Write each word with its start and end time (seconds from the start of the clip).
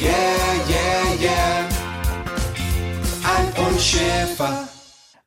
yeah, 0.00 0.10
yeah, 0.68 1.14
yeah. 1.20 1.68
Alf 3.24 3.68
und 3.68 3.80
Schäfer. 3.80 4.68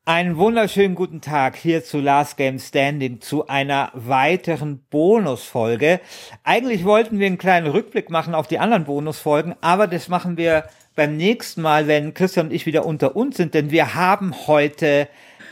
Einen 0.06 0.38
wunderschönen 0.38 0.96
guten 0.96 1.22
Tag 1.22 1.56
hier 1.56 1.84
zu 1.84 2.00
Last 2.00 2.38
Game 2.38 2.58
Standing, 2.58 3.22
zu 3.22 3.48
einer 3.48 3.92
weiteren 3.94 4.80
Bonusfolge. 4.90 6.00
Eigentlich 6.44 6.86
wollten 6.86 7.20
wir 7.20 7.28
einen 7.28 7.38
kleinen 7.38 7.68
Rückblick 7.68 8.10
machen 8.10 8.34
auf 8.34 8.48
die 8.48 8.60
anderen 8.60 8.86
Bonusfolgen, 8.86 9.56
aber 9.62 9.88
das 9.88 10.08
machen 10.10 10.38
wir 10.38 10.66
beim 10.96 11.18
nächsten 11.18 11.62
Mal, 11.62 11.88
wenn 11.88 12.14
Christian 12.14 12.48
und 12.48 12.54
ich 12.54 12.66
wieder 12.66 12.86
unter 12.86 13.16
uns 13.16 13.38
sind, 13.38 13.54
denn 13.54 13.72
wir 13.72 13.94
haben 13.94 14.34
heute 14.48 15.08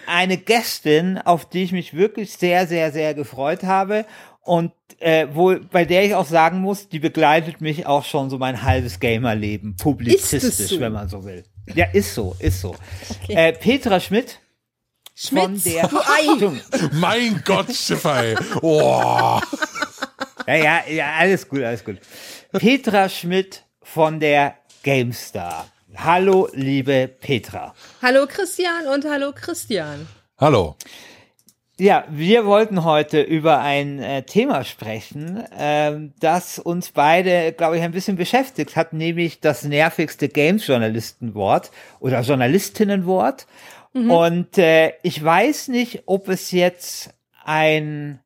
eine 0.07 0.37
Gästin, 0.37 1.19
auf 1.19 1.45
die 1.45 1.63
ich 1.63 1.71
mich 1.71 1.93
wirklich 1.93 2.33
sehr, 2.33 2.65
sehr, 2.65 2.91
sehr 2.91 3.13
gefreut 3.13 3.63
habe 3.63 4.05
und 4.41 4.71
äh, 4.99 5.27
wo, 5.33 5.55
bei 5.71 5.85
der 5.85 6.05
ich 6.05 6.15
auch 6.15 6.25
sagen 6.25 6.59
muss, 6.59 6.89
die 6.89 6.99
begleitet 6.99 7.61
mich 7.61 7.85
auch 7.85 8.03
schon 8.05 8.29
so 8.29 8.37
mein 8.37 8.63
halbes 8.63 8.99
Gamerleben, 8.99 9.75
publizistisch, 9.75 10.69
so? 10.69 10.79
wenn 10.79 10.93
man 10.93 11.07
so 11.09 11.23
will. 11.23 11.43
Ja, 11.75 11.85
ist 11.93 12.15
so, 12.15 12.35
ist 12.39 12.61
so. 12.61 12.75
Okay. 13.23 13.33
Äh, 13.33 13.53
Petra 13.53 13.99
Schmidt 13.99 14.39
von 15.15 15.59
Schmitz, 15.59 15.63
der. 15.63 15.89
Mein 16.93 17.41
Gott, 17.45 17.73
Schiffer, 17.73 18.35
Oh. 18.61 19.39
Ja, 20.47 20.55
ja, 20.55 20.83
ja, 20.89 21.13
alles 21.17 21.47
gut, 21.47 21.61
alles 21.61 21.83
gut. 21.83 21.97
Petra 22.53 23.07
Schmidt 23.07 23.63
von 23.83 24.19
der 24.19 24.55
GameStar. 24.83 25.67
Hallo, 25.95 26.47
liebe 26.53 27.07
Petra. 27.07 27.75
Hallo 28.01 28.25
Christian 28.27 28.87
und 28.87 29.05
hallo 29.05 29.31
Christian. 29.33 30.07
Hallo. 30.37 30.75
Ja, 31.79 32.03
wir 32.09 32.45
wollten 32.45 32.83
heute 32.83 33.21
über 33.21 33.61
ein 33.61 33.99
äh, 33.99 34.23
Thema 34.23 34.65
sprechen, 34.65 35.43
ähm, 35.57 36.13
das 36.19 36.59
uns 36.59 36.91
beide, 36.91 37.53
glaube 37.53 37.77
ich, 37.77 37.83
ein 37.83 37.93
bisschen 37.93 38.17
beschäftigt 38.17 38.75
hat, 38.75 38.91
nämlich 38.91 39.39
das 39.39 39.63
nervigste 39.63 40.27
Games-Journalistenwort 40.27 41.71
oder 42.01 42.19
Journalistinnenwort. 42.19 43.47
Und 43.93 44.57
äh, 44.57 44.93
ich 45.03 45.23
weiß 45.23 45.69
nicht, 45.69 46.03
ob 46.05 46.27
es 46.27 46.51
jetzt 46.51 47.11
ein 47.45 48.19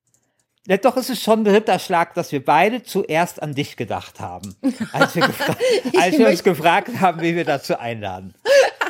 ja, 0.65 0.77
doch, 0.77 0.95
es 0.95 1.09
ist 1.09 1.21
schon 1.21 1.41
ein 1.41 1.47
Ritterschlag, 1.47 2.13
dass 2.13 2.31
wir 2.31 2.43
beide 2.43 2.83
zuerst 2.83 3.43
an 3.43 3.53
dich 3.53 3.75
gedacht 3.75 4.21
haben, 4.21 4.55
als 4.93 5.13
wir, 5.15 5.23
als 5.99 6.17
wir 6.17 6.29
uns 6.29 6.43
gefragt 6.43 7.01
haben, 7.01 7.21
wie 7.21 7.35
wir 7.35 7.43
dazu 7.43 7.77
einladen. 7.77 8.33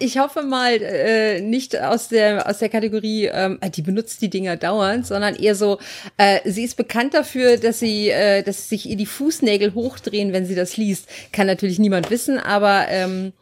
Ich 0.00 0.18
hoffe 0.18 0.42
mal 0.42 0.80
äh, 0.80 1.40
nicht 1.40 1.78
aus 1.78 2.08
der 2.08 2.48
aus 2.48 2.58
der 2.58 2.68
Kategorie, 2.68 3.26
ähm, 3.26 3.58
die 3.74 3.82
benutzt 3.82 4.22
die 4.22 4.30
Dinger 4.30 4.56
dauernd, 4.56 5.06
sondern 5.06 5.34
eher 5.34 5.54
so, 5.54 5.78
äh, 6.16 6.40
sie 6.44 6.64
ist 6.64 6.76
bekannt 6.76 7.14
dafür, 7.14 7.56
dass 7.56 7.78
sie, 7.78 8.10
äh, 8.10 8.42
dass 8.42 8.68
sich 8.68 8.88
ihr 8.88 8.96
die 8.96 9.06
Fußnägel 9.06 9.74
hochdrehen, 9.74 10.32
wenn 10.32 10.46
sie 10.46 10.54
das 10.54 10.76
liest. 10.76 11.08
Kann 11.32 11.46
natürlich 11.46 11.78
niemand 11.78 12.10
wissen, 12.10 12.38
aber 12.38 12.86
ähm, 12.88 13.32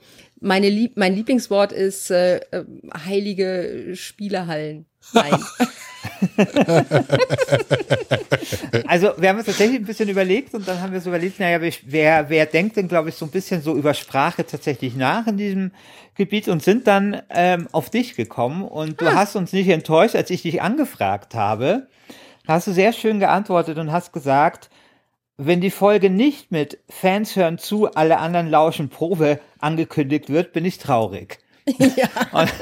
meine 0.41 0.69
Lieb 0.69 0.97
mein 0.97 1.15
Lieblingswort 1.15 1.73
ist 1.73 2.11
äh, 2.11 2.39
äh, 2.39 2.65
heilige 3.05 3.93
Spielehallen. 3.95 4.87
Nein. 5.13 5.35
Also 8.87 9.13
wir 9.19 9.29
haben 9.29 9.37
uns 9.39 9.47
tatsächlich 9.47 9.79
ein 9.81 9.85
bisschen 9.85 10.09
überlegt 10.09 10.55
und 10.55 10.67
dann 10.67 10.81
haben 10.81 10.93
wir 10.93 11.01
so 11.01 11.11
überlegt, 11.11 11.41
naja, 11.41 11.61
wer- 11.85 12.29
wer, 12.29 12.47
denkt 12.47 12.77
denn, 12.77 12.89
glaube 12.89 13.09
ich, 13.09 13.15
so 13.15 13.25
ein 13.27 13.31
bisschen 13.31 13.63
so 13.63 13.75
über 13.77 13.95
Sprache 13.95 14.45
tatsächlich 14.47 14.97
nach 14.97 15.27
in 15.27 15.37
diesem 15.37 15.73
Gebiet 16.17 16.49
und 16.49 16.63
sind 16.63 16.87
dann 16.87 17.23
ähm, 17.31 17.69
auf 17.73 17.91
dich 17.91 18.15
gekommen 18.17 18.65
und 18.65 19.01
du 19.01 19.13
hast 19.15 19.37
uns 19.37 19.53
nicht 19.53 19.69
enttäuscht, 19.69 20.15
als 20.17 20.31
ich 20.31 20.43
dich 20.43 20.61
angefragt 20.63 21.35
habe. 21.35 21.87
Da 22.47 22.55
hast 22.55 22.67
du 22.67 22.73
sehr 22.73 22.93
schön 22.93 23.21
geantwortet 23.21 23.79
und 23.79 23.93
hast 23.93 24.13
gesagt, 24.13 24.71
wenn 25.37 25.61
die 25.61 25.71
Folge 25.71 26.11
nicht 26.11 26.51
mit 26.53 26.79
Fans 26.89 27.37
hören 27.37 27.59
zu, 27.59 27.91
alle 27.93 28.19
anderen 28.19 28.49
lauschen 28.49 28.89
Probe 28.91 29.41
angekündigt 29.59 30.29
wird, 30.29 30.53
bin 30.53 30.65
ich 30.65 30.79
traurig. 30.79 31.39
Ja. 31.79 32.09
Und, 32.33 32.53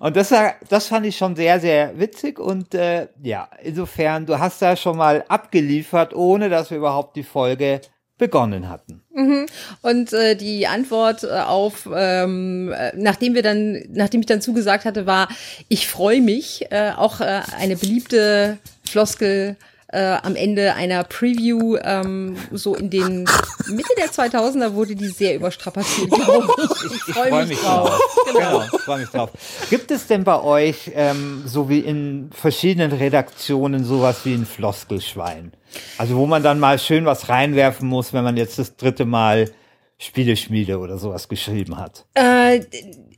und 0.00 0.16
das, 0.16 0.30
war, 0.30 0.54
das 0.68 0.88
fand 0.88 1.06
ich 1.06 1.16
schon 1.16 1.36
sehr, 1.36 1.60
sehr 1.60 1.98
witzig. 1.98 2.38
Und 2.38 2.74
äh, 2.74 3.08
ja, 3.22 3.48
insofern, 3.62 4.26
du 4.26 4.38
hast 4.38 4.62
da 4.62 4.76
schon 4.76 4.96
mal 4.96 5.24
abgeliefert, 5.28 6.14
ohne 6.14 6.48
dass 6.48 6.70
wir 6.70 6.78
überhaupt 6.78 7.16
die 7.16 7.22
Folge 7.22 7.80
begonnen 8.18 8.68
hatten. 8.68 9.02
Und 9.82 10.12
äh, 10.12 10.36
die 10.36 10.66
Antwort 10.66 11.24
äh, 11.24 11.40
auf, 11.40 11.88
ähm, 11.94 12.72
äh, 12.72 12.92
nachdem 12.96 13.34
wir 13.34 13.42
dann, 13.42 13.82
nachdem 13.90 14.20
ich 14.20 14.26
dann 14.26 14.40
zugesagt 14.40 14.84
hatte, 14.84 15.06
war, 15.06 15.28
ich 15.68 15.86
freue 15.86 16.22
mich, 16.22 16.66
äh, 16.70 16.92
auch 16.96 17.20
äh, 17.20 17.42
eine 17.58 17.76
beliebte 17.76 18.58
Floskel 18.84 19.56
äh, 19.96 20.18
am 20.22 20.36
Ende 20.36 20.74
einer 20.74 21.04
Preview, 21.04 21.78
ähm, 21.82 22.36
so 22.52 22.74
in 22.74 22.90
den 22.90 23.24
Mitte 23.66 23.94
der 23.96 24.08
2000er 24.08 24.74
wurde 24.74 24.94
die 24.94 25.08
sehr 25.08 25.34
überstrapaziert, 25.34 26.10
glaube 26.24 26.48
ich. 26.58 26.84
Ich 26.84 27.14
freue 27.14 27.28
freu 27.30 27.46
mich, 27.46 27.58
drauf. 27.58 28.00
Genau, 28.26 28.62
ich 28.62 28.80
freue 28.82 28.98
mich 29.00 29.08
drauf. 29.08 29.30
Gibt 29.70 29.90
es 29.90 30.06
denn 30.06 30.24
bei 30.24 30.42
euch, 30.42 30.90
ähm, 30.94 31.44
so 31.46 31.70
wie 31.70 31.78
in 31.78 32.28
verschiedenen 32.30 32.92
Redaktionen, 32.92 33.84
sowas 33.84 34.20
wie 34.24 34.34
ein 34.34 34.44
Floskelschwein? 34.44 35.52
Also 35.96 36.16
wo 36.16 36.26
man 36.26 36.42
dann 36.42 36.60
mal 36.60 36.78
schön 36.78 37.06
was 37.06 37.30
reinwerfen 37.30 37.88
muss, 37.88 38.12
wenn 38.12 38.22
man 38.22 38.36
jetzt 38.36 38.58
das 38.58 38.76
dritte 38.76 39.06
Mal 39.06 39.50
Spieleschmiede 39.96 40.78
oder 40.78 40.98
sowas 40.98 41.26
geschrieben 41.26 41.78
hat. 41.78 42.04
Äh, 42.12 42.60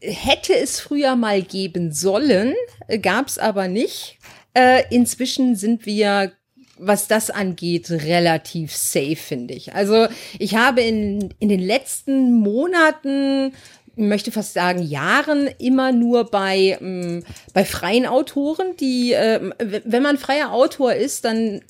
hätte 0.01 0.57
es 0.57 0.79
früher 0.79 1.17
mal 1.17 1.43
geben 1.43 1.91
sollen, 1.93 2.55
gab 3.03 3.27
es 3.27 3.37
aber 3.37 3.67
nicht. 3.67 4.19
Äh, 4.55 4.85
inzwischen 4.91 5.57
sind 5.57 5.87
wir, 5.87 6.33
was 6.79 7.09
das 7.09 7.31
angeht, 7.31 7.91
relativ 7.91 8.75
safe, 8.75 9.17
finde 9.17 9.55
ich. 9.55 9.75
Also 9.75 10.07
ich 10.39 10.57
habe 10.57 10.81
in, 10.83 11.35
in 11.39 11.49
den 11.49 11.61
letzten 11.61 12.33
Monaten 12.35 13.53
möchte 13.97 14.31
fast 14.31 14.55
sagen 14.55 14.83
Jahren 14.83 15.49
immer 15.59 15.91
nur 15.93 16.31
bei 16.31 16.79
ähm, 16.81 17.25
bei 17.53 17.65
freien 17.65 18.07
Autoren, 18.07 18.77
die 18.79 19.11
w- 19.59 19.81
wenn 19.85 20.03
man 20.03 20.19
freier 20.19 20.53
Autor 20.53 20.95
ist, 20.95 21.25
dann 21.25 21.61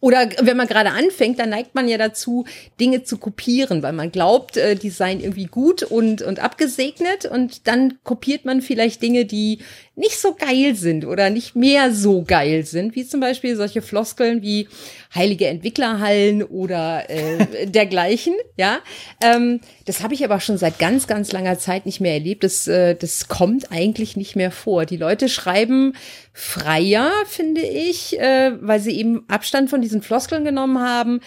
oder 0.00 0.28
wenn 0.42 0.56
man 0.58 0.66
gerade 0.66 0.90
anfängt, 0.90 1.38
dann 1.38 1.50
neigt 1.50 1.74
man 1.74 1.88
ja 1.88 1.96
dazu, 1.96 2.44
Dinge 2.78 3.02
zu 3.04 3.16
kopieren, 3.16 3.82
weil 3.82 3.92
man 3.94 4.12
glaubt, 4.12 4.56
äh, 4.58 4.74
die 4.74 4.90
seien 4.90 5.20
irgendwie 5.20 5.46
gut 5.46 5.82
und, 5.82 6.20
und 6.22 6.38
abgesegnet 6.38 7.24
und 7.24 7.66
dann 7.66 7.98
kopiert 8.04 8.44
man 8.44 8.60
vielleicht 8.60 9.02
Dinge, 9.02 9.24
die 9.24 9.60
nicht 9.96 10.18
so 10.18 10.34
geil 10.34 10.74
sind 10.76 11.04
oder 11.04 11.30
nicht 11.30 11.56
mehr 11.56 11.92
so 11.92 12.22
geil 12.22 12.64
sind, 12.64 12.94
wie 12.94 13.06
zum 13.06 13.20
Beispiel 13.20 13.56
solche 13.56 13.82
Floskeln 13.82 14.40
wie 14.40 14.68
heilige 15.14 15.46
Entwicklerhallen 15.46 16.42
oder 16.42 17.10
äh, 17.10 17.66
dergleichen, 17.66 18.34
ja. 18.56 18.78
Ähm, 19.22 19.60
das 19.84 20.02
habe 20.02 20.14
ich 20.14 20.24
aber 20.24 20.40
schon 20.40 20.58
seit 20.58 20.78
ganz, 20.78 21.06
ganz 21.06 21.32
langer 21.32 21.58
Zeit 21.58 21.86
nicht 21.86 22.00
mehr 22.00 22.14
erlebt. 22.14 22.44
Das, 22.44 22.66
äh, 22.66 22.94
das 22.94 23.28
kommt 23.28 23.72
eigentlich 23.72 24.16
nicht 24.16 24.36
mehr 24.36 24.50
vor. 24.50 24.86
Die 24.86 24.96
Leute 24.96 25.28
schreiben 25.28 25.94
freier, 26.32 27.10
finde 27.26 27.62
ich, 27.62 28.18
äh, 28.18 28.52
weil 28.60 28.80
sie 28.80 28.96
eben 28.96 29.28
Abstand 29.28 29.70
von 29.70 29.82
diesen 29.82 30.02
Floskeln 30.02 30.44
genommen 30.44 30.78
haben. 30.78 31.20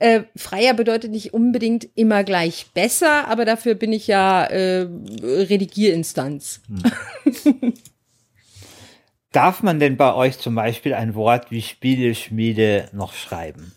Äh, 0.00 0.24
freier 0.36 0.74
bedeutet 0.74 1.10
nicht 1.10 1.34
unbedingt 1.34 1.88
immer 1.94 2.22
gleich 2.24 2.66
besser, 2.74 3.26
aber 3.28 3.44
dafür 3.44 3.74
bin 3.74 3.92
ich 3.92 4.06
ja 4.06 4.44
äh, 4.44 4.86
Redigierinstanz. 5.22 6.60
Darf 9.38 9.62
man 9.62 9.78
denn 9.78 9.96
bei 9.96 10.14
euch 10.14 10.36
zum 10.40 10.56
Beispiel 10.56 10.94
ein 10.94 11.14
Wort 11.14 11.52
wie 11.52 11.62
Spieleschmiede 11.62 12.88
noch 12.92 13.12
schreiben? 13.12 13.70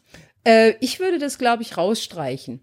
Äh, 0.44 0.74
ich 0.80 1.00
würde 1.00 1.20
das, 1.20 1.38
glaube 1.38 1.62
ich, 1.62 1.78
rausstreichen. 1.78 2.62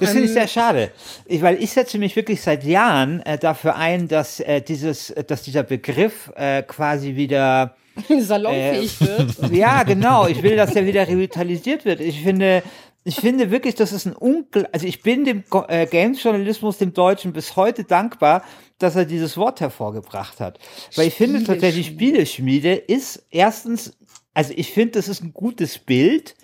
Das 0.00 0.12
finde 0.12 0.24
ich 0.24 0.30
Ähm, 0.30 0.34
sehr 0.36 0.48
schade, 0.48 0.92
ich, 1.26 1.42
weil 1.42 1.62
ich 1.62 1.72
setze 1.72 1.98
mich 1.98 2.16
wirklich 2.16 2.40
seit 2.40 2.64
Jahren 2.64 3.20
äh, 3.26 3.36
dafür 3.36 3.76
ein, 3.76 4.08
dass 4.08 4.40
äh, 4.40 4.62
dieses, 4.62 5.10
äh, 5.10 5.24
dass 5.24 5.42
dieser 5.42 5.62
Begriff 5.62 6.32
äh, 6.34 6.62
quasi 6.62 7.16
wieder 7.16 7.76
salonfähig 8.18 8.98
wird. 9.02 9.36
Ja, 9.52 9.82
genau. 9.82 10.26
Ich 10.26 10.42
will, 10.42 10.56
dass 10.56 10.72
der 10.72 10.86
wieder 10.86 11.06
revitalisiert 11.06 11.84
wird. 11.84 12.00
Ich 12.00 12.22
finde, 12.22 12.62
ich 13.04 13.16
finde 13.16 13.50
wirklich, 13.50 13.74
das 13.74 13.92
ist 13.92 14.06
ein 14.06 14.14
Ungl 14.14 14.68
also 14.72 14.86
ich 14.86 15.02
bin 15.02 15.24
dem 15.24 15.42
äh, 15.68 15.86
Games-Journalismus, 15.86 16.78
dem 16.78 16.92
Deutschen, 16.92 17.32
bis 17.32 17.56
heute 17.56 17.84
dankbar, 17.84 18.44
dass 18.78 18.96
er 18.96 19.04
dieses 19.04 19.36
Wort 19.36 19.60
hervorgebracht 19.60 20.40
hat. 20.40 20.58
Weil 20.94 21.08
ich 21.08 21.14
finde 21.14 21.42
tatsächlich, 21.42 21.88
Spieleschmiede 21.88 22.74
ist 22.74 23.24
erstens, 23.30 23.96
also 24.34 24.52
ich 24.56 24.72
finde, 24.72 24.92
das 24.92 25.08
ist 25.08 25.22
ein 25.22 25.32
gutes 25.32 25.78
Bild. 25.78 26.34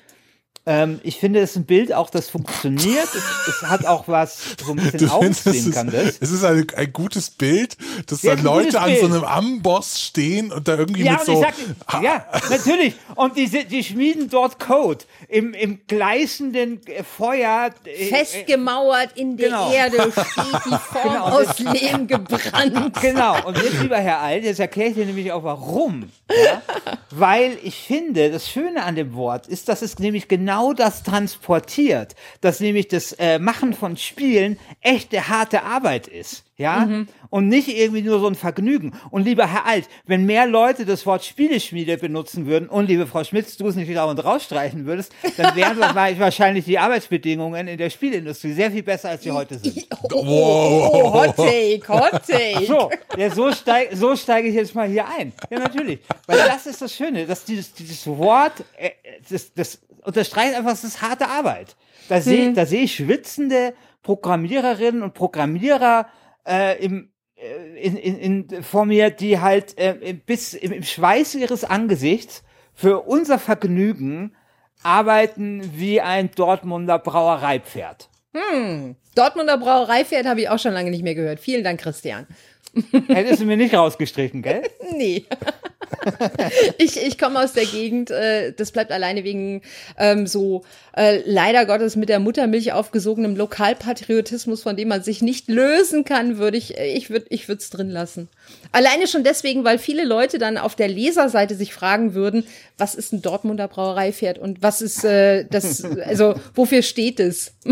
Ähm, 0.71 1.01
ich 1.03 1.17
finde, 1.19 1.41
es 1.41 1.53
ist 1.53 1.57
ein 1.57 1.65
Bild 1.65 1.95
auch, 1.95 2.11
das 2.11 2.29
funktioniert. 2.29 3.09
es, 3.15 3.55
es 3.63 3.63
hat 3.69 3.87
auch 3.87 4.07
was, 4.07 4.39
so 4.63 4.73
ein 4.73 4.77
bisschen 4.77 5.33
ist, 5.55 5.73
kann 5.73 5.91
das. 5.91 6.19
es 6.21 6.31
ist 6.31 6.45
ein, 6.45 6.67
ein 6.77 6.93
gutes 6.93 7.31
Bild, 7.31 7.77
dass 8.07 8.21
Ja, 8.23 8.37
da 8.37 8.43
Leute 8.43 8.79
an 8.81 8.95
so 9.01 9.07
einem 9.07 9.25
Amboss 9.25 9.99
stehen 10.01 10.53
und 10.53 10.69
da 10.69 10.77
irgendwie 10.77 11.05
Ja, 11.05 11.13
mit 11.13 11.21
und 11.21 11.27
so. 11.27 11.33
ich 11.33 11.47
sag, 11.89 12.03
ja, 12.03 12.27
natürlich. 12.51 12.95
Und 13.15 13.37
die, 13.39 13.49
die 13.65 13.83
schmieden 13.83 14.29
dort 14.29 14.59
Code 14.61 15.05
im, 15.29 15.55
im 15.55 15.81
gleißenden 15.87 16.81
Feuer. 17.17 17.71
äh, 17.87 18.07
Festgemauert 18.07 19.11
in 19.17 19.37
der 19.39 19.49
Genau. 19.49 19.73
Erde 19.73 19.97
steht 20.13 20.61
die 20.67 20.71
Form 20.93 21.09
Genau. 21.09 21.25
aus 21.25 21.59
Lehm 21.61 22.07
gebrannt. 22.07 23.01
Genau, 23.01 23.47
und 23.47 23.57
jetzt, 23.57 23.81
lieber 23.81 23.97
Herr 23.97 24.19
Alt, 24.21 24.45
jetzt 24.45 24.61
erkläre 24.61 24.91
ich 24.91 24.95
dir 24.97 25.07
nämlich 25.07 25.33
auch 25.33 25.45
warum. 25.45 26.11
Ja? 26.29 26.61
Weil 27.11 27.57
ich 27.63 27.77
finde, 27.77 28.31
das 28.31 28.49
Schöne 28.51 28.83
an 28.85 28.97
dem 28.97 29.15
Wort 29.15 29.47
ist, 29.47 29.69
dass 29.71 29.81
es 29.81 29.99
nämlich 29.99 30.29
genau 30.29 30.58
das 30.73 31.03
transportiert, 31.03 32.15
dass 32.41 32.61
nämlich 32.61 32.89
das 32.89 33.13
äh, 33.13 33.39
Machen 33.39 33.75
von 33.75 33.97
Spielen 33.97 34.59
echte 34.81 35.29
harte 35.29 35.63
Arbeit 35.63 36.07
ist. 36.07 36.45
Ja, 36.57 36.89
und 37.31 37.47
nicht 37.47 37.69
irgendwie 37.69 38.03
nur 38.03 38.19
so 38.19 38.27
ein 38.27 38.35
Vergnügen. 38.35 38.93
Und 39.11 39.25
lieber 39.25 39.47
Herr 39.47 39.67
Alt, 39.67 39.89
wenn 40.07 40.27
mehr 40.27 40.45
Leute 40.45 40.85
das 40.85 41.07
Wort 41.07 41.25
Spieleschmiede 41.25 41.99
benutzen 41.99 42.47
würden 42.47 42.69
und 42.69 42.89
liebe 42.89 43.07
Frau 43.07 43.23
Schmitz, 43.23 43.57
du 43.57 43.69
es 43.69 43.77
nicht 43.77 43.89
wieder 43.89 44.09
und 44.09 44.19
rausstreichen 44.19 44.87
würdest, 44.87 45.13
dann 45.37 45.55
wären 45.55 45.79
wahrscheinlich 46.19 46.65
die 46.65 46.79
Arbeitsbedingungen 46.79 47.69
in 47.69 47.79
der 47.79 47.91
Spielindustrie 47.91 48.53
sehr 48.53 48.71
viel 48.71 48.83
besser, 48.83 49.11
als 49.11 49.23
sie 49.23 49.31
heute 49.31 49.59
sind. 49.59 49.87
Oh, 50.11 50.25
oh, 50.25 50.91
oh, 50.93 51.01
oh, 51.05 51.15
Hot 51.15 51.37
Take, 51.37 51.83
Hot 51.89 52.23
Take. 52.27 52.67
So, 52.67 52.91
ja, 53.17 53.31
so 53.31 53.53
steige 53.53 53.95
so 53.95 54.17
steig 54.17 54.45
ich 54.45 54.55
jetzt 54.55 54.75
mal 54.75 54.89
hier 54.89 55.07
ein. 55.07 55.33
Ja, 55.51 55.59
natürlich. 55.59 56.01
Weil 56.27 56.39
das 56.39 56.67
ist 56.67 56.81
das 56.81 56.95
Schöne, 56.95 57.27
dass 57.27 57.45
dieses, 57.45 57.73
dieses 57.75 58.07
Wort, 58.07 58.65
äh, 58.77 58.91
das, 59.29 59.53
das 59.53 59.79
unterstreicht 60.09 60.57
einfach, 60.57 60.73
es 60.73 60.85
ist 60.85 61.03
harte 61.03 61.29
Arbeit. 61.29 61.77
Da 62.09 62.21
sehe 62.21 62.55
da 62.55 62.65
sehe 62.65 62.83
ich 62.83 62.95
schwitzende 62.95 63.75
Programmiererinnen 64.03 65.03
und 65.03 65.13
Programmierer 65.13 66.07
äh, 66.47 66.83
im, 66.83 67.13
äh, 67.37 67.77
in, 67.79 67.97
in, 67.97 68.19
in, 68.49 68.63
vor 68.63 68.87
mir, 68.87 69.11
die 69.11 69.39
halt 69.39 69.77
äh, 69.77 70.15
bis 70.15 70.55
im, 70.55 70.73
im 70.73 70.83
Schweiß 70.83 71.35
ihres 71.35 71.65
Angesichts 71.65 72.43
für 72.73 73.01
unser 73.01 73.39
Vergnügen 73.39 74.35
arbeiten 74.83 75.63
wie 75.75 76.01
ein 76.01 76.31
Dortmunder 76.31 76.99
Brauereipferd. 76.99 78.09
Dortmunder 79.15 79.59
Brauereipferd 79.59 80.27
habe 80.27 80.41
ich 80.41 80.49
auch 80.49 80.59
schon 80.59 80.73
lange 80.73 80.91
nicht 80.91 81.03
mehr 81.03 81.15
gehört. 81.15 81.41
Vielen 81.41 81.65
Dank, 81.65 81.81
Christian. 81.81 82.27
Hättest 83.09 83.41
du 83.41 83.47
mir 83.47 83.57
nicht 83.57 83.75
rausgestrichen, 83.75 84.43
gell? 84.43 84.63
Nee. 84.97 85.27
ich 86.79 87.01
ich 87.01 87.19
komme 87.19 87.41
aus 87.41 87.53
der 87.53 87.65
Gegend, 87.65 88.11
äh, 88.11 88.53
das 88.53 88.73
bleibt 88.73 88.91
alleine 88.91 89.25
wegen 89.25 89.63
ähm, 89.97 90.27
so 90.27 90.65
äh, 90.97 91.23
leider 91.25 91.67
Gottes 91.67 91.97
mit 91.97 92.09
der 92.09 92.21
Muttermilch 92.21 92.73
aufgesogenem 92.73 93.37
Lokalpatriotismus, 93.37 94.63
von 94.63 94.77
dem 94.77 94.89
man 94.89 95.03
sich 95.03 95.23
nicht 95.23 95.49
lösen 95.49 96.05
kann, 96.05 96.39
würde 96.39 96.57
ich, 96.57 96.77
ich 96.77 97.11
würde 97.11 97.27
ich 97.31 97.49
würde 97.49 97.61
es 97.61 97.71
drin 97.71 97.91
lassen. 97.91 98.29
Alleine 98.73 99.07
schon 99.07 99.25
deswegen, 99.25 99.65
weil 99.65 99.79
viele 99.79 100.05
Leute 100.05 100.39
dann 100.39 100.59
auf 100.59 100.75
der 100.75 100.89
Leserseite 100.89 101.55
sich 101.55 101.73
fragen 101.73 102.15
würden, 102.15 102.45
was 102.77 102.95
ist 102.95 103.13
ein 103.13 103.23
Dortmunder 103.23 103.69
Brauereipferd 103.69 104.39
und 104.39 104.63
was 104.63 104.83
ist 104.83 105.05
äh, 105.05 105.45
das, 105.51 105.85
also 105.85 106.35
wofür 106.55 106.83
steht 106.83 107.21
es? 107.21 107.53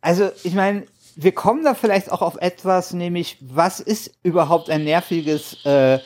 Also, 0.00 0.30
ich 0.42 0.52
meine, 0.52 0.84
wir 1.16 1.32
kommen 1.32 1.64
da 1.64 1.74
vielleicht 1.74 2.10
auch 2.10 2.22
auf 2.22 2.36
etwas, 2.40 2.92
nämlich, 2.92 3.38
was 3.40 3.80
ist 3.80 4.12
überhaupt 4.22 4.70
ein 4.70 4.84
nerviges 4.84 5.64
äh, 5.64 5.98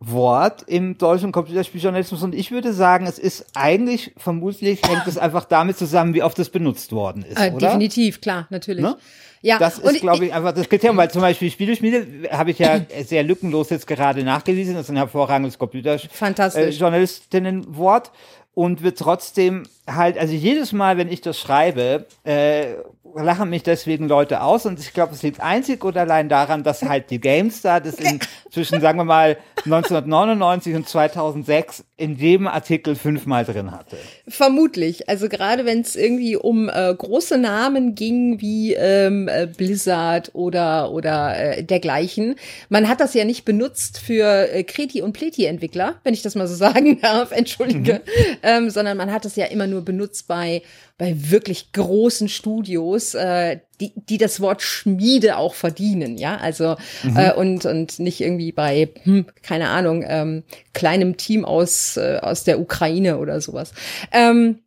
Wort 0.00 0.62
im 0.66 0.98
deutschen 0.98 1.32
Computerspieljournalismus? 1.32 2.22
Und 2.22 2.34
ich 2.34 2.50
würde 2.50 2.72
sagen, 2.72 3.06
es 3.06 3.18
ist 3.18 3.46
eigentlich, 3.54 4.12
vermutlich 4.16 4.80
hängt 4.86 5.06
es 5.06 5.18
einfach 5.18 5.44
damit 5.44 5.76
zusammen, 5.76 6.14
wie 6.14 6.22
oft 6.22 6.38
es 6.38 6.50
benutzt 6.50 6.92
worden 6.92 7.22
ist, 7.22 7.38
Äh, 7.38 7.52
definitiv, 7.52 8.20
klar, 8.20 8.46
natürlich. 8.50 8.82
Ne? 8.82 8.96
Ja, 9.42 9.58
Das 9.58 9.78
ist, 9.78 10.00
glaube 10.00 10.26
ich, 10.26 10.34
einfach 10.34 10.52
das 10.52 10.68
Kriterium, 10.68 10.98
weil 10.98 11.10
zum 11.10 11.22
Beispiel 11.22 11.50
Spieleschmiede 11.50 12.28
habe 12.30 12.50
ich 12.50 12.58
ja 12.58 12.80
sehr 13.04 13.22
lückenlos 13.22 13.70
jetzt 13.70 13.86
gerade 13.86 14.22
nachgewiesen. 14.22 14.74
Das 14.74 14.84
ist 14.84 14.90
ein 14.90 14.96
hervorragendes. 14.96 15.58
Computerjournalistinnenwort 15.58 18.10
und 18.54 18.82
wird 18.82 18.98
trotzdem 18.98 19.62
halt, 19.86 20.18
also 20.18 20.34
jedes 20.34 20.72
Mal, 20.72 20.96
wenn 20.96 21.10
ich 21.10 21.20
das 21.20 21.38
schreibe, 21.38 22.06
äh, 22.24 22.74
lachen 23.16 23.50
mich 23.50 23.62
deswegen 23.62 24.08
Leute 24.08 24.42
aus 24.42 24.66
und 24.66 24.78
ich 24.78 24.92
glaube, 24.92 25.14
es 25.14 25.22
liegt 25.22 25.40
einzig 25.40 25.84
und 25.84 25.96
allein 25.96 26.28
daran, 26.28 26.62
dass 26.62 26.82
halt 26.82 27.10
die 27.10 27.20
GameStar 27.20 27.80
das 27.80 27.94
in, 27.94 28.20
zwischen, 28.50 28.80
sagen 28.80 28.98
wir 28.98 29.04
mal, 29.04 29.36
1999 29.64 30.74
und 30.74 30.88
2006 30.88 31.84
in 31.96 32.16
jedem 32.16 32.46
Artikel 32.46 32.94
fünfmal 32.94 33.44
drin 33.44 33.72
hatte. 33.72 33.96
Vermutlich. 34.26 35.08
Also 35.08 35.28
gerade 35.28 35.64
wenn 35.64 35.80
es 35.80 35.96
irgendwie 35.96 36.36
um 36.36 36.68
äh, 36.68 36.94
große 36.94 37.36
Namen 37.36 37.94
ging 37.94 38.40
wie 38.40 38.74
ähm, 38.74 39.28
äh, 39.28 39.46
Blizzard 39.46 40.30
oder 40.32 40.90
oder 40.92 41.58
äh, 41.58 41.62
dergleichen. 41.62 42.36
Man 42.68 42.88
hat 42.88 43.00
das 43.00 43.14
ja 43.14 43.24
nicht 43.24 43.44
benutzt 43.44 43.98
für 43.98 44.50
äh, 44.50 44.64
Kreti 44.64 45.02
und 45.02 45.12
Pleti 45.12 45.44
Entwickler, 45.44 45.96
wenn 46.04 46.14
ich 46.14 46.22
das 46.22 46.34
mal 46.34 46.46
so 46.46 46.54
sagen 46.60 47.00
darf. 47.00 47.32
Entschuldige, 47.32 48.00
ähm, 48.42 48.70
sondern 48.70 48.96
man 48.96 49.12
hat 49.12 49.24
es 49.24 49.36
ja 49.36 49.46
immer 49.46 49.66
nur 49.70 49.84
benutzt 49.84 50.28
bei 50.28 50.62
bei 50.98 51.14
wirklich 51.16 51.72
großen 51.72 52.28
Studios, 52.28 53.14
äh, 53.14 53.60
die, 53.80 53.92
die 53.96 54.18
das 54.18 54.40
Wort 54.40 54.60
Schmiede 54.60 55.38
auch 55.38 55.54
verdienen, 55.54 56.18
ja, 56.18 56.36
also 56.36 56.76
äh, 57.16 57.32
und 57.32 57.64
und 57.64 57.98
nicht 57.98 58.20
irgendwie 58.20 58.52
bei 58.52 58.90
hm, 59.04 59.26
keine 59.42 59.70
Ahnung 59.70 60.04
ähm, 60.06 60.42
kleinem 60.74 61.16
Team 61.16 61.44
aus 61.44 61.96
äh, 61.96 62.18
aus 62.20 62.44
der 62.44 62.60
Ukraine 62.60 63.18
oder 63.18 63.40
sowas. 63.40 63.72
Ähm, 64.12 64.58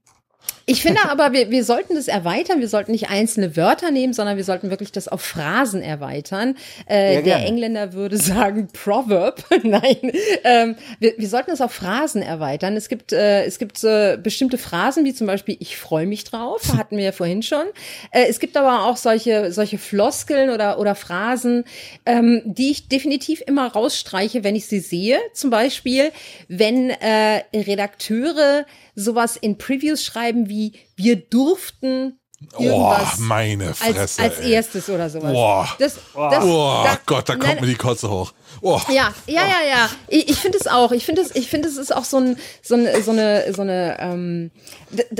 ich 0.66 0.82
finde 0.82 1.02
aber, 1.10 1.34
wir, 1.34 1.52
wir 1.52 1.64
sollten 1.64 1.96
das 1.96 2.08
erweitern. 2.08 2.62
Wir 2.62 2.70
sollten 2.70 2.92
nicht 2.92 3.10
einzelne 3.10 3.58
Wörter 3.58 3.92
nehmen, 3.92 4.14
sondern 4.14 4.38
wir 4.38 4.44
sollten 4.44 4.70
wirklich 4.70 4.92
das 4.92 5.08
auf 5.08 5.22
Phrasen 5.22 5.82
erweitern. 5.82 6.56
Äh, 6.90 7.16
Ja, 7.16 7.22
der 7.22 7.22
gerne. 7.22 7.46
Engländer 7.46 7.94
würde 7.94 8.18
sagen 8.18 8.70
Proverb. 8.72 9.44
Nein, 9.64 10.12
ähm, 10.44 10.76
wir, 11.00 11.14
wir 11.18 11.28
sollten 11.28 11.52
das 11.52 11.60
auf 11.60 11.74
Phrasen 11.74 12.22
erweitern. 12.22 12.78
Es 12.78 12.88
gibt, 12.88 13.12
äh, 13.12 13.44
es 13.44 13.60
gibt 13.60 13.84
äh, 13.84 14.18
bestimmte 14.22 14.58
Phrasen, 14.58 15.04
wie 15.04 15.14
zum 15.14 15.28
Beispiel 15.28 15.58
Ich 15.60 15.78
freue 15.78 16.06
mich 16.06 16.24
drauf, 16.24 16.62
hatten 16.78 16.96
wir 16.98 17.04
ja 17.04 17.12
vorhin 17.12 17.44
schon. 17.44 17.66
Äh, 18.12 18.28
es 18.30 18.40
gibt 18.40 18.56
aber 18.56 18.86
auch 18.86 18.98
solche, 18.98 19.52
solche 19.52 19.78
Floskeln 19.78 20.50
oder, 20.50 20.80
oder 20.80 20.96
Phrasen, 20.96 21.66
ähm, 22.06 22.42
die 22.46 22.72
ich 22.72 22.88
definitiv 22.88 23.42
immer 23.46 23.68
rausstreiche, 23.68 24.44
wenn 24.44 24.56
ich 24.56 24.68
sie 24.68 24.80
sehe. 24.80 25.20
Zum 25.34 25.50
Beispiel, 25.50 26.12
wenn 26.48 26.90
äh, 26.90 27.44
Redakteure 27.54 28.66
sowas 28.96 29.36
in 29.36 29.58
Previews 29.58 30.04
schreiben 30.04 30.50
wie 30.50 30.74
wir 30.96 31.16
durften 31.18 32.20
Oh, 32.58 32.62
irgendwas 32.64 33.20
meine 33.20 33.74
Fresse. 33.74 34.00
als, 34.02 34.20
als 34.20 34.40
erstes 34.42 34.90
oder 34.90 35.10
sowas. 35.10 35.32
Boah. 35.32 35.76
Das, 35.80 35.94
das, 35.96 36.44
Oh 36.44 36.82
da- 36.84 37.00
Gott, 37.06 37.30
da 37.30 37.36
kommt 37.36 37.46
nein, 37.46 37.62
mir 37.62 37.68
die 37.68 37.76
Kotze 37.76 38.10
hoch. 38.10 38.34
Oh. 38.66 38.80
ja, 38.88 39.14
ja, 39.28 39.42
ja, 39.42 39.68
ja. 39.70 39.90
Ich, 40.08 40.30
ich 40.30 40.38
finde 40.38 40.58
es 40.58 40.68
auch. 40.68 40.94
Ich 40.94 41.06
finde 41.06 41.22
es, 41.22 41.36
ich 41.36 41.50
finde 41.50 41.68
es 41.68 41.76
ist 41.78 41.94
auch 41.94 42.06
so 42.06 42.18
ein, 42.18 42.38
so 42.62 42.76
eine, 42.76 43.02
so 43.02 43.12
eine, 43.12 43.54
so 43.54 43.62
eine. 43.62 43.98
Ähm, 44.00 44.52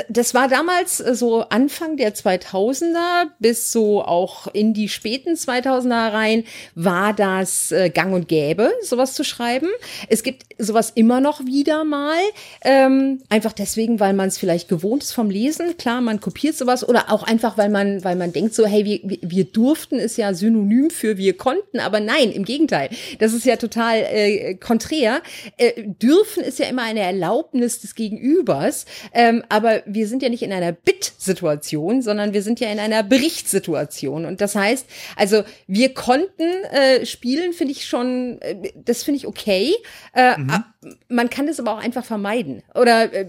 das 0.08 0.34
war 0.34 0.48
damals 0.48 1.00
äh, 1.02 1.14
so 1.14 1.42
Anfang 1.50 1.98
der 1.98 2.14
2000er 2.16 3.26
bis 3.40 3.72
so 3.72 4.02
auch 4.04 4.48
in 4.54 4.74
die 4.74 4.88
späten 4.88 5.34
2000er 5.34 6.14
rein 6.14 6.44
war 6.76 7.14
das 7.14 7.72
äh, 7.72 7.90
Gang 7.90 8.14
und 8.14 8.28
Gäbe, 8.28 8.72
sowas 8.82 9.14
zu 9.14 9.24
schreiben. 9.24 9.68
Es 10.08 10.24
gibt 10.24 10.44
sowas 10.58 10.92
immer 10.96 11.20
noch 11.20 11.44
wieder 11.46 11.84
mal, 11.84 12.20
ähm, 12.64 13.22
einfach 13.30 13.52
deswegen, 13.54 14.00
weil 14.00 14.14
man 14.14 14.28
es 14.30 14.38
vielleicht 14.38 14.70
gewohnt 14.70 15.04
ist 15.04 15.12
vom 15.14 15.30
Lesen. 15.30 15.76
Klar, 15.78 16.02
man 16.02 16.20
kopiert 16.22 16.56
sowas 16.56 16.88
oder 16.88 17.12
auch 17.12 17.24
einfach, 17.24 17.58
weil 17.58 17.70
man, 17.70 18.04
weil 18.04 18.16
man 18.16 18.32
denkt 18.32 18.54
so, 18.56 18.66
hey, 18.66 18.86
wir, 18.86 19.00
wir- 19.04 19.18
wir 19.22 19.44
durften 19.46 19.96
ist 20.00 20.18
ja 20.18 20.34
synonym 20.34 20.90
für 20.92 21.18
wir 21.18 21.36
konnten, 21.38 21.80
aber 21.80 22.00
nein, 22.00 22.32
im 22.32 22.46
Gegenteil. 22.46 22.90
Das 23.20 23.33
ist 23.34 23.46
ja 23.46 23.56
total 23.58 23.98
äh, 23.98 24.56
konträr. 24.56 25.22
Äh, 25.58 25.84
dürfen 25.86 26.44
ist 26.44 26.60
ja 26.60 26.68
immer 26.68 26.84
eine 26.84 27.02
Erlaubnis 27.02 27.82
des 27.82 27.96
Gegenübers, 27.96 28.86
ähm, 29.14 29.44
aber 29.50 29.84
wir 29.86 30.08
sind 30.08 30.22
ja 30.24 30.30
nicht 30.30 30.44
in 30.44 30.54
einer 30.54 30.72
Bit-Situation, 30.72 32.02
sondern 32.02 32.34
wir 32.34 32.42
sind 32.44 32.60
ja 32.60 32.70
in 32.72 32.80
einer 32.80 33.04
Berichtssituation. 33.04 34.26
Und 34.26 34.42
das 34.42 34.56
heißt, 34.56 34.86
also 35.16 35.44
wir 35.68 35.94
konnten 35.94 36.44
äh, 36.72 37.06
spielen, 37.06 37.54
finde 37.54 37.74
ich 37.74 37.86
schon, 37.86 38.40
äh, 38.42 38.72
das 38.76 39.04
finde 39.04 39.18
ich 39.18 39.28
okay. 39.28 39.74
Äh, 40.14 40.22
a- 40.50 40.73
man 41.08 41.30
kann 41.30 41.48
es 41.48 41.60
aber 41.60 41.74
auch 41.74 41.84
einfach 41.84 42.06
vermeiden. 42.06 42.64
Oder 42.76 43.12
äh, 43.14 43.26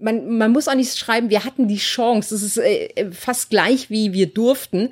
man, 0.00 0.38
man 0.38 0.52
muss 0.52 0.68
auch 0.68 0.74
nicht 0.74 0.96
schreiben, 0.98 1.30
wir 1.30 1.44
hatten 1.44 1.68
die 1.68 1.78
Chance. 1.78 2.34
Das 2.34 2.42
ist 2.42 2.58
äh, 2.58 3.10
fast 3.12 3.50
gleich 3.50 3.90
wie 3.90 4.12
wir 4.12 4.26
durften. 4.26 4.90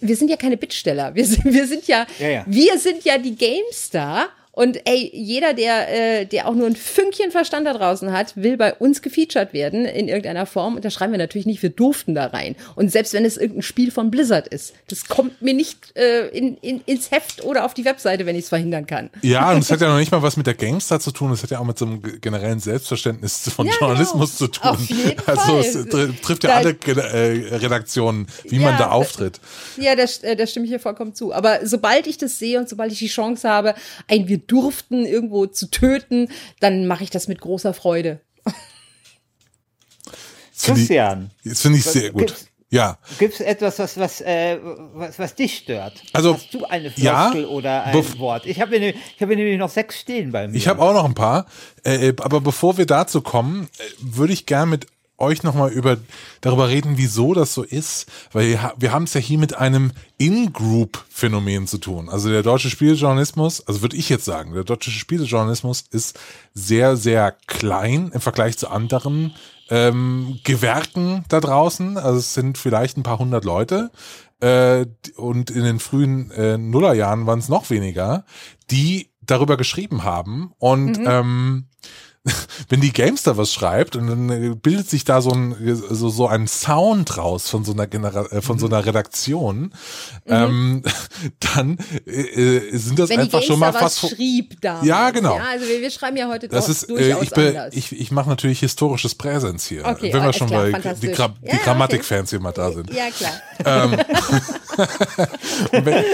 Wir 0.00 0.16
sind 0.16 0.30
ja 0.30 0.36
keine 0.36 0.56
Bittsteller. 0.56 1.14
Wir 1.14 1.24
sind, 1.24 1.44
wir 1.44 1.66
sind 1.66 1.86
ja, 1.86 2.06
Ja, 2.18 2.28
ja. 2.28 2.44
wir 2.46 2.78
sind 2.78 3.04
ja 3.04 3.18
die 3.18 3.36
GameStar. 3.36 4.28
Und 4.56 4.80
ey, 4.86 5.10
jeder, 5.14 5.52
der, 5.52 6.20
äh, 6.20 6.24
der 6.24 6.48
auch 6.48 6.54
nur 6.54 6.66
ein 6.66 6.76
Fünkchen 6.76 7.30
Verstand 7.30 7.66
da 7.66 7.74
draußen 7.74 8.10
hat, 8.10 8.36
will 8.36 8.56
bei 8.56 8.72
uns 8.72 9.02
gefeatured 9.02 9.52
werden 9.52 9.84
in 9.84 10.08
irgendeiner 10.08 10.46
Form. 10.46 10.76
Und 10.76 10.84
da 10.84 10.88
schreiben 10.90 11.12
wir 11.12 11.18
natürlich 11.18 11.46
nicht, 11.46 11.62
wir 11.62 11.68
durften 11.68 12.14
da 12.14 12.26
rein. 12.28 12.56
Und 12.74 12.90
selbst 12.90 13.12
wenn 13.12 13.26
es 13.26 13.36
irgendein 13.36 13.62
Spiel 13.62 13.90
von 13.90 14.10
Blizzard 14.10 14.48
ist, 14.48 14.72
das 14.88 15.08
kommt 15.08 15.42
mir 15.42 15.52
nicht 15.52 15.94
äh, 15.94 16.28
in, 16.28 16.56
in, 16.62 16.80
ins 16.86 17.10
Heft 17.10 17.44
oder 17.44 17.66
auf 17.66 17.74
die 17.74 17.84
Webseite, 17.84 18.24
wenn 18.24 18.34
ich 18.34 18.44
es 18.44 18.48
verhindern 18.48 18.86
kann. 18.86 19.10
Ja, 19.20 19.52
und 19.52 19.58
es 19.58 19.70
hat 19.70 19.82
ja 19.82 19.88
noch 19.90 19.98
nicht 19.98 20.10
mal 20.10 20.22
was 20.22 20.38
mit 20.38 20.46
der 20.46 20.54
GameStar 20.54 21.00
zu 21.00 21.10
tun, 21.10 21.30
es 21.32 21.42
hat 21.42 21.50
ja 21.50 21.58
auch 21.58 21.64
mit 21.66 21.78
so 21.78 21.84
einem 21.84 22.00
ge- 22.02 22.18
generellen 22.18 22.58
Selbstverständnis 22.58 23.50
von 23.54 23.66
Ja, 23.66 23.72
Journalismus 23.78 24.38
genau. 24.38 24.50
zu 24.52 24.58
tun. 24.60 24.70
Auf 24.70 24.80
jeden 24.88 25.20
also 25.26 25.40
Fall. 25.42 25.60
es 25.60 25.72
tr 25.86 26.22
trifft 26.22 26.44
ja 26.44 26.50
Da- 26.50 26.56
alle 26.56 26.70
äh, 26.70 27.56
Redaktionen, 27.56 28.26
wie 28.44 28.58
man 28.58 28.72
Ja, 28.72 28.78
da 28.78 28.90
auftritt. 28.90 29.38
Ja, 29.76 29.94
da, 29.96 30.04
äh, 30.22 30.34
da 30.34 30.46
stimme 30.46 30.64
ich 30.64 30.70
hier 30.70 30.80
vollkommen 30.80 31.14
zu. 31.14 31.34
Aber 31.34 31.60
sobald 31.66 32.06
ich 32.06 32.16
das 32.16 32.38
sehe 32.38 32.58
und 32.58 32.70
sobald 32.70 32.90
ich 32.92 32.98
die 32.98 33.08
Chance 33.08 33.46
habe, 33.48 33.74
ein 34.08 34.28
Wir 34.28 34.38
durften 34.46 35.04
irgendwo 35.06 35.46
zu 35.46 35.70
töten, 35.70 36.28
dann 36.60 36.86
mache 36.86 37.04
ich 37.04 37.10
das 37.10 37.28
mit 37.28 37.40
großer 37.40 37.74
Freude. 37.74 38.20
Das 40.52 40.64
finde 40.64 40.80
ich, 40.80 40.86
Christian, 40.88 41.30
das 41.44 41.60
finde 41.60 41.78
ich 41.78 41.84
sehr 41.84 42.10
gut. 42.10 42.26
gibt's- 42.28 42.46
Ja, 42.70 42.98
gibt 43.18 43.34
es 43.34 43.40
etwas, 43.40 43.78
was, 43.78 43.96
was, 43.98 44.20
äh, 44.22 44.58
was, 44.94 45.18
was 45.18 45.34
dich 45.34 45.58
stört? 45.58 46.02
Also, 46.12 46.34
Hast 46.34 46.52
du 46.52 46.64
eine 46.64 46.90
ja, 46.96 47.30
Floskel 47.30 47.44
oder 47.46 47.84
ein 47.84 48.18
Wort? 48.18 48.44
Ich 48.46 48.60
habe 48.60 48.74
ich 48.76 48.94
hab 49.20 49.28
nämlich 49.28 49.58
noch 49.58 49.68
sechs 49.70 50.00
stehen 50.00 50.32
bei 50.32 50.48
mir. 50.48 50.56
ich 50.56 50.66
habe 50.66 50.82
auch 50.82 50.92
noch 50.94 51.04
ein 51.04 51.14
paar. 51.14 51.46
Äh, 51.84 52.12
aber 52.18 52.40
bevor 52.40 52.76
wir 52.78 52.86
dazu 52.86 53.20
kommen, 53.20 53.68
äh, 53.78 53.82
würde 54.00 54.32
ich 54.32 54.46
gern 54.46 54.70
mit 54.70 54.86
euch 55.18 55.42
nochmal 55.42 55.70
über, 55.70 55.96
darüber 56.40 56.68
reden, 56.68 56.94
wieso 56.96 57.34
das 57.34 57.54
so 57.54 57.62
ist, 57.62 58.06
weil 58.32 58.48
wir 58.48 58.62
ha- 58.62 58.74
wir 58.76 58.92
haben 58.92 59.04
es 59.04 59.14
ja 59.14 59.20
hier 59.20 59.38
mit 59.38 59.56
einem 59.56 59.92
In-Group-Phänomen 60.18 61.66
zu 61.66 61.78
tun. 61.78 62.08
Also 62.08 62.28
der 62.28 62.42
deutsche 62.42 62.70
Spielejournalismus, 62.70 63.66
also 63.66 63.82
würde 63.82 63.96
ich 63.96 64.08
jetzt 64.08 64.24
sagen, 64.24 64.52
der 64.52 64.64
deutsche 64.64 64.90
Spielejournalismus 64.90 65.84
ist 65.90 66.18
sehr, 66.54 66.96
sehr 66.96 67.32
klein 67.46 68.10
im 68.12 68.20
Vergleich 68.20 68.58
zu 68.58 68.68
anderen 68.68 69.34
ähm, 69.70 70.38
Gewerken 70.44 71.24
da 71.28 71.40
draußen. 71.40 71.96
Also 71.98 72.18
es 72.18 72.34
sind 72.34 72.58
vielleicht 72.58 72.96
ein 72.96 73.02
paar 73.02 73.18
hundert 73.18 73.44
Leute. 73.44 73.90
Äh, 74.40 74.86
und 75.16 75.50
in 75.50 75.64
den 75.64 75.78
frühen 75.80 76.30
äh, 76.32 76.58
Nullerjahren 76.58 77.26
waren 77.26 77.38
es 77.38 77.48
noch 77.48 77.70
weniger, 77.70 78.26
die 78.70 79.10
darüber 79.22 79.56
geschrieben 79.56 80.04
haben. 80.04 80.52
Und 80.58 81.00
ähm, 81.04 81.68
wenn 82.68 82.80
die 82.80 82.92
Gamester 82.92 83.36
was 83.36 83.52
schreibt 83.52 83.96
und 83.96 84.06
dann 84.08 84.30
äh, 84.30 84.54
bildet 84.54 84.90
sich 84.90 85.04
da 85.04 85.20
so 85.20 85.30
ein 85.30 85.54
so, 85.74 86.08
so 86.08 86.26
ein 86.26 86.48
Sound 86.48 87.16
raus 87.16 87.48
von 87.48 87.64
so 87.64 87.72
einer 87.72 87.86
Genera 87.86 88.26
äh, 88.26 88.42
von 88.42 88.58
so 88.58 88.66
einer 88.66 88.84
Redaktion, 88.84 89.72
ähm, 90.26 90.82
dann 91.54 91.78
äh, 92.06 92.10
äh, 92.10 92.76
sind 92.76 92.98
das 92.98 93.10
Wenn 93.10 93.20
einfach 93.20 93.42
schon 93.42 93.58
mal 93.58 93.72
fast 93.72 94.00
schrieb 94.08 94.60
damals. 94.60 94.86
Ja, 94.86 95.10
genau. 95.10 95.36
Ja, 95.36 95.44
also 95.52 95.66
wir, 95.66 95.80
wir 95.80 95.90
schreiben 95.90 96.16
ja 96.16 96.28
heute 96.28 96.48
das 96.48 96.68
ist, 96.68 96.84
äh, 96.84 96.86
durchaus 96.88 97.22
ich, 97.22 97.30
be, 97.30 97.70
ich, 97.72 97.92
ich 97.92 98.10
mache 98.10 98.28
natürlich 98.28 98.60
historisches 98.60 99.14
Präsens 99.14 99.66
hier, 99.66 99.84
Okay, 99.86 100.12
wenn 100.12 100.22
wir 100.22 100.32
schon 100.32 100.48
klar, 100.48 100.66
bei 100.70 100.94
die, 100.94 101.08
Gra 101.08 101.26
Ja, 101.26 101.34
die 101.42 101.48
okay. 101.48 101.60
Grammatikfans 101.64 102.30
hier 102.30 102.40
mal 102.40 102.52
da 102.52 102.72
sind. 102.72 102.92
ja, 102.92 103.06
klar. 103.10 103.32
Und 105.72 105.86
wenn, 105.86 106.04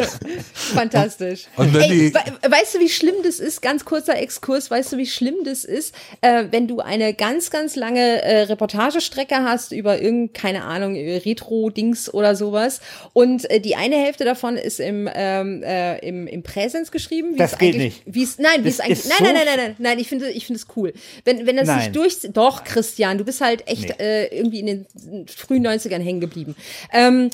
Fantastisch. 0.54 1.46
Und 1.56 1.74
wenn 1.74 1.82
Ey, 1.82 1.88
die- 1.88 2.14
we 2.14 2.50
weißt 2.50 2.74
du, 2.74 2.78
wie 2.80 2.88
schlimm 2.88 3.16
das 3.24 3.40
ist? 3.40 3.62
Ganz 3.62 3.84
kurzer 3.84 4.16
Exkurs. 4.16 4.70
Weißt 4.70 4.92
du, 4.92 4.96
wie 4.98 5.06
schlimm 5.06 5.36
das 5.44 5.64
ist, 5.64 5.94
äh, 6.20 6.44
wenn 6.50 6.68
du 6.68 6.80
eine 6.80 7.14
ganz, 7.14 7.50
ganz 7.50 7.76
lange 7.76 8.22
äh, 8.22 8.42
Reportagestrecke 8.42 9.36
hast 9.36 9.72
über 9.72 10.00
irgendeine, 10.00 10.28
keine 10.32 10.64
Ahnung, 10.64 10.94
Retro-Dings 10.96 12.12
oder 12.12 12.36
sowas 12.36 12.80
und 13.12 13.48
äh, 13.50 13.60
die 13.60 13.76
eine 13.76 13.96
Hälfte 13.96 14.24
davon 14.24 14.56
ist 14.56 14.80
im, 14.80 15.08
ähm, 15.14 15.62
äh, 15.62 15.98
im, 16.06 16.26
im 16.26 16.42
Präsens 16.42 16.90
geschrieben. 16.92 17.34
wie 17.34 17.38
Das 17.38 17.52
es 17.54 17.58
geht 17.58 17.74
eigentlich- 17.74 18.04
nicht. 18.04 18.14
Wie 18.14 18.22
es, 18.22 18.38
nein, 18.38 18.64
wie 18.64 18.68
es 18.68 18.80
eigentlich, 18.80 18.98
ist 19.00 19.08
nein, 19.08 19.18
so 19.18 19.24
nein, 19.24 19.34
nein, 19.34 19.44
nein, 19.46 19.56
nein, 19.58 19.74
nein, 19.78 19.98
ich 19.98 20.08
finde, 20.08 20.30
ich 20.30 20.46
finde 20.46 20.60
es 20.60 20.66
cool. 20.76 20.92
Wenn, 21.24 21.46
wenn 21.46 21.56
das 21.56 21.66
Nein. 21.66 21.92
durch, 21.92 22.16
doch, 22.32 22.64
Christian, 22.64 23.18
du 23.18 23.24
bist 23.24 23.40
halt 23.40 23.66
echt 23.68 23.88
Nee. 23.98 24.04
äh, 24.04 24.36
irgendwie 24.36 24.60
in 24.60 24.66
den 24.66 24.86
frühen 25.28 25.66
90ern 25.66 26.00
hängen 26.02 26.20
geblieben. 26.20 26.54
Ähm, 26.92 27.30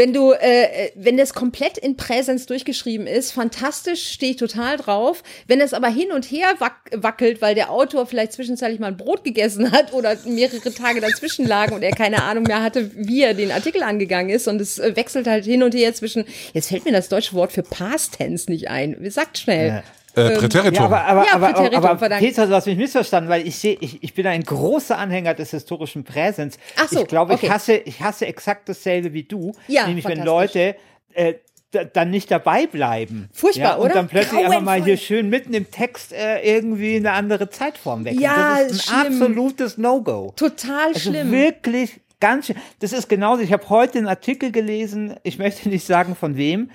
wenn 0.00 0.14
du, 0.14 0.32
äh, 0.32 0.86
äh, 0.86 0.92
wenn 0.94 1.18
das 1.18 1.34
komplett 1.34 1.76
in 1.76 1.94
Präsens 1.94 2.46
durchgeschrieben 2.46 3.06
ist, 3.06 3.32
fantastisch, 3.32 4.12
stehe 4.12 4.30
ich 4.30 4.38
total 4.38 4.78
drauf. 4.78 5.22
Wenn 5.46 5.60
es 5.60 5.74
aber 5.74 5.88
hin 5.88 6.10
und 6.10 6.24
her 6.24 6.54
wack 6.58 6.76
wackelt, 6.96 7.42
weil 7.42 7.54
der 7.54 7.70
Autor 7.70 8.06
vielleicht 8.06 8.32
zwischenzeitlich 8.32 8.80
mal 8.80 8.86
ein 8.86 8.96
Brot 8.96 9.24
gegessen 9.24 9.72
hat 9.72 9.92
oder 9.92 10.16
mehrere 10.24 10.72
Tage 10.72 11.02
dazwischen 11.02 11.46
lagen 11.46 11.74
und 11.74 11.82
er 11.82 11.90
keine 11.90 12.22
Ahnung 12.22 12.44
mehr 12.44 12.62
hatte, 12.62 12.90
wie 12.94 13.20
er 13.20 13.34
den 13.34 13.52
Artikel 13.52 13.82
angegangen 13.82 14.30
ist 14.30 14.48
und 14.48 14.58
es 14.58 14.78
äh, 14.78 14.96
wechselt 14.96 15.26
halt 15.26 15.44
hin 15.44 15.62
und 15.62 15.74
her 15.74 15.92
zwischen, 15.92 16.24
jetzt 16.54 16.70
fällt 16.70 16.86
mir 16.86 16.92
das 16.92 17.10
deutsche 17.10 17.34
Wort 17.34 17.52
für 17.52 17.62
Past 17.62 18.16
Tense 18.16 18.50
nicht 18.50 18.70
ein. 18.70 18.96
Sagt 19.10 19.36
schnell. 19.36 19.82
Äh, 20.14 20.30
Präteritum. 20.36 20.74
Ja, 20.74 20.84
aber, 20.84 21.04
aber, 21.04 21.26
Ja, 21.26 21.34
aber, 21.34 21.52
Präteritum, 21.52 21.84
aber. 21.84 22.08
Peter, 22.18 22.46
du 22.46 22.54
hast 22.54 22.66
mich 22.66 22.76
missverstanden, 22.76 23.30
weil 23.30 23.46
ich 23.46 23.56
sehe, 23.56 23.76
ich, 23.80 24.02
ich 24.02 24.14
bin 24.14 24.26
ein 24.26 24.42
großer 24.42 24.98
Anhänger 24.98 25.34
des 25.34 25.50
historischen 25.50 26.04
Präsens. 26.04 26.58
Ach 26.76 26.88
so, 26.88 27.02
ich 27.02 27.06
glaube, 27.08 27.34
okay. 27.34 27.46
ich 27.46 27.52
hasse, 27.52 27.74
ich 27.76 28.00
hasse 28.00 28.26
exakt 28.26 28.68
dasselbe 28.68 29.12
wie 29.12 29.22
du. 29.22 29.52
Ja, 29.68 29.86
nämlich 29.86 30.04
wenn. 30.06 30.24
Leute 30.24 30.76
äh, 31.14 31.34
da- 31.72 31.84
dann 31.84 32.10
nicht 32.10 32.30
dabei 32.30 32.66
bleiben. 32.66 33.28
Furchtbar, 33.32 33.62
ja, 33.70 33.74
und 33.76 33.86
oder? 33.86 33.94
dann 33.94 34.08
plötzlich 34.08 34.44
einfach 34.44 34.60
mal 34.60 34.82
hier 34.82 34.96
schön 34.96 35.28
mitten 35.28 35.54
im 35.54 35.70
Text 35.70 36.12
äh, 36.12 36.40
irgendwie 36.42 36.96
eine 36.96 37.12
andere 37.12 37.48
Zeitform 37.50 38.04
wechseln. 38.04 38.22
Ja, 38.22 38.58
das 38.62 38.72
ist 38.72 38.92
ein 38.92 39.04
schlimm. 39.06 39.12
absolutes 39.22 39.78
No-Go. 39.78 40.32
Total 40.36 40.88
Also 40.88 41.10
schlimm. 41.10 41.30
wirklich 41.30 42.00
ganz 42.18 42.46
schön. 42.46 42.56
Das 42.80 42.92
ist 42.92 43.08
genauso. 43.08 43.42
Ich 43.42 43.52
habe 43.52 43.68
heute 43.70 43.98
einen 43.98 44.08
Artikel 44.08 44.50
gelesen, 44.52 45.14
ich 45.22 45.38
möchte 45.38 45.68
nicht 45.68 45.86
sagen 45.86 46.16
von 46.16 46.36
wem, 46.36 46.70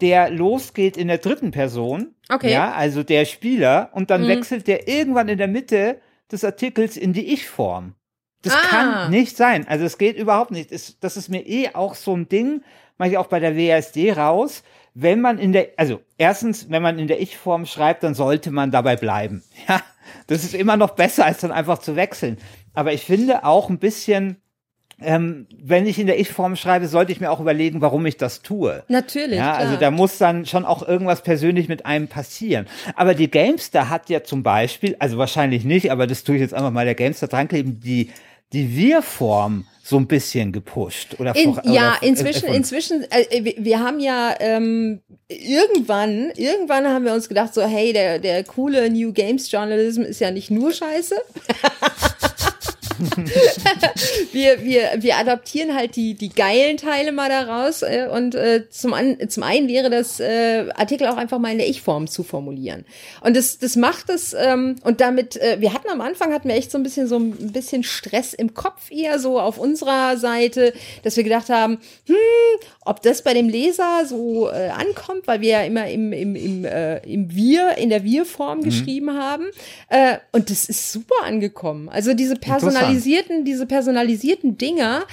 der 0.00 0.30
losgeht 0.30 0.96
in 0.96 1.08
der 1.08 1.18
dritten 1.18 1.50
Person. 1.50 2.14
Okay. 2.28 2.48
Mhm. 2.48 2.52
Ja, 2.52 2.72
also 2.72 3.02
der 3.02 3.24
Spieler. 3.24 3.90
Und 3.92 4.10
dann 4.10 4.26
wechselt 4.26 4.66
der 4.66 4.88
irgendwann 4.88 5.28
in 5.28 5.38
der 5.38 5.48
Mitte 5.48 6.00
des 6.30 6.44
Artikels 6.44 6.96
in 6.96 7.12
die 7.12 7.32
Ich-Form. 7.32 7.94
Das 8.42 8.54
Ah. 8.54 8.60
kann 8.70 9.10
nicht 9.10 9.36
sein. 9.36 9.66
Also 9.68 9.84
es 9.84 9.98
geht 9.98 10.16
überhaupt 10.16 10.50
nicht. 10.50 10.70
Das, 10.72 11.16
ist 11.16 11.28
mir 11.28 11.46
eh 11.46 11.70
auch 11.74 11.94
so 11.94 12.16
ein 12.16 12.28
Ding, 12.28 12.62
mache 12.98 13.10
ich 13.10 13.18
auch 13.18 13.26
bei 13.26 13.40
der 13.40 13.56
WASD 13.56 14.12
raus. 14.16 14.62
Wenn 14.94 15.20
man 15.20 15.38
in 15.38 15.52
der, 15.52 15.68
also 15.76 16.00
erstens, 16.18 16.70
wenn 16.70 16.82
man 16.82 16.98
in 16.98 17.06
der 17.06 17.20
Ich-Form 17.20 17.66
schreibt, 17.66 18.02
dann 18.02 18.14
sollte 18.14 18.50
man 18.50 18.70
dabei 18.70 18.96
bleiben. 18.96 19.42
Ja, 19.68 19.82
das 20.26 20.42
ist 20.44 20.54
immer 20.54 20.76
noch 20.76 20.90
besser, 20.96 21.24
als 21.26 21.38
dann 21.40 21.52
einfach 21.52 21.78
zu 21.78 21.94
wechseln. 21.96 22.38
Aber 22.74 22.92
ich 22.92 23.04
finde 23.04 23.44
auch 23.44 23.68
ein 23.68 23.78
bisschen, 23.78 24.36
ähm, 25.02 25.46
wenn 25.62 25.86
ich 25.86 25.98
in 25.98 26.06
der 26.06 26.18
Ich-Form 26.18 26.56
schreibe, 26.56 26.86
sollte 26.88 27.12
ich 27.12 27.20
mir 27.20 27.30
auch 27.30 27.40
überlegen, 27.40 27.80
warum 27.80 28.04
ich 28.06 28.16
das 28.16 28.42
tue. 28.42 28.82
Natürlich. 28.88 29.36
Ja, 29.38 29.54
klar. 29.54 29.58
also 29.58 29.76
da 29.76 29.90
muss 29.90 30.18
dann 30.18 30.46
schon 30.46 30.64
auch 30.64 30.86
irgendwas 30.86 31.22
persönlich 31.22 31.68
mit 31.68 31.86
einem 31.86 32.08
passieren. 32.08 32.66
Aber 32.96 33.14
die 33.14 33.30
Gamester 33.30 33.88
hat 33.88 34.08
ja 34.10 34.22
zum 34.22 34.42
Beispiel, 34.42 34.96
also 34.98 35.16
wahrscheinlich 35.18 35.64
nicht, 35.64 35.90
aber 35.90 36.06
das 36.06 36.24
tue 36.24 36.36
ich 36.36 36.40
jetzt 36.42 36.54
einfach 36.54 36.70
mal 36.70 36.84
der 36.84 36.94
Gamester 36.94 37.28
drankleben, 37.28 37.80
die, 37.80 38.10
die 38.52 38.76
Wir-Form 38.76 39.64
so 39.82 39.96
ein 39.96 40.06
bisschen 40.06 40.52
gepusht. 40.52 41.16
Oder 41.18 41.34
In, 41.34 41.54
vor- 41.54 41.64
ja, 41.66 41.96
oder, 41.96 42.02
inzwischen, 42.06 42.44
äh, 42.44 42.46
von- 42.48 42.54
inzwischen, 42.56 43.04
äh, 43.10 43.44
wir, 43.44 43.54
wir 43.58 43.80
haben 43.80 43.98
ja 44.00 44.34
ähm, 44.38 45.00
irgendwann, 45.28 46.30
irgendwann 46.36 46.86
haben 46.86 47.04
wir 47.04 47.12
uns 47.14 47.28
gedacht, 47.28 47.54
so, 47.54 47.62
hey, 47.62 47.92
der, 47.92 48.18
der 48.18 48.44
coole 48.44 48.88
New 48.90 49.12
Games 49.12 49.50
Journalism 49.50 50.02
ist 50.02 50.20
ja 50.20 50.30
nicht 50.30 50.50
nur 50.50 50.72
scheiße. 50.72 51.16
wir, 54.32 54.62
wir, 54.62 54.90
wir 54.98 55.16
adaptieren 55.16 55.74
halt 55.74 55.96
die, 55.96 56.14
die 56.14 56.28
geilen 56.28 56.76
Teile 56.76 57.12
mal 57.12 57.28
daraus 57.28 57.82
äh, 57.82 58.08
und 58.10 58.34
äh, 58.34 58.68
zum, 58.70 58.94
an, 58.94 59.16
zum 59.28 59.42
einen 59.42 59.68
wäre 59.68 59.90
das 59.90 60.20
äh, 60.20 60.68
Artikel 60.74 61.06
auch 61.06 61.16
einfach 61.16 61.38
mal 61.38 61.52
in 61.52 61.58
der 61.58 61.68
Ich-Form 61.68 62.08
zu 62.08 62.22
formulieren. 62.22 62.84
Und 63.22 63.36
das, 63.36 63.58
das 63.58 63.76
macht 63.76 64.10
es, 64.10 64.34
ähm, 64.34 64.76
und 64.84 65.00
damit, 65.00 65.36
äh, 65.36 65.60
wir 65.60 65.72
hatten 65.72 65.88
am 65.88 66.00
Anfang, 66.00 66.32
hatten 66.32 66.48
wir 66.48 66.56
echt 66.56 66.70
so 66.70 66.78
ein 66.78 66.82
bisschen 66.82 67.06
so 67.06 67.18
ein 67.18 67.52
bisschen 67.52 67.82
Stress 67.82 68.34
im 68.34 68.54
Kopf 68.54 68.90
eher 68.90 69.18
so 69.18 69.40
auf 69.40 69.58
unserer 69.58 70.16
Seite, 70.16 70.72
dass 71.02 71.16
wir 71.16 71.24
gedacht 71.24 71.48
haben, 71.48 71.78
hm, 72.06 72.16
ob 72.84 73.02
das 73.02 73.22
bei 73.22 73.34
dem 73.34 73.48
Leser 73.48 74.06
so 74.06 74.48
äh, 74.48 74.70
ankommt, 74.70 75.26
weil 75.26 75.42
wir 75.42 75.50
ja 75.50 75.62
immer 75.64 75.88
im, 75.88 76.14
im, 76.14 76.34
im, 76.34 76.64
äh, 76.64 76.98
im 77.00 77.34
Wir, 77.34 77.76
in 77.76 77.90
der 77.90 78.04
Wir-Form 78.04 78.62
geschrieben 78.62 79.12
haben. 79.18 79.44
Äh, 79.88 80.16
und 80.32 80.48
das 80.48 80.64
ist 80.64 80.90
super 80.90 81.24
angekommen. 81.24 81.90
Also 81.90 82.14
diese 82.14 82.36
personalisierten, 82.36 83.44
diese 83.44 83.66
personalisierten 83.66 84.56
Dinger, 84.56 85.04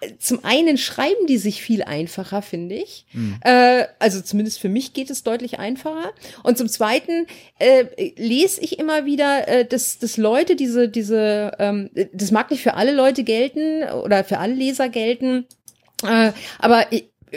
äh, 0.00 0.10
zum 0.18 0.44
einen 0.44 0.76
schreiben 0.76 1.26
die 1.28 1.38
sich 1.38 1.62
viel 1.62 1.84
einfacher, 1.84 2.42
finde 2.42 2.74
ich. 2.74 3.06
Äh, 3.42 3.84
also 4.00 4.20
zumindest 4.20 4.58
für 4.58 4.68
mich 4.68 4.92
geht 4.92 5.08
es 5.08 5.22
deutlich 5.22 5.60
einfacher. 5.60 6.12
Und 6.42 6.58
zum 6.58 6.68
zweiten 6.68 7.26
äh, 7.60 7.84
lese 8.16 8.60
ich 8.60 8.80
immer 8.80 9.06
wieder, 9.06 9.46
äh, 9.46 9.64
dass, 9.64 9.98
dass 9.98 10.16
Leute 10.16 10.56
diese, 10.56 10.88
diese, 10.88 11.52
ähm, 11.60 11.90
das 12.12 12.32
mag 12.32 12.50
nicht 12.50 12.62
für 12.62 12.74
alle 12.74 12.92
Leute 12.92 13.22
gelten 13.22 13.84
oder 13.84 14.24
für 14.24 14.38
alle 14.38 14.54
Leser 14.54 14.88
gelten, 14.88 15.46
äh, 16.02 16.32
aber 16.58 16.86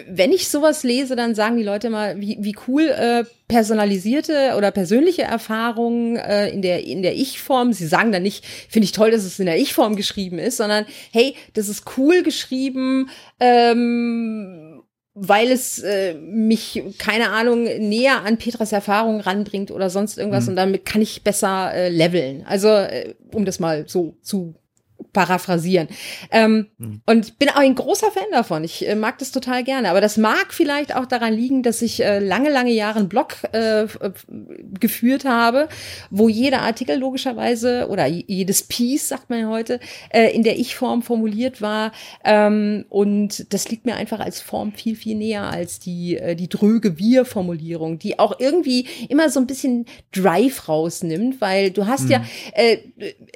wenn 0.07 0.31
ich 0.31 0.49
sowas 0.49 0.83
lese, 0.83 1.15
dann 1.15 1.35
sagen 1.35 1.57
die 1.57 1.63
Leute 1.63 1.89
mal, 1.89 2.19
wie, 2.19 2.37
wie 2.39 2.55
cool 2.67 2.83
äh, 2.83 3.23
personalisierte 3.47 4.53
oder 4.57 4.71
persönliche 4.71 5.23
Erfahrungen 5.23 6.17
äh, 6.17 6.49
in 6.49 6.61
der 6.61 6.83
in 6.85 7.01
der 7.01 7.15
Ich-Form. 7.15 7.73
Sie 7.73 7.87
sagen 7.87 8.11
dann 8.11 8.23
nicht, 8.23 8.45
finde 8.45 8.85
ich 8.85 8.91
toll, 8.91 9.11
dass 9.11 9.23
es 9.23 9.39
in 9.39 9.45
der 9.45 9.57
Ich-Form 9.57 9.95
geschrieben 9.95 10.39
ist, 10.39 10.57
sondern 10.57 10.85
hey, 11.11 11.35
das 11.53 11.69
ist 11.69 11.85
cool 11.97 12.23
geschrieben. 12.23 13.09
Ähm, 13.39 14.83
weil 15.19 15.49
es 15.49 15.79
äh, 15.79 16.13
mich, 16.13 16.83
keine 16.99 17.31
Ahnung, 17.31 17.63
näher 17.63 18.23
an 18.23 18.37
Petras 18.37 18.71
Erfahrung 18.71 19.19
ranbringt 19.19 19.71
oder 19.71 19.89
sonst 19.89 20.19
irgendwas 20.19 20.43
mhm. 20.43 20.49
und 20.49 20.55
damit 20.57 20.85
kann 20.85 21.01
ich 21.01 21.23
besser 21.23 21.73
äh, 21.73 21.89
leveln. 21.89 22.45
Also, 22.45 22.67
äh, 22.67 23.15
um 23.33 23.43
das 23.43 23.59
mal 23.59 23.85
so 23.87 24.15
zu 24.21 24.53
paraphrasieren. 25.13 25.87
Ähm, 26.31 26.67
mhm. 26.77 27.01
Und 27.05 27.39
bin 27.39 27.49
auch 27.49 27.55
ein 27.55 27.75
großer 27.75 28.11
Fan 28.11 28.27
davon. 28.31 28.63
Ich 28.63 28.87
äh, 28.87 28.95
mag 28.95 29.17
das 29.17 29.31
total 29.31 29.63
gerne. 29.63 29.89
Aber 29.89 30.01
das 30.01 30.17
mag 30.17 30.53
vielleicht 30.53 30.95
auch 30.95 31.05
daran 31.05 31.33
liegen, 31.33 31.63
dass 31.63 31.81
ich 31.81 32.03
äh, 32.03 32.19
lange, 32.19 32.49
lange 32.49 32.71
Jahre 32.71 32.99
einen 32.99 33.09
Blog 33.09 33.35
äh, 33.51 33.87
geführt 34.79 35.25
habe, 35.25 35.69
wo 36.09 36.29
jeder 36.29 36.61
Artikel 36.61 36.97
logischerweise 36.97 37.87
oder 37.89 38.05
jedes 38.05 38.63
Piece, 38.63 39.07
sagt 39.07 39.29
man 39.29 39.39
ja 39.39 39.49
heute, 39.49 39.79
äh, 40.09 40.33
in 40.35 40.43
der 40.43 40.59
Ich-Form 40.59 41.01
formuliert 41.01 41.61
war. 41.61 41.91
Ähm, 42.23 42.85
und 42.89 43.51
das 43.53 43.69
liegt 43.69 43.85
mir 43.85 43.95
einfach 43.95 44.19
als 44.19 44.41
Form 44.41 44.73
viel, 44.73 44.95
viel 44.95 45.15
näher 45.15 45.43
als 45.43 45.79
die, 45.79 46.17
äh, 46.17 46.35
die 46.35 46.49
dröge 46.49 46.99
Wir-Formulierung, 46.99 47.97
die 47.99 48.19
auch 48.19 48.39
irgendwie 48.39 48.87
immer 49.09 49.29
so 49.29 49.39
ein 49.39 49.47
bisschen 49.47 49.85
Drive 50.11 50.67
rausnimmt, 50.67 51.41
weil 51.41 51.71
du 51.71 51.87
hast 51.87 52.05
mhm. 52.05 52.11
ja 52.11 52.25
äh, 52.53 52.77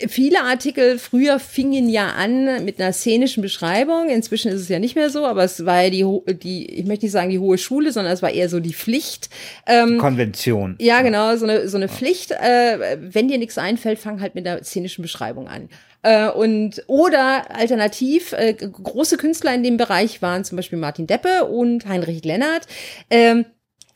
viele 0.08 0.44
Artikel 0.44 1.00
früher 1.00 1.39
fingen 1.51 1.89
ja 1.89 2.13
an 2.13 2.63
mit 2.63 2.79
einer 2.79 2.93
szenischen 2.93 3.43
Beschreibung. 3.43 4.10
Inzwischen 4.10 4.53
ist 4.53 4.62
es 4.62 4.70
ja 4.70 4.79
nicht 4.79 4.96
mehr 4.96 5.10
so, 5.10 5.25
aber 5.25 5.43
es 5.43 5.65
war 5.65 5.84
ja 5.84 5.89
die, 5.89 6.36
die 6.38 6.79
ich 6.79 6.86
möchte 6.86 7.05
nicht 7.05 7.12
sagen 7.12 7.29
die 7.29 7.39
hohe 7.39 7.58
Schule, 7.58 7.91
sondern 7.91 8.13
es 8.13 8.22
war 8.22 8.29
eher 8.29 8.48
so 8.48 8.62
die 8.62 8.74
Pflicht. 8.74 9.29
Ähm, 9.67 9.98
Konvention. 9.98 10.77
Ja, 10.79 11.01
genau, 11.01 11.36
so 11.36 11.46
eine, 11.46 11.67
so 11.67 11.75
eine 11.75 11.89
Pflicht. 11.89 12.31
Äh, 12.31 12.98
wenn 13.01 13.27
dir 13.27 13.38
nichts 13.38 13.58
einfällt, 13.58 14.00
fang 14.00 14.22
halt 14.22 14.34
mit 14.34 14.48
einer 14.48 14.63
szenischen 14.63 15.01
Beschreibung 15.01 15.50
an. 15.50 15.67
Äh, 16.03 16.29
und 16.29 16.84
oder 16.88 17.53
alternativ 17.53 18.31
äh, 18.31 18.53
große 18.53 19.17
Künstler 19.17 19.53
in 19.53 19.63
dem 19.63 19.75
Bereich 19.75 20.22
waren 20.22 20.46
zum 20.46 20.55
Beispiel 20.55 20.79
Martin 20.79 21.05
Deppe 21.05 21.46
und 21.46 21.86
Heinrich 21.86 22.24
Lennart. 22.24 22.65
Ähm, 23.10 23.46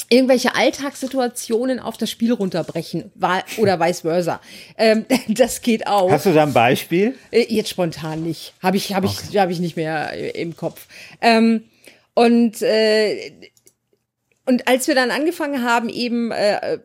irgendwelche 0.09 0.55
Alltagssituationen 0.55 1.79
auf 1.79 1.97
das 1.97 2.11
Spiel 2.11 2.33
runterbrechen 2.33 3.11
oder 3.57 3.79
vice 3.79 4.01
versa. 4.01 4.41
Ähm, 4.77 5.05
das 5.27 5.61
geht 5.61 5.87
auch. 5.87 6.11
Hast 6.11 6.25
du 6.25 6.33
da 6.33 6.43
ein 6.43 6.53
Beispiel? 6.53 7.15
Äh, 7.31 7.45
jetzt 7.49 7.69
spontan 7.69 8.23
nicht. 8.23 8.53
Habe 8.61 8.77
ich, 8.77 8.93
habe 8.93 9.07
okay. 9.07 9.17
ich, 9.29 9.37
habe 9.37 9.51
ich 9.51 9.59
nicht 9.59 9.75
mehr 9.75 10.35
im 10.35 10.55
Kopf. 10.55 10.87
Ähm, 11.21 11.63
und 12.13 12.61
äh, 12.61 13.31
und 14.45 14.67
als 14.67 14.87
wir 14.87 14.95
dann 14.95 15.11
angefangen 15.11 15.63
haben, 15.63 15.89
eben 15.89 16.31
äh, 16.31 16.77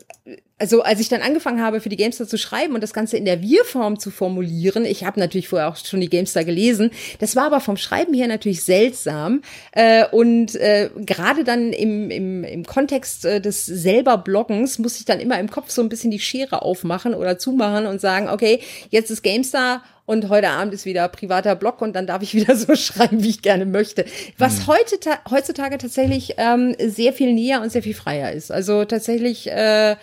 also 0.61 0.83
als 0.83 1.01
ich 1.01 1.09
dann 1.09 1.23
angefangen 1.23 1.63
habe, 1.63 1.81
für 1.81 1.89
die 1.89 1.97
Gamestar 1.97 2.29
zu 2.29 2.37
schreiben 2.37 2.75
und 2.75 2.83
das 2.83 2.93
Ganze 2.93 3.17
in 3.17 3.25
der 3.25 3.41
Wir-Form 3.41 3.99
zu 3.99 4.11
formulieren, 4.11 4.85
ich 4.85 5.05
habe 5.05 5.19
natürlich 5.19 5.49
vorher 5.49 5.69
auch 5.69 5.77
schon 5.77 6.01
die 6.01 6.11
Gamestar 6.11 6.45
gelesen, 6.45 6.91
das 7.19 7.35
war 7.35 7.47
aber 7.47 7.61
vom 7.61 7.79
Schreiben 7.79 8.13
her 8.13 8.29
natürlich 8.29 8.63
seltsam. 8.63 9.41
Äh, 9.73 10.07
und 10.13 10.55
äh, 10.57 10.91
gerade 10.97 11.45
dann 11.45 11.73
im, 11.73 12.11
im, 12.11 12.45
im 12.45 12.67
Kontext 12.67 13.25
äh, 13.25 13.41
des 13.41 13.65
selber 13.65 14.19
Bloggens 14.19 14.79
muss 14.79 14.99
ich 14.99 15.07
dann 15.07 15.19
immer 15.19 15.41
im 15.41 15.51
Kopf 15.51 15.71
so 15.71 15.81
ein 15.81 15.89
bisschen 15.89 16.11
die 16.11 16.21
Schere 16.21 16.61
aufmachen 16.61 17.15
oder 17.15 17.39
zumachen 17.39 17.87
und 17.87 18.01
sagen, 18.01 18.29
okay, 18.29 18.61
jetzt 18.91 19.11
ist 19.11 19.23
Gamestar 19.23 19.83
und 20.11 20.29
heute 20.29 20.51
Abend 20.51 20.75
ist 20.75 20.87
wieder 20.87 21.09
privater 21.09 21.55
Blog 21.55 21.81
und 21.81 21.95
dann 21.95 22.07
darf 22.07 22.21
ich 22.23 22.35
wieder 22.35 22.57
so 22.57 22.75
schreiben, 22.75 23.23
wie 23.23 23.31
ich 23.31 23.43
gerne 23.43 23.65
möchte. 23.65 24.05
Was 24.37 24.59
hm. 24.59 24.67
heute 24.67 24.97
heutzutage 25.31 25.79
tatsächlich 25.79 26.35
ähm, 26.37 26.75
sehr 26.85 27.13
viel 27.13 27.33
näher 27.33 27.63
und 27.63 27.71
sehr 27.71 27.83
viel 27.83 27.95
freier 27.95 28.33
ist. 28.33 28.51
Also 28.51 28.85
tatsächlich 28.85 29.49
äh, 29.49 29.95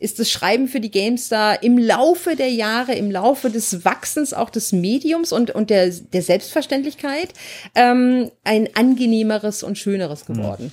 ist 0.00 0.18
das 0.18 0.30
Schreiben 0.30 0.66
für 0.66 0.80
die 0.80 0.90
GameStar 0.90 1.62
im 1.62 1.78
Laufe 1.78 2.34
der 2.34 2.48
Jahre, 2.48 2.94
im 2.94 3.10
Laufe 3.10 3.50
des 3.50 3.84
Wachsens 3.84 4.32
auch 4.32 4.50
des 4.50 4.72
Mediums 4.72 5.32
und, 5.32 5.50
und 5.50 5.70
der, 5.70 5.90
der 5.90 6.22
Selbstverständlichkeit 6.22 7.34
ähm, 7.74 8.30
ein 8.42 8.68
angenehmeres 8.74 9.62
und 9.62 9.78
schöneres 9.78 10.24
geworden. 10.24 10.72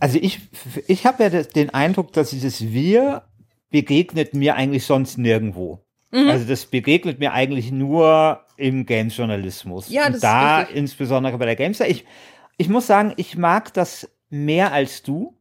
Also 0.00 0.18
ich, 0.20 0.40
ich 0.86 1.06
habe 1.06 1.22
ja 1.24 1.42
den 1.42 1.70
Eindruck, 1.70 2.12
dass 2.14 2.30
dieses 2.30 2.72
Wir 2.72 3.22
begegnet 3.70 4.34
mir 4.34 4.56
eigentlich 4.56 4.86
sonst 4.86 5.18
nirgendwo. 5.18 5.80
Mhm. 6.10 6.30
Also 6.30 6.46
das 6.46 6.66
begegnet 6.66 7.18
mir 7.18 7.32
eigentlich 7.32 7.70
nur 7.70 8.40
im 8.56 8.86
Games-Journalismus. 8.86 9.90
Ja, 9.90 10.06
das 10.06 10.14
und 10.14 10.24
da 10.24 10.62
ist 10.62 10.72
insbesondere 10.72 11.36
bei 11.36 11.46
der 11.46 11.56
GameStar. 11.56 11.88
Ich, 11.88 12.04
ich 12.56 12.68
muss 12.68 12.86
sagen, 12.86 13.12
ich 13.16 13.36
mag 13.36 13.74
das 13.74 14.08
mehr 14.30 14.72
als 14.72 15.02
du, 15.02 15.34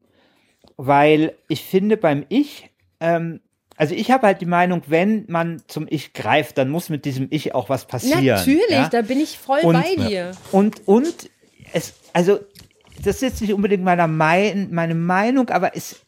weil 0.77 1.35
ich 1.47 1.63
finde 1.63 1.95
beim 1.95 2.25
Ich 2.29 2.72
ähm, 3.03 3.41
also 3.75 3.95
ich 3.95 4.11
habe 4.11 4.27
halt 4.27 4.41
die 4.41 4.45
Meinung, 4.45 4.83
wenn 4.87 5.25
man 5.27 5.61
zum 5.67 5.87
Ich 5.89 6.13
greift, 6.13 6.57
dann 6.57 6.69
muss 6.69 6.89
mit 6.89 7.05
diesem 7.05 7.27
Ich 7.31 7.53
auch 7.53 7.69
was 7.69 7.85
passieren. 7.85 8.23
Natürlich, 8.23 8.69
ja? 8.69 8.89
da 8.89 9.01
bin 9.01 9.19
ich 9.19 9.37
voll 9.37 9.59
und, 9.63 9.73
bei 9.73 9.95
dir. 9.95 10.31
Und, 10.51 10.87
und 10.87 11.29
es, 11.73 11.93
also 12.13 12.39
das 13.03 13.15
ist 13.15 13.21
jetzt 13.21 13.41
nicht 13.41 13.53
unbedingt 13.53 13.83
meiner 13.83 14.07
mein, 14.07 14.69
meine 14.71 14.95
Meinung, 14.95 15.49
aber 15.49 15.75
es 15.75 16.02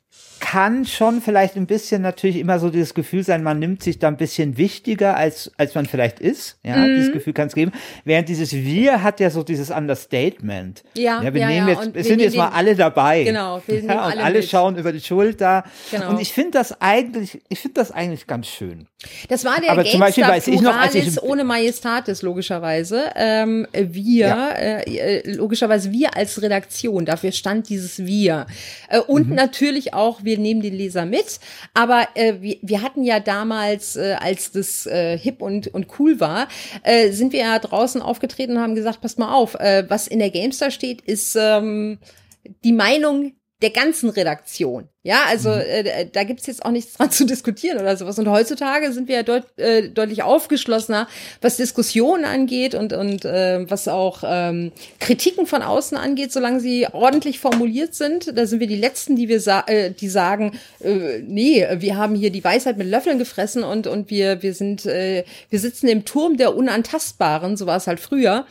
kann 0.56 0.86
schon 0.86 1.22
vielleicht 1.22 1.58
ein 1.58 1.68
bisschen 1.68 2.02
natürlich 2.02 2.38
immer 2.38 2.60
so 2.60 2.70
dieses 2.70 2.94
Gefühl 2.94 3.26
sein, 3.26 3.44
man 3.44 3.60
nimmt 3.60 3.84
sich 3.84 4.00
da 4.00 4.08
ein 4.08 4.15
bisschen 4.15 4.58
wichtiger, 4.58 5.18
als, 5.18 5.52
als 5.58 5.76
man 5.76 5.86
vielleicht 5.86 6.22
ist. 6.22 6.58
Ja, 6.63 6.78
mhm. 6.78 6.96
dieses 6.96 7.12
Gefühl 7.12 7.34
kann 7.34 7.48
es 7.48 7.56
geben. 7.56 7.74
Während 8.06 8.30
dieses 8.30 8.54
Wir 8.54 9.04
hat 9.04 9.20
ja 9.20 9.30
so 9.30 9.44
dieses 9.44 9.70
Understatement. 9.70 10.86
Ja, 10.94 11.22
ja 11.22 11.34
wir 11.34 11.41
ja, 11.41 11.48
nehmen 11.50 11.68
ja. 11.68 11.74
jetzt, 11.74 11.94
es 11.94 12.08
sind 12.08 12.22
jetzt 12.22 12.38
mal 12.38 12.48
alle 12.48 12.74
dabei. 12.74 13.26
Genau, 13.26 13.62
wir 13.68 13.82
ja, 13.82 14.06
und 14.06 14.12
alle, 14.13 14.24
alle 14.24 14.44
schauen 14.44 14.78
über 14.78 14.94
die 14.94 15.02
Schulter. 15.02 15.65
Genau. 15.91 16.12
Und 16.12 16.22
ich 16.22 16.32
finde 16.32 16.52
das 16.52 16.80
eigentlich, 16.80 17.41
ich 17.50 17.60
finde 17.60 17.74
das 17.74 17.91
eigentlich 17.91 18.26
ganz 18.26 18.48
schön. 18.48 18.88
Das 19.28 19.44
war 19.44 19.60
der 19.60 19.72
Aber 19.72 19.84
zum 19.84 20.00
Beispiel 20.00 20.24
weiß 20.24 20.48
ich 20.48 20.62
noch, 20.62 20.76
als 20.76 20.96
ich 20.96 21.22
ohne 21.22 21.44
Majestatis 21.44 22.22
logischerweise. 22.22 23.12
Ähm, 23.18 23.68
wir, 23.74 24.28
ja. 24.28 24.50
äh, 24.52 24.84
äh 24.84 25.32
logischerweise 25.34 25.91
wir 25.91 26.15
als 26.15 26.41
Redaktion, 26.41 27.06
dafür 27.06 27.34
stand 27.34 27.68
dieses 27.68 28.06
Wir. 28.06 28.48
Äh, 28.88 29.00
und 29.00 29.30
mhm. 29.30 29.36
natürlich 29.36 29.94
auch 29.94 30.24
wir 30.24 30.38
nehmen 30.45 30.62
den 30.62 30.73
Leser 30.73 31.05
mit. 31.05 31.39
Aber 31.73 32.08
äh, 32.13 32.36
wir, 32.39 32.58
wir 32.62 32.81
hatten 32.81 33.03
ja 33.03 33.19
damals, 33.19 33.95
äh, 33.95 34.15
als 34.19 34.51
das 34.51 34.86
äh, 34.86 35.17
hip 35.17 35.41
und, 35.41 35.67
und 35.67 35.88
cool 35.99 36.19
war, 36.19 36.47
äh, 36.84 37.12
sind 37.12 37.34
wir 37.34 37.39
ja 37.39 37.60
draußen 37.60 38.01
aufgetreten 38.01 38.53
und 38.53 38.62
haben 38.62 38.75
gesagt, 38.75 39.01
passt 39.01 39.19
mal 39.19 39.34
auf, 39.34 39.55
äh, 39.55 39.86
was 39.89 40.08
in 40.08 40.19
der 40.19 40.29
Gamestar 40.29 40.71
steht, 40.71 41.01
ist 41.01 41.36
ähm, 41.39 41.97
die 42.63 42.73
Meinung 42.73 43.34
der 43.65 43.71
ganzen 43.71 44.10
Redaktion. 44.12 44.88
Ja, 45.01 45.23
also 45.28 45.49
mhm. 45.49 45.62
äh, 45.62 46.08
da 46.12 46.23
gibt's 46.23 46.45
jetzt 46.45 46.63
auch 46.63 46.71
nichts 46.71 46.93
dran 46.93 47.10
zu 47.12 47.25
diskutieren 47.25 47.80
oder 47.80 47.97
sowas. 47.97 48.19
Und 48.19 48.30
heutzutage 48.30 48.91
sind 48.91 49.08
wir 49.08 49.17
ja 49.17 49.23
deut 49.23 49.43
äh, 49.58 49.89
deutlich 49.89 50.21
aufgeschlossener, 50.21 51.08
was 51.41 51.58
Diskussionen 51.58 52.25
angeht 52.25 52.75
und, 52.75 52.93
und 52.93 53.25
äh, 53.25 53.69
was 53.69 53.88
auch 53.88 54.23
ähm, 54.25 54.71
Kritiken 54.99 55.47
von 55.47 55.63
außen 55.63 55.97
angeht, 55.97 56.32
solange 56.32 56.60
sie 56.60 56.88
ordentlich 56.91 57.39
formuliert 57.39 57.95
sind. 57.95 58.38
Da 58.38 58.45
sind 58.45 58.60
wir 58.60 58.67
die 58.67 58.75
Letzten, 58.75 59.15
die 59.15 59.30
wir 59.30 59.39
sa 59.39 59.63
äh, 59.67 59.91
die 59.91 60.10
sagen, 60.10 60.60
äh, 60.80 61.19
nee, 61.25 61.65
wir 61.78 61.97
haben 61.97 62.13
hier 62.13 62.32
die 62.32 62.43
Weisheit 62.43 62.78
mit 62.78 62.88
Löffeln 62.88 63.17
gefressen 63.17 63.63
und, 63.63 63.88
und 63.88 64.12
wir, 64.12 64.43
wir 64.43 64.54
sind, 64.54 64.86
äh, 64.86 65.23
wir 65.49 65.60
sitzen 65.60 65.88
im 65.88 66.06
Turm 66.06 66.38
der 66.38 66.56
Unantastbaren, 66.56 67.58
so 67.58 67.65
war 67.65 67.78
es 67.78 67.88
halt 67.88 67.99
früher. 67.99 68.45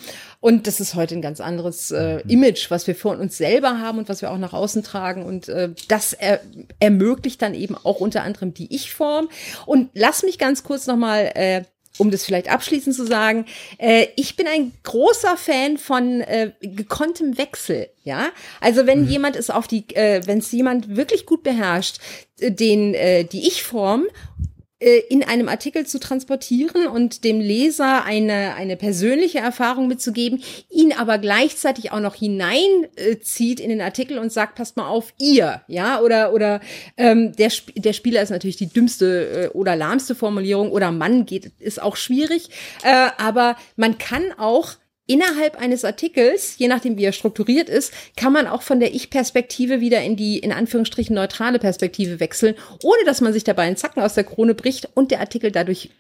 Und 0.45 0.67
das 0.67 0.79
ist 0.79 0.95
heute 0.95 1.15
ein 1.15 1.23
ganz 1.23 1.41
anderes 1.41 1.91
äh, 1.91 2.19
Image, 2.29 2.71
was 2.71 2.87
wir 2.87 2.95
von 2.95 3.19
uns 3.19 3.39
selber 3.39 3.81
haben 3.81 3.97
und 3.97 4.11
was 4.11 4.21
wir 4.21 4.31
auch 4.31 4.37
nach 4.37 4.53
außen 4.53 4.83
tragen. 4.83 5.25
Und 5.25 5.49
äh, 5.49 5.71
das 5.89 6.13
er, 6.13 6.39
ermöglicht 6.81 7.41
dann 7.41 7.55
eben 7.55 7.75
auch 7.75 7.99
unter 7.99 8.25
anderem 8.25 8.53
die 8.53 8.75
Ich-Form. 8.75 9.31
Und 9.65 9.89
lass 9.95 10.23
mich 10.23 10.39
ganz 10.39 10.63
kurz 10.63 10.87
nochmal 10.87 11.33
äh, 11.35 11.63
um 11.97 12.11
das 12.11 12.27
vielleicht 12.27 12.51
abschließend 12.51 12.95
zu 12.95 13.07
sagen, 13.07 13.47
äh, 13.79 14.09
ich 14.17 14.37
bin 14.37 14.47
ein 14.47 14.73
großer 14.83 15.39
Fan 15.39 15.79
von 15.79 16.21
äh, 16.21 16.53
gekonntem 16.61 17.39
Wechsel. 17.39 17.89
Ja, 18.03 18.29
also 18.61 18.85
wenn 18.85 19.05
mhm. 19.05 19.09
jemand 19.09 19.37
es 19.37 19.49
auf 19.49 19.67
die, 19.67 19.87
äh, 19.95 20.27
wenn 20.27 20.41
es 20.41 20.53
jemand 20.53 20.95
wirklich 20.95 21.25
gut 21.25 21.43
beherrscht, 21.43 22.01
äh, 22.39 22.51
den 22.51 22.93
äh, 22.93 23.25
die 23.25 23.47
Ich-Form 23.47 24.09
in 24.85 25.23
einem 25.23 25.49
Artikel 25.49 25.87
zu 25.87 25.99
transportieren 25.99 26.87
und 26.87 27.25
dem 27.25 27.41
Leser 27.41 28.05
eine, 28.05 28.55
eine 28.55 28.77
persönliche 28.77 29.39
Erfahrung 29.39 29.89
mitzugeben, 29.89 30.43
ihn 30.71 30.93
aber 30.93 31.19
gleichzeitig 31.19 31.93
auch 31.93 32.01
noch 32.01 32.15
hineinzieht 32.15 33.61
in 33.61 33.71
den 33.71 33.81
Artikel 33.81 34.19
und 34.19 34.33
sagt, 34.33 34.57
passt 34.57 34.77
mal 34.77 34.89
auf, 34.89 35.15
ihr, 35.19 35.63
ja, 35.69 36.01
oder, 36.01 36.33
oder 36.35 36.61
ähm, 36.97 37.33
der, 37.33 37.51
der 37.77 37.93
Spieler 37.93 38.23
ist 38.23 38.31
natürlich 38.31 38.57
die 38.57 38.69
dümmste 38.69 39.51
äh, 39.53 39.57
oder 39.57 39.75
lahmste 39.77 40.15
Formulierung 40.15 40.71
oder 40.71 40.93
Mann 40.93 41.25
geht, 41.25 41.53
ist 41.59 41.81
auch 41.81 41.97
schwierig, 41.97 42.51
äh, 42.83 43.09
aber 43.17 43.57
man 43.77 43.97
kann 43.99 44.33
auch 44.37 44.75
innerhalb 45.07 45.61
eines 45.61 45.85
Artikels, 45.85 46.57
je 46.59 46.69
nachdem 46.69 46.97
wie 46.97 47.05
er 47.05 47.13
strukturiert 47.13 47.69
ist, 47.69 47.93
kann 48.17 48.33
man 48.33 48.47
auch 48.47 48.63
von 48.63 48.81
der 48.81 48.95
Ich-Perspektive 48.95 49.81
wieder 49.81 50.03
in 50.03 50.17
die 50.17 50.39
in 50.39 50.53
Anführungsstrichen 50.53 51.15
neutrale 51.15 51.59
Perspektive 51.59 52.21
wechseln, 52.21 52.55
ohne 52.83 53.05
dass 53.05 53.21
man 53.21 53.33
sich 53.33 53.45
dabei 53.45 53.65
einen 53.65 53.77
Zacken 53.77 54.03
aus 54.03 54.15
der 54.15 54.25
Krone 54.25 54.55
bricht 54.55 54.89
und 54.95 55.11
der 55.11 55.21
Artikel 55.21 55.51
dadurch 55.51 55.91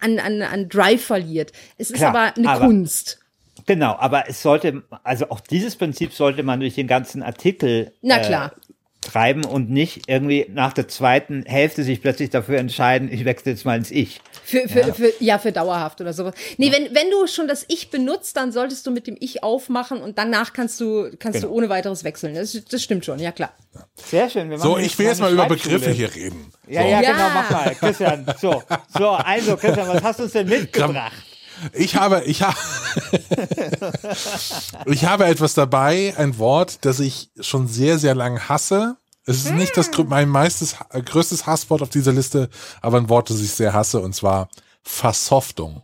an, 0.00 0.18
an, 0.18 0.42
an 0.42 0.68
Drive 0.68 1.04
verliert. 1.04 1.52
Es 1.78 1.90
ist 1.90 1.98
Klar, 1.98 2.10
aber 2.10 2.36
eine 2.36 2.48
aber 2.48 2.66
Kunst. 2.66 3.18
Genau, 3.66 3.96
aber 3.96 4.28
es 4.28 4.42
sollte, 4.42 4.82
also 5.02 5.30
auch 5.30 5.40
dieses 5.40 5.76
Prinzip 5.76 6.12
sollte 6.12 6.42
man 6.42 6.60
durch 6.60 6.74
den 6.74 6.86
ganzen 6.86 7.22
Artikel 7.22 7.92
Na 8.00 8.18
klar. 8.18 8.52
Äh, 8.52 8.72
treiben 9.08 9.44
und 9.44 9.70
nicht 9.70 10.02
irgendwie 10.06 10.46
nach 10.52 10.72
der 10.72 10.86
zweiten 10.86 11.44
Hälfte 11.46 11.82
sich 11.82 12.02
plötzlich 12.02 12.30
dafür 12.30 12.58
entscheiden, 12.58 13.10
ich 13.10 13.24
wechsle 13.24 13.52
jetzt 13.52 13.64
mal 13.64 13.76
ins 13.76 13.90
Ich. 13.90 14.20
Für, 14.44 14.68
für, 14.68 14.80
ja. 14.80 14.92
Für, 14.92 15.12
ja, 15.20 15.38
für 15.38 15.52
dauerhaft 15.52 16.00
oder 16.00 16.12
sowas. 16.12 16.34
Nee, 16.58 16.70
wenn, 16.72 16.94
wenn 16.94 17.10
du 17.10 17.26
schon 17.26 17.48
das 17.48 17.64
Ich 17.68 17.90
benutzt, 17.90 18.36
dann 18.36 18.52
solltest 18.52 18.86
du 18.86 18.90
mit 18.90 19.06
dem 19.06 19.16
Ich 19.18 19.42
aufmachen 19.42 20.00
und 20.00 20.18
danach 20.18 20.52
kannst 20.52 20.80
du, 20.80 21.10
kannst 21.18 21.40
genau. 21.40 21.52
du 21.52 21.56
ohne 21.56 21.68
weiteres 21.68 22.04
wechseln. 22.04 22.34
Das, 22.34 22.52
das 22.70 22.82
stimmt 22.82 23.04
schon, 23.04 23.18
ja 23.18 23.32
klar. 23.32 23.52
Sehr 23.94 24.28
schön. 24.28 24.56
so, 24.58 24.78
ich 24.78 24.98
will 24.98 25.06
jetzt 25.06 25.20
mal 25.20 25.32
über 25.32 25.46
Begriffe 25.46 25.90
hier 25.90 26.14
reden. 26.14 26.52
Ja, 26.66 26.82
so. 26.82 26.88
ja, 26.88 27.00
genau, 27.00 27.28
mach 27.34 27.50
mal, 27.50 27.74
Christian. 27.74 28.26
So, 28.40 28.62
so, 28.96 29.10
also, 29.10 29.56
Christian, 29.56 29.88
was 29.88 30.02
hast 30.02 30.18
du 30.18 30.24
uns 30.24 30.32
denn 30.32 30.48
mitgebracht? 30.48 31.24
Ich 31.72 31.96
habe, 31.96 32.22
ich 32.24 32.42
habe, 32.42 32.56
ich 34.86 35.04
habe 35.04 35.26
etwas 35.26 35.54
dabei, 35.54 36.14
ein 36.16 36.38
Wort, 36.38 36.84
das 36.84 37.00
ich 37.00 37.30
schon 37.40 37.68
sehr, 37.68 37.98
sehr 37.98 38.14
lang 38.14 38.48
hasse. 38.48 38.96
Es 39.26 39.44
ist 39.44 39.52
nicht 39.52 39.76
das 39.76 39.90
mein 40.06 40.28
meistes, 40.28 40.76
größtes 40.90 41.46
Hasswort 41.46 41.82
auf 41.82 41.90
dieser 41.90 42.12
Liste, 42.12 42.48
aber 42.80 42.98
ein 42.98 43.10
Wort, 43.10 43.28
das 43.28 43.40
ich 43.40 43.50
sehr 43.50 43.74
hasse, 43.74 44.00
und 44.00 44.14
zwar 44.14 44.48
Versoftung. 44.82 45.82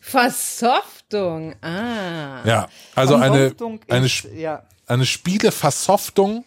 Versoftung, 0.00 1.54
ah. 1.62 2.42
Ja, 2.44 2.68
also 2.96 3.14
eine, 3.14 3.54
eine, 3.88 4.06
ist, 4.06 4.26
ja. 4.34 4.64
eine 4.86 5.06
Spieleversoftung, 5.06 6.44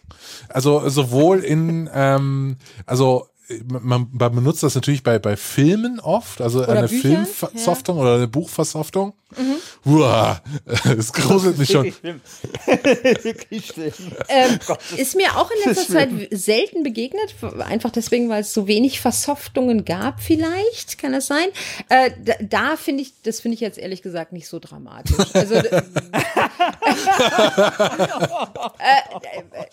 also 0.48 0.86
sowohl 0.90 1.40
in, 1.40 1.88
ähm, 1.94 2.58
also 2.84 3.28
man, 3.68 4.08
man 4.12 4.34
benutzt 4.34 4.62
das 4.62 4.74
natürlich 4.74 5.02
bei, 5.02 5.18
bei 5.18 5.36
Filmen 5.36 6.00
oft, 6.00 6.40
also 6.40 6.60
oder 6.60 6.78
eine 6.78 6.88
Filmversoftung 6.88 7.96
ja. 7.96 8.02
oder 8.02 8.14
eine 8.14 8.28
Buchversoftung. 8.28 9.14
Mhm. 9.36 9.92
Uah, 9.92 10.40
es 10.98 11.12
gruselt 11.12 11.58
mich 11.58 11.70
schon. 11.70 11.84
Wirklich 11.84 13.66
schlimm. 13.66 13.92
Ähm, 14.28 14.58
oh 14.68 14.74
ist 14.96 15.16
mir 15.16 15.36
auch 15.36 15.50
in 15.50 15.70
letzter 15.70 15.92
Zeit 15.92 16.10
selten 16.30 16.82
begegnet, 16.82 17.34
einfach 17.60 17.90
deswegen, 17.90 18.28
weil 18.28 18.42
es 18.42 18.52
so 18.52 18.66
wenig 18.66 19.00
Versoftungen 19.00 19.84
gab 19.84 20.20
vielleicht, 20.20 20.98
kann 20.98 21.12
das 21.12 21.26
sein? 21.26 21.48
Äh, 21.88 22.10
da, 22.22 22.34
da 22.40 22.76
finde 22.76 23.02
ich, 23.02 23.12
das 23.22 23.40
finde 23.40 23.54
ich 23.54 23.60
jetzt 23.60 23.78
ehrlich 23.78 24.02
gesagt 24.02 24.32
nicht 24.32 24.48
so 24.48 24.58
dramatisch. 24.58 25.16
Also 25.34 25.54
äh, 25.54 25.64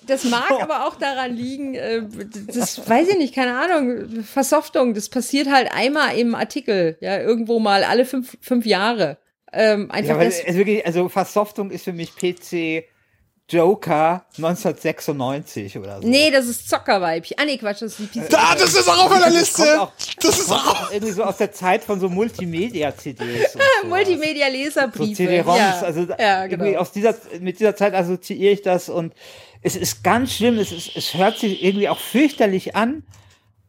das 0.05 0.23
mag 0.25 0.51
aber 0.59 0.87
auch 0.87 0.95
daran 0.95 1.35
liegen, 1.35 1.75
äh, 1.75 2.03
das 2.47 2.87
weiß 2.87 3.09
ich 3.09 3.17
nicht, 3.17 3.35
keine 3.35 3.57
Ahnung, 3.57 4.23
Versoftung, 4.23 4.93
das 4.93 5.09
passiert 5.09 5.49
halt 5.49 5.71
einmal 5.71 6.17
im 6.17 6.35
Artikel, 6.35 6.97
ja, 7.01 7.19
irgendwo 7.19 7.59
mal 7.59 7.83
alle 7.83 8.05
fünf, 8.05 8.37
fünf 8.41 8.65
Jahre. 8.65 9.17
Ähm, 9.53 9.91
einfach 9.91 10.17
ja, 10.17 10.23
das, 10.23 10.45
wirklich, 10.47 10.85
also 10.85 11.09
Versoftung 11.09 11.71
ist 11.71 11.83
für 11.83 11.93
mich 11.93 12.15
PC 12.15 12.85
Joker 13.51 14.25
1996 14.37 15.77
oder 15.77 16.01
so. 16.01 16.07
Nee, 16.07 16.31
das 16.31 16.45
ist 16.45 16.69
Zockerweibchen. 16.69 17.37
Ah, 17.37 17.43
nee, 17.43 17.57
Quatsch, 17.57 17.81
das 17.81 17.99
ist 17.99 18.15
die 18.15 18.19
PC. 18.21 18.29
Da, 18.29 18.55
das 18.55 18.73
ist 18.73 18.87
auch 18.87 19.05
auf 19.05 19.09
meiner 19.09 19.29
Liste. 19.29 19.81
Auch, 19.81 19.91
das 20.21 20.39
ist 20.39 20.51
auch 20.51 20.91
irgendwie 20.91 21.11
so 21.11 21.23
aus 21.23 21.35
der 21.35 21.51
Zeit 21.51 21.83
von 21.83 21.99
so 21.99 22.07
Multimedia-CDs. 22.07 23.57
Multimedia-Leserbriefe. 23.87 25.09
So 25.09 25.15
CD-ROMs. 25.15 25.57
Ja. 25.57 25.81
Also 25.81 26.07
ja, 26.17 26.47
genau. 26.47 26.63
irgendwie 26.63 26.77
aus 26.77 26.93
dieser, 26.93 27.13
mit 27.41 27.59
dieser 27.59 27.75
Zeit 27.75 27.93
assoziiere 27.93 28.53
ich 28.53 28.61
das 28.61 28.87
und 28.87 29.13
es 29.61 29.75
ist 29.75 30.01
ganz 30.01 30.33
schlimm. 30.33 30.57
Es, 30.57 30.71
ist, 30.71 30.95
es 30.95 31.13
hört 31.13 31.37
sich 31.37 31.61
irgendwie 31.61 31.89
auch 31.89 31.99
fürchterlich 31.99 32.75
an. 32.77 33.03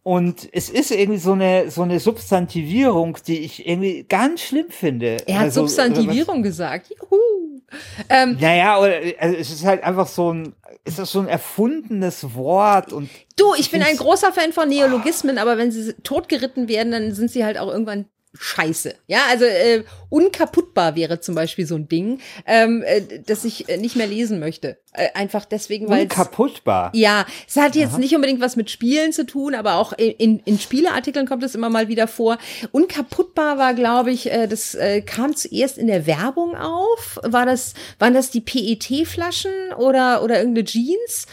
Und 0.04 0.48
es 0.52 0.68
ist 0.68 0.90
irgendwie 0.90 1.18
so 1.18 1.32
eine, 1.32 1.70
so 1.70 1.82
eine 1.82 2.00
Substantivierung, 2.00 3.18
die 3.26 3.38
ich 3.38 3.66
irgendwie 3.66 4.02
ganz 4.02 4.40
schlimm 4.40 4.68
finde. 4.68 5.18
Er 5.26 5.36
hat 5.36 5.44
also, 5.44 5.60
Substantivierung 5.60 6.42
gesagt. 6.42 6.90
Juhu. 6.90 7.60
Ähm, 8.08 8.36
naja, 8.40 8.78
oder, 8.80 9.00
also 9.18 9.36
es 9.36 9.50
ist 9.50 9.64
halt 9.64 9.82
einfach 9.84 10.08
so 10.08 10.32
ein, 10.32 10.54
ist 10.84 10.98
das 10.98 11.12
so 11.12 11.20
ein 11.20 11.28
erfundenes 11.28 12.34
Wort 12.34 12.92
und. 12.92 13.08
Du, 13.36 13.54
ich 13.56 13.70
bin 13.70 13.82
ein 13.82 13.96
großer 13.96 14.32
Fan 14.32 14.52
von 14.52 14.68
Neologismen, 14.68 15.38
aber 15.38 15.56
wenn 15.56 15.70
sie 15.70 15.94
totgeritten 16.02 16.68
werden, 16.68 16.90
dann 16.90 17.14
sind 17.14 17.30
sie 17.30 17.44
halt 17.44 17.56
auch 17.56 17.68
irgendwann 17.68 18.06
scheiße. 18.34 18.94
Ja, 19.06 19.20
also 19.30 19.44
äh, 19.44 19.84
unkaputtbar 20.08 20.96
wäre 20.96 21.20
zum 21.20 21.34
Beispiel 21.34 21.66
so 21.66 21.76
ein 21.76 21.88
Ding, 21.88 22.20
ähm, 22.46 22.82
äh, 22.84 23.02
das 23.24 23.44
ich 23.44 23.68
äh, 23.68 23.76
nicht 23.76 23.96
mehr 23.96 24.06
lesen 24.06 24.40
möchte. 24.40 24.78
Äh, 24.94 25.08
einfach 25.14 25.46
deswegen, 25.46 25.88
weil 25.88 26.02
unkaputtbar. 26.02 26.90
Ja, 26.94 27.24
es 27.48 27.56
hat 27.56 27.74
jetzt 27.76 27.92
Aha. 27.92 27.98
nicht 27.98 28.14
unbedingt 28.14 28.42
was 28.42 28.56
mit 28.56 28.68
Spielen 28.68 29.14
zu 29.14 29.24
tun, 29.24 29.54
aber 29.54 29.76
auch 29.76 29.94
in, 29.94 30.40
in 30.40 30.58
Spieleartikeln 30.58 31.26
kommt 31.26 31.42
es 31.44 31.54
immer 31.54 31.70
mal 31.70 31.88
wieder 31.88 32.06
vor. 32.06 32.36
Unkaputtbar 32.72 33.56
war, 33.56 33.72
glaube 33.72 34.12
ich, 34.12 34.30
äh, 34.30 34.46
das 34.46 34.74
äh, 34.74 35.00
kam 35.00 35.34
zuerst 35.34 35.78
in 35.78 35.86
der 35.86 36.06
Werbung 36.06 36.54
auf. 36.56 37.18
War 37.22 37.46
das, 37.46 37.72
waren 37.98 38.12
das 38.12 38.30
die 38.30 38.42
PET-Flaschen 38.42 39.72
oder 39.78 40.22
oder 40.22 40.36
irgendeine 40.38 40.66
Jeans? 40.66 41.26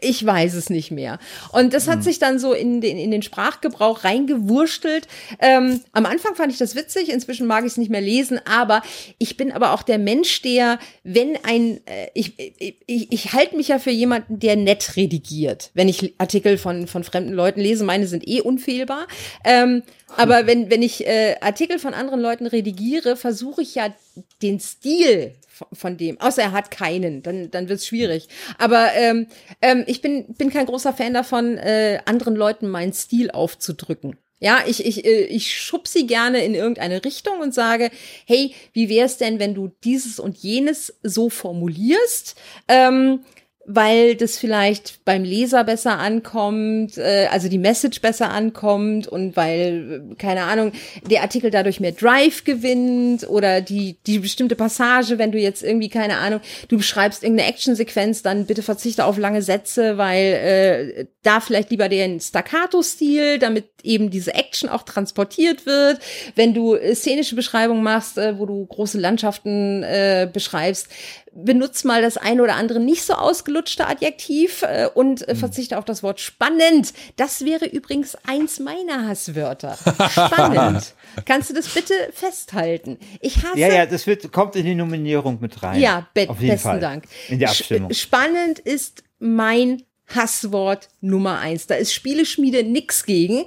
Ich 0.00 0.26
weiß 0.26 0.54
es 0.54 0.68
nicht 0.68 0.90
mehr. 0.90 1.20
Und 1.52 1.72
das 1.72 1.86
hat 1.86 1.98
hm. 1.98 2.02
sich 2.02 2.18
dann 2.18 2.40
so 2.40 2.52
in 2.52 2.80
den 2.80 2.98
in 2.98 3.12
den 3.12 3.22
Sprachgebrauch 3.22 4.02
reingewurstelt. 4.02 5.06
Ähm, 5.38 5.80
am 5.92 6.06
Anfang 6.06 6.34
fand 6.34 6.50
ich 6.50 6.58
das 6.58 6.74
witzig, 6.74 7.10
inzwischen 7.12 7.46
mag 7.46 7.64
ich 7.64 7.72
es 7.72 7.76
nicht 7.76 7.92
mehr 7.92 8.00
lesen, 8.00 8.40
aber 8.44 8.82
ich 9.18 9.36
bin 9.36 9.52
aber 9.52 9.72
auch 9.72 9.84
der 9.84 9.98
Mensch, 9.98 10.42
der, 10.42 10.80
wenn 11.04 11.38
ein, 11.44 11.80
äh, 11.86 12.08
ich, 12.14 12.36
ich, 12.58 12.76
ich, 12.86 13.03
ich 13.10 13.32
halte 13.32 13.56
mich 13.56 13.68
ja 13.68 13.78
für 13.78 13.90
jemanden, 13.90 14.38
der 14.38 14.56
nett 14.56 14.96
redigiert, 14.96 15.70
wenn 15.74 15.88
ich 15.88 16.14
Artikel 16.18 16.58
von, 16.58 16.86
von 16.86 17.04
fremden 17.04 17.32
Leuten 17.32 17.60
lese. 17.60 17.84
Meine 17.84 18.06
sind 18.06 18.26
eh 18.26 18.40
unfehlbar. 18.40 19.06
Ähm, 19.44 19.82
aber 20.16 20.46
wenn, 20.46 20.70
wenn 20.70 20.82
ich 20.82 21.06
äh, 21.06 21.36
Artikel 21.40 21.78
von 21.78 21.94
anderen 21.94 22.20
Leuten 22.20 22.46
redigiere, 22.46 23.16
versuche 23.16 23.62
ich 23.62 23.74
ja 23.74 23.94
den 24.42 24.60
Stil 24.60 25.34
von 25.72 25.96
dem, 25.96 26.20
außer 26.20 26.42
er 26.42 26.52
hat 26.52 26.70
keinen, 26.70 27.22
dann, 27.22 27.50
dann 27.50 27.68
wird 27.68 27.78
es 27.78 27.86
schwierig. 27.86 28.28
Aber 28.58 28.92
ähm, 28.94 29.26
ähm, 29.62 29.84
ich 29.86 30.00
bin, 30.00 30.34
bin 30.34 30.50
kein 30.50 30.66
großer 30.66 30.92
Fan 30.92 31.14
davon, 31.14 31.56
äh, 31.58 32.00
anderen 32.04 32.34
Leuten 32.34 32.68
meinen 32.68 32.92
Stil 32.92 33.30
aufzudrücken. 33.30 34.16
Ja, 34.40 34.64
ich, 34.66 34.84
ich, 34.84 35.04
äh, 35.04 35.24
ich 35.24 35.58
schub 35.58 35.86
sie 35.86 36.06
gerne 36.06 36.44
in 36.44 36.54
irgendeine 36.54 37.04
Richtung 37.04 37.40
und 37.40 37.54
sage, 37.54 37.90
hey, 38.26 38.54
wie 38.72 38.88
wäre 38.88 39.06
es 39.06 39.16
denn, 39.16 39.38
wenn 39.38 39.54
du 39.54 39.70
dieses 39.84 40.18
und 40.18 40.36
jenes 40.38 40.94
so 41.02 41.30
formulierst? 41.30 42.36
Ähm, 42.68 43.20
weil 43.66 44.14
das 44.14 44.38
vielleicht 44.38 45.04
beim 45.04 45.24
Leser 45.24 45.64
besser 45.64 45.98
ankommt, 45.98 46.98
äh, 46.98 47.28
also 47.30 47.48
die 47.48 47.58
Message 47.58 48.00
besser 48.00 48.30
ankommt 48.30 49.06
und 49.06 49.36
weil, 49.36 50.02
keine 50.18 50.42
Ahnung, 50.42 50.72
der 51.10 51.22
Artikel 51.22 51.50
dadurch 51.50 51.80
mehr 51.80 51.92
Drive 51.92 52.44
gewinnt 52.44 53.28
oder 53.28 53.60
die, 53.60 53.96
die 54.06 54.18
bestimmte 54.18 54.56
Passage, 54.56 55.18
wenn 55.18 55.32
du 55.32 55.38
jetzt 55.38 55.62
irgendwie, 55.62 55.88
keine 55.88 56.18
Ahnung, 56.18 56.40
du 56.68 56.76
beschreibst 56.76 57.22
irgendeine 57.22 57.48
Actionsequenz, 57.48 58.22
dann 58.22 58.46
bitte 58.46 58.62
verzichte 58.62 59.04
auf 59.04 59.18
lange 59.18 59.42
Sätze, 59.42 59.96
weil 59.96 60.24
äh, 60.24 61.06
da 61.22 61.40
vielleicht 61.40 61.70
lieber 61.70 61.88
den 61.88 62.20
Staccato-Stil, 62.20 63.38
damit 63.38 63.64
eben 63.82 64.10
diese 64.10 64.34
Action 64.34 64.68
auch 64.68 64.82
transportiert 64.82 65.66
wird. 65.66 66.00
Wenn 66.34 66.54
du 66.54 66.74
äh, 66.74 66.94
szenische 66.94 67.36
Beschreibungen 67.36 67.82
machst, 67.82 68.18
äh, 68.18 68.38
wo 68.38 68.46
du 68.46 68.66
große 68.66 68.98
Landschaften 68.98 69.82
äh, 69.82 70.28
beschreibst, 70.30 70.88
benutzt 71.34 71.84
mal 71.84 72.00
das 72.00 72.16
eine 72.16 72.42
oder 72.42 72.54
andere 72.54 72.80
nicht 72.80 73.02
so 73.02 73.14
ausgelutschte 73.14 73.86
Adjektiv 73.86 74.62
äh, 74.62 74.88
und 74.92 75.26
äh, 75.26 75.34
mhm. 75.34 75.38
verzichte 75.38 75.78
auf 75.78 75.84
das 75.84 76.02
Wort 76.02 76.20
spannend. 76.20 76.94
Das 77.16 77.44
wäre 77.44 77.66
übrigens 77.66 78.16
eins 78.26 78.60
meiner 78.60 79.08
Hasswörter. 79.08 79.76
Spannend. 80.10 80.94
Kannst 81.26 81.50
du 81.50 81.54
das 81.54 81.68
bitte 81.68 81.94
festhalten? 82.12 82.98
Ich 83.20 83.38
hasse. 83.38 83.58
Ja, 83.58 83.68
ja, 83.68 83.86
das 83.86 84.06
wird, 84.06 84.30
kommt 84.32 84.56
in 84.56 84.64
die 84.64 84.74
Nominierung 84.74 85.38
mit 85.40 85.62
rein. 85.62 85.80
Ja, 85.80 86.08
be 86.14 86.26
besten 86.26 86.58
Fall. 86.58 86.80
Dank. 86.80 87.04
In 87.28 87.38
der 87.38 87.48
Abstimmung. 87.48 87.92
Spannend 87.92 88.60
ist 88.60 89.02
mein 89.18 89.82
Hasswort 90.06 90.88
Nummer 91.00 91.38
eins. 91.40 91.66
Da 91.66 91.74
ist 91.74 91.92
Spieleschmiede 91.92 92.62
nix 92.62 93.04
gegen, 93.06 93.44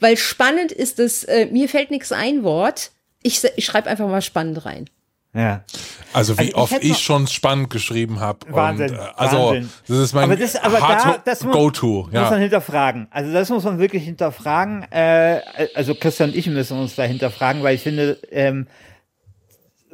weil 0.00 0.16
spannend 0.16 0.72
ist 0.72 0.98
es, 0.98 1.24
äh, 1.24 1.46
mir 1.46 1.68
fällt 1.68 1.90
nichts 1.90 2.12
ein 2.12 2.42
Wort. 2.44 2.92
Ich, 3.22 3.42
ich 3.56 3.64
schreibe 3.64 3.90
einfach 3.90 4.08
mal 4.08 4.22
spannend 4.22 4.64
rein. 4.64 4.88
Ja. 5.36 5.64
Also 6.12 6.38
wie 6.38 6.54
also 6.54 6.56
oft 6.56 6.82
ich, 6.82 6.98
schon 6.98 7.26
spannend 7.26 7.68
geschrieben 7.68 8.20
habe. 8.20 8.38
Wahnsinn. 8.48 8.90
Und, 8.90 8.96
äh, 8.96 9.08
also 9.16 9.36
Wahnsinn. 9.36 9.70
das 9.86 9.98
ist 9.98 10.14
mein 10.14 10.24
aber 10.24 10.36
das, 10.36 10.56
aber 10.56 10.78
da, 10.78 11.18
das 11.22 11.40
Go-To. 11.40 12.08
Ja. 12.10 12.22
Muss 12.22 12.30
man 12.30 12.40
hinterfragen. 12.40 13.06
Also 13.10 13.32
das 13.32 13.50
muss 13.50 13.64
man 13.64 13.78
wirklich 13.78 14.04
hinterfragen. 14.04 14.90
Äh, 14.90 15.40
also 15.74 15.94
Christian 15.94 16.30
und 16.30 16.36
ich 16.36 16.46
müssen 16.46 16.78
uns 16.78 16.96
da 16.96 17.02
hinterfragen, 17.02 17.62
weil 17.62 17.74
ich 17.74 17.82
finde, 17.82 18.18
ähm, 18.30 18.66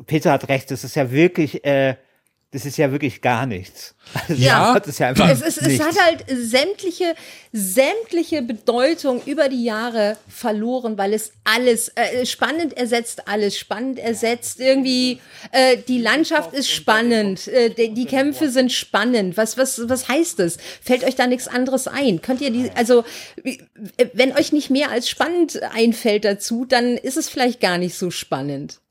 Peter 0.06 0.30
hat 0.30 0.48
recht. 0.48 0.70
Das 0.70 0.84
ist 0.84 0.94
ja 0.94 1.10
wirklich 1.10 1.64
äh, 1.64 1.96
das 2.52 2.66
ist 2.66 2.76
ja 2.76 2.92
wirklich 2.92 3.20
gar 3.20 3.46
nichts. 3.46 3.94
Also 4.28 4.42
ja, 4.42 4.78
das 4.78 4.88
ist 4.88 4.98
ja 4.98 5.08
einfach 5.08 5.30
es, 5.30 5.40
ist, 5.40 5.62
es 5.62 5.80
hat 5.80 5.98
halt 5.98 6.24
sämtliche, 6.28 7.14
sämtliche 7.52 8.42
Bedeutung 8.42 9.22
über 9.24 9.48
die 9.48 9.64
Jahre 9.64 10.18
verloren, 10.28 10.98
weil 10.98 11.14
es 11.14 11.32
alles 11.44 11.88
äh, 11.94 12.26
spannend 12.26 12.76
ersetzt 12.76 13.26
alles, 13.28 13.56
spannend 13.56 13.98
ersetzt 13.98 14.60
irgendwie 14.60 15.20
äh, 15.52 15.78
die 15.88 16.00
Landschaft 16.00 16.52
ist 16.52 16.68
spannend, 16.68 17.48
äh, 17.48 17.70
die, 17.70 17.94
die 17.94 18.04
Kämpfe 18.04 18.50
sind 18.50 18.70
spannend. 18.70 19.36
Was 19.36 19.56
was 19.56 19.88
was 19.88 20.08
heißt 20.08 20.40
das? 20.40 20.58
Fällt 20.82 21.04
euch 21.04 21.14
da 21.14 21.26
nichts 21.26 21.48
anderes 21.48 21.88
ein? 21.88 22.20
Könnt 22.20 22.42
ihr 22.42 22.50
die 22.50 22.70
also 22.74 23.04
wenn 24.12 24.32
euch 24.32 24.52
nicht 24.52 24.68
mehr 24.68 24.90
als 24.90 25.08
spannend 25.08 25.62
einfällt 25.62 26.24
dazu, 26.24 26.66
dann 26.66 26.98
ist 26.98 27.16
es 27.16 27.30
vielleicht 27.30 27.60
gar 27.60 27.78
nicht 27.78 27.96
so 27.96 28.10
spannend. 28.10 28.81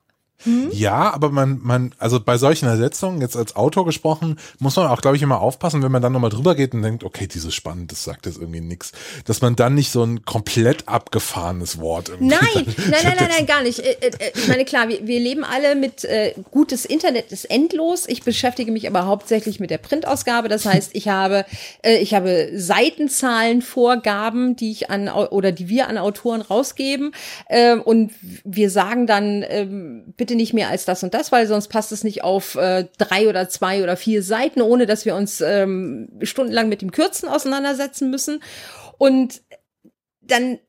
Ja, 0.72 1.14
aber 1.14 1.30
man, 1.30 1.60
man, 1.62 1.94
also 1.98 2.20
bei 2.20 2.38
solchen 2.38 2.68
Ersetzungen, 2.68 3.22
jetzt 3.22 3.36
als 3.36 3.56
Autor 3.56 3.86
gesprochen, 3.86 4.38
muss 4.60 4.76
man 4.76 4.88
auch, 4.88 5.02
glaube 5.02 5.18
ich, 5.18 5.24
immer 5.24 5.42
aufpassen, 5.42 5.84
wenn 5.84 5.92
man 5.92 6.02
dann 6.02 6.14
nochmal 6.14 6.30
drüber 6.32 6.56
geht 6.56 6.74
und 6.74 6.82
denkt, 6.82 7.04
okay, 7.04 7.28
dieses 7.28 7.54
spannend, 7.54 7.92
das 7.92 8.04
sagt 8.04 8.26
jetzt 8.26 8.38
irgendwie 8.40 8.62
nix, 8.62 8.92
dass 9.26 9.42
man 9.42 9.56
dann 9.56 9.76
nicht 9.76 9.92
so 9.92 10.04
ein 10.04 10.24
komplett 10.26 10.88
abgefahrenes 10.88 11.80
Wort 11.80 12.10
irgendwie 12.10 12.36
Nein, 12.36 12.66
dann- 12.66 12.90
nein, 12.90 13.00
nein, 13.04 13.16
nein, 13.20 13.30
nein, 13.38 13.46
gar 13.46 13.64
nicht. 13.64 13.80
Äh, 13.80 13.92
äh, 14.02 14.08
äh, 14.08 14.32
Ich 14.36 14.48
meine, 14.48 14.66
klar, 14.66 14.88
wir, 14.90 15.06
wir 15.06 15.20
leben 15.20 15.44
alle 15.44 15.76
mit 15.76 16.04
äh, 16.06 16.34
gutes 16.52 16.86
Internet 16.86 17.32
ist 17.32 17.46
endlos. 17.46 18.08
Ich 18.08 18.24
beschäftige 18.24 18.72
mich 18.72 18.88
aber 18.88 19.06
hauptsächlich 19.06 19.60
mit 19.60 19.70
der 19.70 19.78
Printausgabe. 19.78 20.50
Das 20.50 20.66
heißt, 20.66 20.92
ich 20.94 21.08
habe, 21.08 21.46
äh, 21.84 21.98
ich 21.98 22.14
habe 22.14 22.50
Seitenzahlenvorgaben, 22.56 24.56
die 24.56 24.72
ich 24.72 24.90
an 24.90 25.10
oder 25.10 25.52
die 25.52 25.70
wir 25.70 25.88
an 25.88 25.98
Autoren 25.98 26.42
rausgeben. 26.42 27.12
Äh, 27.50 27.76
und 27.76 28.12
wir 28.44 28.70
sagen 28.70 29.08
dann 29.08 29.44
ähm, 29.48 30.14
bitte 30.18 30.31
nicht 30.36 30.54
mehr 30.54 30.70
als 30.70 30.86
das 30.86 31.04
und 31.04 31.14
das, 31.14 31.32
weil 31.32 31.48
sonst 31.48 31.68
passt 31.68 31.92
es 31.92 32.04
nicht 32.04 32.24
auf 32.24 32.56
äh, 32.56 32.86
drei 32.98 33.28
oder 33.28 33.50
zwei 33.50 33.84
oder 33.84 33.98
vier 33.98 34.24
Seiten, 34.24 34.62
ohne 34.62 34.86
dass 34.86 35.06
wir 35.06 35.16
uns 35.16 35.42
ähm, 35.42 36.10
stundenlang 36.22 36.70
mit 36.70 36.82
dem 36.82 36.92
Kürzen 36.92 37.30
auseinandersetzen 37.30 38.10
müssen. 38.10 38.42
Und 38.98 39.42
dann 40.22 40.60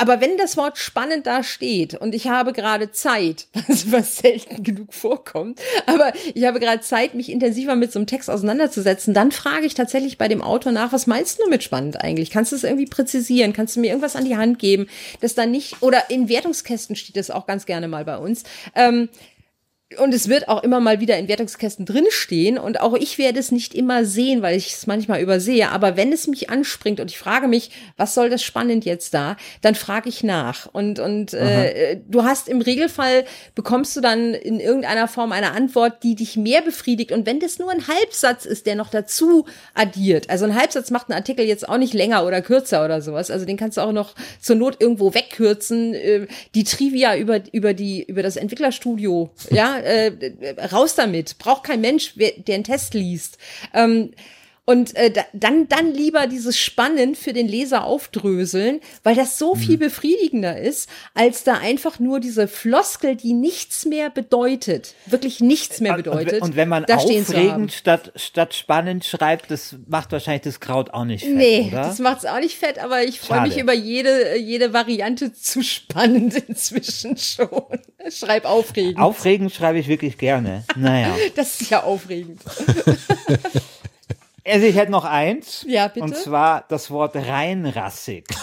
aber 0.00 0.22
wenn 0.22 0.38
das 0.38 0.56
Wort 0.56 0.78
spannend 0.78 1.26
da 1.26 1.42
steht 1.42 1.94
und 1.94 2.14
ich 2.14 2.26
habe 2.26 2.54
gerade 2.54 2.90
Zeit, 2.90 3.48
was, 3.68 3.92
was 3.92 4.16
selten 4.16 4.62
genug 4.62 4.94
vorkommt, 4.94 5.60
aber 5.84 6.14
ich 6.34 6.44
habe 6.44 6.58
gerade 6.58 6.80
Zeit, 6.80 7.12
mich 7.12 7.30
intensiver 7.30 7.76
mit 7.76 7.92
so 7.92 7.98
einem 7.98 8.06
Text 8.06 8.30
auseinanderzusetzen, 8.30 9.12
dann 9.12 9.30
frage 9.30 9.66
ich 9.66 9.74
tatsächlich 9.74 10.16
bei 10.16 10.26
dem 10.26 10.40
Autor 10.40 10.72
nach, 10.72 10.94
was 10.94 11.06
meinst 11.06 11.38
du 11.38 11.50
mit 11.50 11.62
spannend 11.62 12.00
eigentlich? 12.00 12.30
Kannst 12.30 12.52
du 12.52 12.56
es 12.56 12.64
irgendwie 12.64 12.86
präzisieren? 12.86 13.52
Kannst 13.52 13.76
du 13.76 13.80
mir 13.80 13.88
irgendwas 13.88 14.16
an 14.16 14.24
die 14.24 14.38
Hand 14.38 14.58
geben, 14.58 14.86
das 15.20 15.34
dann 15.34 15.50
nicht, 15.50 15.82
oder 15.82 16.08
in 16.08 16.30
Wertungskästen 16.30 16.96
steht 16.96 17.16
das 17.16 17.30
auch 17.30 17.46
ganz 17.46 17.66
gerne 17.66 17.86
mal 17.86 18.06
bei 18.06 18.16
uns, 18.16 18.44
ähm, 18.74 19.10
und 19.98 20.14
es 20.14 20.28
wird 20.28 20.48
auch 20.48 20.62
immer 20.62 20.78
mal 20.78 21.00
wieder 21.00 21.18
in 21.18 21.26
Wertungskästen 21.26 21.84
drinstehen 21.84 22.58
und 22.58 22.80
auch 22.80 22.94
ich 22.94 23.18
werde 23.18 23.40
es 23.40 23.50
nicht 23.50 23.74
immer 23.74 24.04
sehen, 24.04 24.40
weil 24.40 24.56
ich 24.56 24.72
es 24.74 24.86
manchmal 24.86 25.20
übersehe. 25.20 25.68
Aber 25.70 25.96
wenn 25.96 26.12
es 26.12 26.28
mich 26.28 26.48
anspringt 26.48 27.00
und 27.00 27.10
ich 27.10 27.18
frage 27.18 27.48
mich, 27.48 27.72
was 27.96 28.14
soll 28.14 28.30
das 28.30 28.44
spannend 28.44 28.84
jetzt 28.84 29.14
da, 29.14 29.36
dann 29.62 29.74
frage 29.74 30.08
ich 30.08 30.22
nach. 30.22 30.68
Und, 30.72 31.00
und 31.00 31.34
äh, 31.34 31.98
du 32.08 32.22
hast 32.22 32.48
im 32.48 32.60
Regelfall, 32.60 33.24
bekommst 33.56 33.96
du 33.96 34.00
dann 34.00 34.32
in 34.32 34.60
irgendeiner 34.60 35.08
Form 35.08 35.32
eine 35.32 35.50
Antwort, 35.50 36.04
die 36.04 36.14
dich 36.14 36.36
mehr 36.36 36.62
befriedigt. 36.62 37.10
Und 37.10 37.26
wenn 37.26 37.40
das 37.40 37.58
nur 37.58 37.72
ein 37.72 37.88
Halbsatz 37.88 38.44
ist, 38.44 38.66
der 38.66 38.76
noch 38.76 38.90
dazu 38.90 39.46
addiert, 39.74 40.30
also 40.30 40.44
ein 40.44 40.54
Halbsatz 40.54 40.92
macht 40.92 41.10
einen 41.10 41.18
Artikel 41.18 41.44
jetzt 41.44 41.68
auch 41.68 41.78
nicht 41.78 41.94
länger 41.94 42.24
oder 42.24 42.42
kürzer 42.42 42.84
oder 42.84 43.02
sowas. 43.02 43.28
Also 43.28 43.44
den 43.44 43.56
kannst 43.56 43.76
du 43.76 43.80
auch 43.80 43.92
noch 43.92 44.14
zur 44.40 44.54
Not 44.54 44.76
irgendwo 44.78 45.14
wegkürzen. 45.14 45.94
Äh, 45.94 46.26
Die 46.54 46.62
Trivia 46.62 47.16
über, 47.16 47.40
über, 47.50 47.74
die, 47.74 48.04
über 48.04 48.22
das 48.22 48.36
Entwicklerstudio, 48.36 49.30
ja, 49.50 49.79
äh, 49.82 50.66
raus 50.72 50.94
damit. 50.94 51.38
Braucht 51.38 51.64
kein 51.64 51.80
Mensch, 51.80 52.12
wer- 52.16 52.32
der 52.38 52.56
einen 52.56 52.64
Test 52.64 52.94
liest. 52.94 53.38
Ähm, 53.74 54.12
und 54.66 54.94
äh, 54.94 55.10
da, 55.10 55.22
dann, 55.32 55.66
dann 55.68 55.92
lieber 55.92 56.28
dieses 56.28 56.56
Spannend 56.56 57.18
für 57.18 57.32
den 57.32 57.48
Leser 57.48 57.82
aufdröseln, 57.82 58.80
weil 59.02 59.16
das 59.16 59.36
so 59.36 59.56
viel 59.56 59.78
befriedigender 59.78 60.60
ist, 60.60 60.88
als 61.12 61.42
da 61.42 61.54
einfach 61.54 61.98
nur 61.98 62.20
diese 62.20 62.46
Floskel, 62.46 63.16
die 63.16 63.32
nichts 63.32 63.84
mehr 63.84 64.10
bedeutet, 64.10 64.94
wirklich 65.06 65.40
nichts 65.40 65.80
mehr 65.80 65.94
bedeutet. 65.96 66.34
Und, 66.42 66.50
und 66.50 66.56
wenn 66.56 66.68
man 66.68 66.84
aufregend 66.84 67.72
statt, 67.72 68.12
statt 68.14 68.54
spannend 68.54 69.04
schreibt, 69.04 69.50
das 69.50 69.74
macht 69.88 70.12
wahrscheinlich 70.12 70.42
das 70.42 70.60
Kraut 70.60 70.90
auch 70.94 71.04
nicht 71.04 71.24
fett, 71.24 71.34
Nee, 71.34 71.68
oder? 71.72 71.82
das 71.82 71.98
macht's 71.98 72.24
auch 72.26 72.38
nicht 72.38 72.56
fett, 72.56 72.78
aber 72.78 73.02
ich 73.02 73.18
freue 73.18 73.40
mich 73.40 73.58
über 73.58 73.72
jede, 73.72 74.36
jede 74.36 74.72
Variante 74.72 75.32
zu 75.32 75.64
spannend 75.64 76.36
inzwischen 76.48 77.16
schon. 77.16 77.80
Schreib 78.08 78.44
aufregend. 78.44 78.98
Aufregend 78.98 79.52
schreibe 79.52 79.78
ich 79.78 79.88
wirklich 79.88 80.16
gerne. 80.16 80.64
Naja. 80.76 81.14
Das 81.34 81.60
ist 81.60 81.70
ja 81.70 81.82
aufregend. 81.82 82.40
Also 84.44 84.66
ich 84.66 84.74
hätte 84.74 84.90
noch 84.90 85.04
eins. 85.04 85.64
Ja, 85.68 85.88
bitte. 85.88 86.04
Und 86.04 86.16
zwar 86.16 86.64
das 86.68 86.90
Wort 86.90 87.14
reinrassig. 87.14 88.24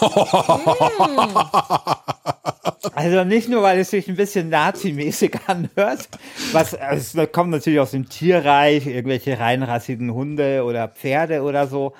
also 2.94 3.24
nicht 3.24 3.48
nur, 3.48 3.62
weil 3.62 3.80
es 3.80 3.90
sich 3.90 4.08
ein 4.08 4.16
bisschen 4.16 4.48
nazimäßig 4.48 5.36
anhört, 5.46 6.08
was 6.52 6.74
also 6.74 7.18
das 7.18 7.32
kommt 7.32 7.50
natürlich 7.50 7.80
aus 7.80 7.90
dem 7.90 8.08
Tierreich, 8.08 8.86
irgendwelche 8.86 9.38
reinrassigen 9.38 10.14
Hunde 10.14 10.64
oder 10.64 10.88
Pferde 10.88 11.42
oder 11.42 11.66
so. 11.66 11.94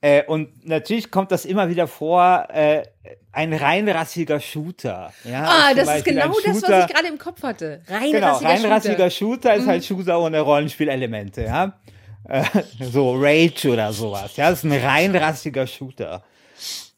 Äh, 0.00 0.24
und 0.24 0.66
natürlich 0.66 1.10
kommt 1.10 1.30
das 1.32 1.44
immer 1.44 1.68
wieder 1.68 1.88
vor, 1.88 2.46
äh, 2.50 2.84
ein 3.32 3.52
reinrassiger 3.52 4.40
Shooter. 4.40 5.12
Ja, 5.24 5.44
Ah, 5.44 5.74
das 5.74 5.88
ist 5.96 6.04
genau 6.04 6.32
das, 6.44 6.62
was 6.62 6.84
ich 6.88 6.94
gerade 6.94 7.08
im 7.08 7.18
Kopf 7.18 7.42
hatte. 7.42 7.82
Genau, 7.86 7.98
Reinrassiger 7.98 8.48
reinrassiger 8.48 9.10
Shooter. 9.10 9.10
Shooter 9.10 9.54
ist 9.54 9.66
halt 9.66 9.84
Shooter 9.84 10.20
ohne 10.20 10.40
Rollenspielelemente, 10.40 11.42
ja. 11.44 11.72
Äh, 12.28 12.44
so 12.80 13.14
Rage 13.16 13.70
oder 13.70 13.92
sowas, 13.92 14.36
ja. 14.36 14.50
Das 14.50 14.62
ist 14.62 14.70
ein 14.70 14.72
reinrassiger 14.84 15.66
Shooter. 15.66 16.22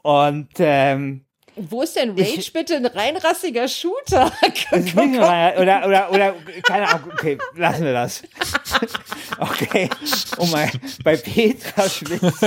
Und 0.03 0.49
ähm, 0.59 1.25
Wo 1.56 1.82
ist 1.82 1.94
denn 1.96 2.10
Rage 2.18 2.50
bitte 2.52 2.76
ein 2.76 2.86
reinrassiger 2.86 3.68
Shooter? 3.68 4.32
ist 4.42 4.94
nicht 4.94 5.20
rein, 5.20 5.58
oder, 5.58 5.86
oder, 5.86 6.10
oder, 6.10 6.34
keine 6.64 6.88
Ahnung, 6.88 7.10
okay, 7.12 7.38
lassen 7.54 7.84
wir 7.84 7.92
das. 7.92 8.22
Okay, 9.38 9.88
oh 10.38 10.46
mein, 10.46 10.70
bei 11.02 11.16
Petra 11.16 11.88
Schmitz 11.88 12.22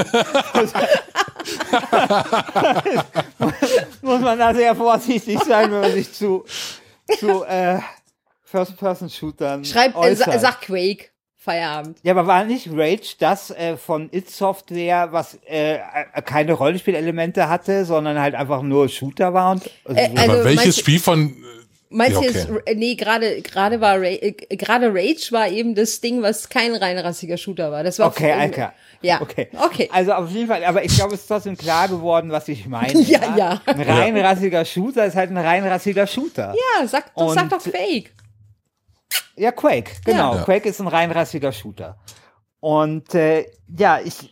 muss 4.01 4.21
man 4.21 4.39
da 4.39 4.53
sehr 4.53 4.75
vorsichtig 4.75 5.39
sein, 5.43 5.71
wenn 5.71 5.81
man 5.81 5.91
sich 5.91 6.11
zu, 6.13 6.45
zu 7.19 7.43
äh, 7.43 7.79
First-Person-Shootern 8.43 9.65
Schreib, 9.65 9.95
äh, 9.95 9.99
äußert. 9.99 10.33
sa- 10.33 10.39
sag 10.39 10.61
Quake. 10.61 11.09
Feierabend. 11.47 11.97
Ja, 12.03 12.12
aber 12.13 12.27
war 12.27 12.43
nicht 12.43 12.69
Rage 12.71 13.15
das 13.19 13.51
äh, 13.51 13.77
von 13.77 14.10
It 14.12 14.29
Software, 14.29 15.10
was 15.13 15.39
äh, 15.49 15.75
äh, 15.75 15.79
keine 16.25 16.53
Rollenspielelemente 16.53 17.47
hatte, 17.47 17.86
sondern 17.86 18.19
halt 18.19 18.36
einfach 18.36 18.62
nur 18.62 18.89
Shooter 18.89 19.33
war 19.33 19.51
und 19.53 19.63
also 19.86 20.01
Äh, 20.01 20.10
so- 20.10 20.17
also 20.17 20.31
aber 20.33 20.43
welches 20.45 20.63
meinst 20.65 20.79
Spiel 20.79 20.99
von, 20.99 21.33
Meinst 21.89 22.15
Ja, 22.15 22.19
du 22.21 22.27
okay. 22.27 22.38
jetzt, 22.38 22.67
äh, 22.67 22.75
nee, 22.75 22.95
gerade, 22.95 23.41
gerade 23.41 23.79
war, 23.79 23.95
Ra 23.97 24.03
äh, 24.07 24.33
gerade 24.33 24.88
Rage 24.93 25.29
war 25.31 25.47
eben 25.47 25.73
das 25.73 26.01
Ding, 26.01 26.21
was 26.21 26.49
kein 26.49 26.75
reinrassiger 26.75 27.38
Shooter 27.38 27.71
war. 27.71 27.81
Das 27.81 27.97
war 27.99 28.07
Okay, 28.07 28.33
Alter. 28.33 28.73
Ja. 29.01 29.21
Okay. 29.21 29.47
Okay. 29.57 29.89
Also 29.93 30.12
auf 30.12 30.29
jeden 30.29 30.47
Fall, 30.47 30.65
aber 30.65 30.83
ich 30.83 30.93
glaube, 30.93 31.13
es 31.13 31.21
ist 31.21 31.27
trotzdem 31.27 31.55
klar 31.57 31.88
geworden, 31.88 32.29
was 32.29 32.49
ich 32.49 32.67
meine. 32.67 32.91
Ja, 33.07 33.38
ja. 33.38 33.62
Ein 33.65 33.79
reinrassiger 33.81 34.65
Shooter 34.65 35.05
ist 35.05 35.15
halt 35.15 35.29
ein 35.31 35.38
reinrassiger 35.38 36.05
Shooter. 36.07 36.53
Ja, 36.81 36.86
sag, 36.86 37.15
doch, 37.15 37.33
sag 37.33 37.43
Und- 37.43 37.51
doch 37.53 37.62
Fake. 37.62 38.12
Ja, 39.35 39.51
Quake, 39.51 39.91
genau. 40.03 40.35
Ja. 40.35 40.43
Quake 40.43 40.67
ist 40.67 40.81
ein 40.81 40.87
reinrassiger 40.87 41.51
Shooter. 41.51 41.97
Und 42.59 43.13
äh, 43.13 43.45
ja, 43.67 43.99
ich, 44.03 44.31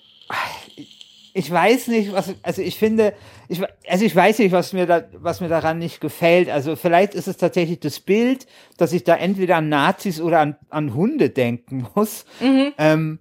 ich 1.33 1.51
weiß 1.51 1.87
nicht, 1.89 2.11
was, 2.11 2.33
also 2.41 2.61
ich 2.61 2.79
finde, 2.79 3.13
ich, 3.47 3.61
also 3.87 4.03
ich 4.03 4.15
weiß 4.15 4.39
nicht, 4.39 4.51
was 4.51 4.73
mir 4.73 4.87
da, 4.87 5.03
was 5.13 5.41
mir 5.41 5.47
daran 5.47 5.77
nicht 5.77 6.01
gefällt. 6.01 6.49
Also 6.49 6.75
vielleicht 6.75 7.13
ist 7.13 7.27
es 7.27 7.37
tatsächlich 7.37 7.79
das 7.79 7.99
Bild, 7.99 8.47
dass 8.77 8.93
ich 8.93 9.03
da 9.03 9.15
entweder 9.15 9.57
an 9.57 9.69
Nazis 9.69 10.19
oder 10.19 10.39
an, 10.39 10.55
an 10.69 10.95
Hunde 10.95 11.29
denken 11.29 11.87
muss. 11.95 12.25
Ähm, 12.77 13.19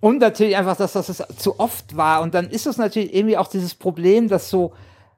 und 0.00 0.18
natürlich 0.18 0.56
einfach, 0.56 0.76
dass 0.76 0.92
das 0.92 1.24
zu 1.36 1.60
oft 1.60 1.96
war. 1.96 2.22
Und 2.22 2.34
dann 2.34 2.50
ist 2.50 2.66
es 2.66 2.76
natürlich 2.76 3.14
irgendwie 3.14 3.38
auch 3.38 3.46
dieses 3.48 3.74
Problem, 3.74 4.28
dass 4.28 4.50
so 4.50 4.74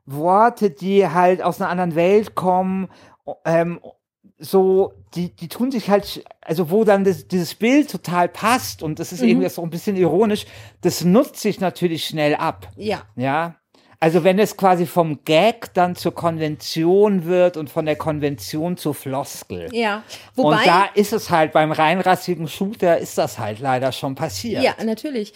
Worte, 0.06 0.70
die 0.70 1.08
halt 1.08 1.42
aus 1.42 1.60
einer 1.60 1.70
anderen 1.70 1.94
Welt 1.94 2.34
kommen, 2.34 2.88
ähm, 3.46 3.80
so, 4.38 4.92
die, 5.14 5.30
die 5.30 5.48
tun 5.48 5.70
sich 5.70 5.90
halt, 5.90 6.24
also 6.40 6.70
wo 6.70 6.84
dann 6.84 7.04
das, 7.04 7.28
dieses 7.28 7.54
Bild 7.54 7.90
total 7.90 8.28
passt 8.28 8.82
und 8.82 8.98
das 8.98 9.12
ist 9.12 9.22
irgendwie 9.22 9.48
so 9.48 9.62
ein 9.62 9.70
bisschen 9.70 9.96
ironisch, 9.96 10.46
das 10.80 11.04
nutzt 11.04 11.36
sich 11.36 11.60
natürlich 11.60 12.04
schnell 12.04 12.34
ab. 12.34 12.68
Ja. 12.76 13.02
Ja. 13.16 13.56
Also 14.00 14.22
wenn 14.22 14.38
es 14.38 14.58
quasi 14.58 14.84
vom 14.84 15.24
Gag 15.24 15.72
dann 15.72 15.96
zur 15.96 16.14
Konvention 16.14 17.24
wird 17.24 17.56
und 17.56 17.70
von 17.70 17.86
der 17.86 17.96
Konvention 17.96 18.76
zur 18.76 18.94
Floskel. 18.94 19.68
Ja. 19.72 20.02
Wobei. 20.34 20.58
und 20.58 20.66
da 20.66 20.84
ist 20.94 21.14
es 21.14 21.30
halt 21.30 21.52
beim 21.52 21.72
reinrassigen 21.72 22.46
Shooter 22.46 22.98
ist 22.98 23.16
das 23.16 23.38
halt 23.38 23.60
leider 23.60 23.92
schon 23.92 24.14
passiert. 24.14 24.62
Ja, 24.62 24.74
natürlich. 24.84 25.32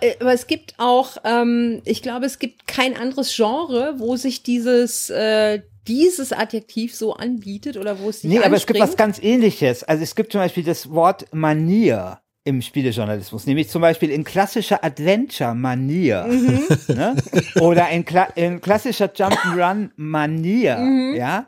Äh, 0.00 0.14
Aber 0.20 0.32
es 0.32 0.46
gibt 0.46 0.72
auch, 0.78 1.18
ähm, 1.24 1.82
ich 1.84 2.00
glaube, 2.00 2.24
es 2.24 2.38
gibt 2.38 2.66
kein 2.66 2.96
anderes 2.96 3.36
Genre, 3.36 3.96
wo 3.98 4.16
sich 4.16 4.42
dieses, 4.42 5.10
äh, 5.10 5.60
dieses 5.88 6.32
Adjektiv 6.32 6.94
so 6.94 7.14
anbietet 7.14 7.76
oder 7.76 7.98
wo 7.98 8.10
es 8.10 8.20
sich 8.20 8.30
Nee, 8.30 8.38
aber 8.40 8.56
es 8.56 8.66
gibt 8.66 8.78
was 8.78 8.90
anspringt. 8.90 8.98
ganz 8.98 9.22
ähnliches. 9.22 9.82
Also 9.84 10.02
es 10.02 10.14
gibt 10.14 10.30
zum 10.32 10.40
Beispiel 10.42 10.62
das 10.64 10.90
Wort 10.90 11.26
Manier 11.32 12.20
im 12.44 12.62
Spielejournalismus, 12.62 13.46
nämlich 13.46 13.68
zum 13.68 13.82
Beispiel 13.82 14.10
in 14.10 14.24
klassischer 14.24 14.82
Adventure-Manier 14.84 16.24
Mhm. 16.28 16.68
ne? 16.94 17.16
oder 17.60 17.88
in, 17.90 18.04
Kla 18.04 18.24
in 18.36 18.60
klassischer 18.60 19.06
Jump'n'Run-Manier, 19.06 20.78
Mhm. 20.78 21.14
ja. 21.16 21.46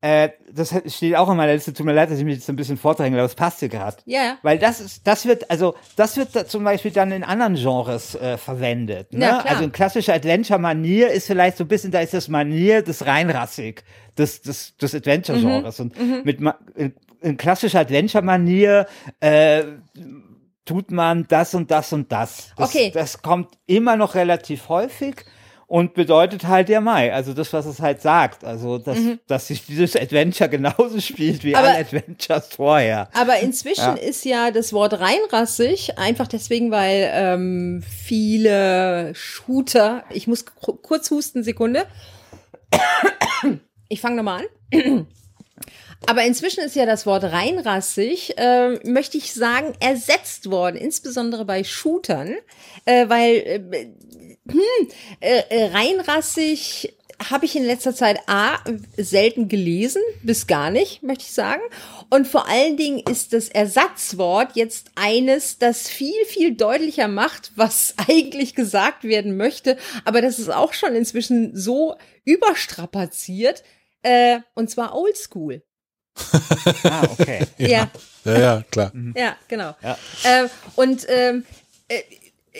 Äh, 0.00 0.30
das 0.52 0.72
steht 0.86 1.16
auch 1.16 1.28
in 1.28 1.36
meiner 1.36 1.54
Liste. 1.54 1.72
Tut 1.72 1.84
mir 1.84 1.92
leid, 1.92 2.10
dass 2.10 2.18
ich 2.18 2.24
mich 2.24 2.36
jetzt 2.36 2.48
ein 2.48 2.54
bisschen 2.54 2.76
vordränge, 2.76 3.16
aber 3.16 3.26
es 3.26 3.34
passt 3.34 3.58
hier 3.58 3.68
gerade. 3.68 3.96
Ja, 4.04 4.22
ja. 4.22 4.38
Weil 4.42 4.58
das 4.58 4.80
ist, 4.80 5.06
das 5.06 5.26
wird, 5.26 5.50
also 5.50 5.74
das 5.96 6.16
wird 6.16 6.36
da 6.36 6.46
zum 6.46 6.62
Beispiel 6.62 6.92
dann 6.92 7.10
in 7.10 7.24
anderen 7.24 7.56
Genres 7.56 8.14
äh, 8.14 8.38
verwendet. 8.38 9.12
Ne? 9.12 9.20
Ja, 9.20 9.40
klar. 9.40 9.46
also 9.46 9.64
ein 9.64 9.72
klassischer 9.72 10.14
Adventure-Manier 10.14 11.10
ist 11.10 11.26
vielleicht 11.26 11.56
so 11.56 11.64
ein 11.64 11.68
bisschen, 11.68 11.90
da 11.90 11.98
ist 11.98 12.14
das 12.14 12.28
Manier 12.28 12.82
des 12.82 13.06
reinrassig, 13.06 13.82
des, 14.16 14.40
des, 14.42 14.76
des 14.76 14.94
Adventure-Genres. 14.94 15.80
Und 15.80 16.24
mit 16.24 16.40
Ma 16.40 16.56
äh, 16.76 16.90
in 17.20 17.36
klassischer 17.36 17.80
Adventure-Manier 17.80 18.86
äh, 19.18 19.64
tut 20.64 20.92
man 20.92 21.26
das 21.26 21.54
und 21.54 21.72
das 21.72 21.92
und 21.92 22.12
das. 22.12 22.52
das. 22.56 22.68
Okay. 22.68 22.92
Das 22.94 23.20
kommt 23.22 23.58
immer 23.66 23.96
noch 23.96 24.14
relativ 24.14 24.68
häufig 24.68 25.24
und 25.68 25.92
bedeutet 25.94 26.44
halt 26.48 26.68
der 26.70 26.80
Mai. 26.80 27.12
Also 27.12 27.34
das, 27.34 27.52
was 27.52 27.66
es 27.66 27.78
halt 27.80 28.00
sagt. 28.02 28.42
Also, 28.42 28.78
dass, 28.78 28.98
dass 29.28 29.46
sich 29.48 29.64
dieses 29.66 29.94
Adventure 29.94 30.48
genauso 30.48 30.98
spielt 31.00 31.44
wie 31.44 31.50
Mhm. 31.50 31.54
Aber- 31.56 31.68
alle 31.68 31.78
Adventures 31.78 32.48
vorher. 32.48 33.08
Aber 33.12 33.38
inzwischen 33.40 33.82
Ja. 33.82 33.92
ist 33.94 34.24
ja 34.24 34.50
das 34.50 34.72
Wort 34.72 34.98
reinrassig 34.98 35.96
einfach 35.98 36.26
deswegen, 36.26 36.70
weil 36.70 37.08
ähm, 37.12 37.82
viele 37.86 39.12
Shooter, 39.14 40.04
ich 40.10 40.26
muss 40.26 40.46
ku- 40.46 40.72
kurz 40.74 41.10
husten, 41.10 41.44
Sekunde. 41.44 41.84
Ich 43.88 44.00
fange 44.00 44.16
nochmal 44.16 44.44
an. 44.72 45.06
Aber 46.06 46.24
inzwischen 46.24 46.62
ist 46.62 46.76
ja 46.76 46.86
das 46.86 47.06
Wort 47.06 47.24
reinrassig, 47.24 48.38
äh, 48.38 48.78
möchte 48.88 49.18
ich 49.18 49.34
sagen, 49.34 49.74
ersetzt 49.80 50.50
worden, 50.50 50.76
insbesondere 50.76 51.44
bei 51.44 51.64
Shootern, 51.64 52.36
äh, 52.84 53.08
weil 53.08 53.34
äh, 53.34 53.60
hm, 54.50 54.88
äh, 55.20 55.42
äh, 55.50 55.66
reinrassig 55.66 56.94
habe 57.30 57.46
ich 57.46 57.56
in 57.56 57.64
letzter 57.64 57.94
Zeit 57.94 58.20
A, 58.28 58.58
selten 58.96 59.48
gelesen, 59.48 60.02
bis 60.22 60.46
gar 60.46 60.70
nicht, 60.70 61.02
möchte 61.02 61.24
ich 61.24 61.32
sagen. 61.32 61.62
Und 62.10 62.28
vor 62.28 62.48
allen 62.48 62.76
Dingen 62.76 63.02
ist 63.10 63.32
das 63.32 63.48
Ersatzwort 63.48 64.54
jetzt 64.54 64.92
eines, 64.94 65.58
das 65.58 65.88
viel, 65.88 66.24
viel 66.26 66.54
deutlicher 66.54 67.08
macht, 67.08 67.52
was 67.56 67.94
eigentlich 68.08 68.54
gesagt 68.54 69.04
werden 69.04 69.36
möchte. 69.36 69.76
Aber 70.04 70.22
das 70.22 70.38
ist 70.38 70.50
auch 70.50 70.72
schon 70.72 70.94
inzwischen 70.94 71.56
so 71.56 71.96
überstrapaziert, 72.24 73.64
äh, 74.02 74.38
und 74.54 74.70
zwar 74.70 74.94
oldschool. 74.94 75.62
Ah, 76.84 77.02
okay. 77.10 77.46
Ja, 77.58 77.90
Ja, 78.24 78.38
ja, 78.38 78.62
klar. 78.70 78.92
ja, 79.14 79.36
genau. 79.48 79.74
Ja. 79.82 79.96
Äh, 80.24 80.48
und 80.76 81.06
ähm, 81.08 81.44
äh, 81.88 82.02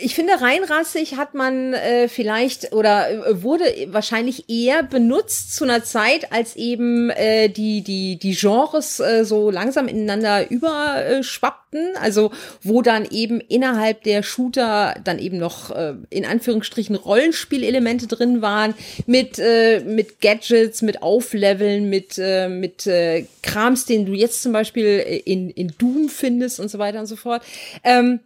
ich 0.01 0.15
finde, 0.15 0.41
reinrassig 0.41 1.17
hat 1.17 1.33
man 1.33 1.73
äh, 1.73 2.07
vielleicht 2.07 2.73
oder 2.73 3.09
äh, 3.09 3.43
wurde 3.43 3.63
wahrscheinlich 3.87 4.49
eher 4.49 4.83
benutzt 4.83 5.55
zu 5.55 5.63
einer 5.63 5.83
Zeit, 5.83 6.31
als 6.31 6.55
eben 6.55 7.09
äh, 7.09 7.49
die, 7.49 7.81
die, 7.81 8.17
die 8.17 8.35
Genres 8.35 8.99
äh, 8.99 9.25
so 9.25 9.51
langsam 9.51 9.87
ineinander 9.87 10.49
überschwappten. 10.49 11.95
Also 12.01 12.31
wo 12.63 12.81
dann 12.81 13.05
eben 13.09 13.39
innerhalb 13.41 14.03
der 14.03 14.23
Shooter 14.23 14.95
dann 15.03 15.19
eben 15.19 15.37
noch 15.37 15.71
äh, 15.71 15.93
in 16.09 16.25
Anführungsstrichen 16.25 16.95
Rollenspielelemente 16.95 18.07
drin 18.07 18.41
waren, 18.41 18.73
mit, 19.05 19.37
äh, 19.39 19.81
mit 19.81 20.21
Gadgets, 20.21 20.81
mit 20.81 21.03
Aufleveln, 21.03 21.89
mit, 21.89 22.17
äh, 22.17 22.49
mit 22.49 22.87
äh, 22.87 23.25
Krams, 23.43 23.85
den 23.85 24.05
du 24.05 24.13
jetzt 24.13 24.41
zum 24.41 24.51
Beispiel 24.51 25.21
in, 25.25 25.49
in 25.49 25.73
Doom 25.77 26.09
findest 26.09 26.59
und 26.59 26.69
so 26.69 26.79
weiter 26.79 26.99
und 26.99 27.05
so 27.05 27.15
fort. 27.15 27.43
Ähm, 27.83 28.19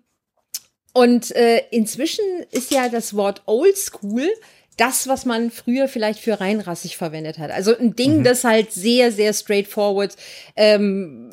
und 0.93 1.36
äh, 1.36 1.63
inzwischen 1.71 2.23
ist 2.51 2.71
ja 2.71 2.89
das 2.89 3.15
Wort 3.15 3.41
Oldschool 3.45 4.29
das, 4.77 5.08
was 5.08 5.25
man 5.25 5.51
früher 5.51 5.88
vielleicht 5.88 6.19
für 6.19 6.39
reinrassig 6.39 6.97
verwendet 6.97 7.38
hat. 7.38 7.51
Also 7.51 7.77
ein 7.77 7.95
Ding, 7.95 8.23
das 8.23 8.43
halt 8.43 8.71
sehr, 8.71 9.12
sehr 9.12 9.34
straightforward, 9.34 10.15
ähm, 10.56 11.29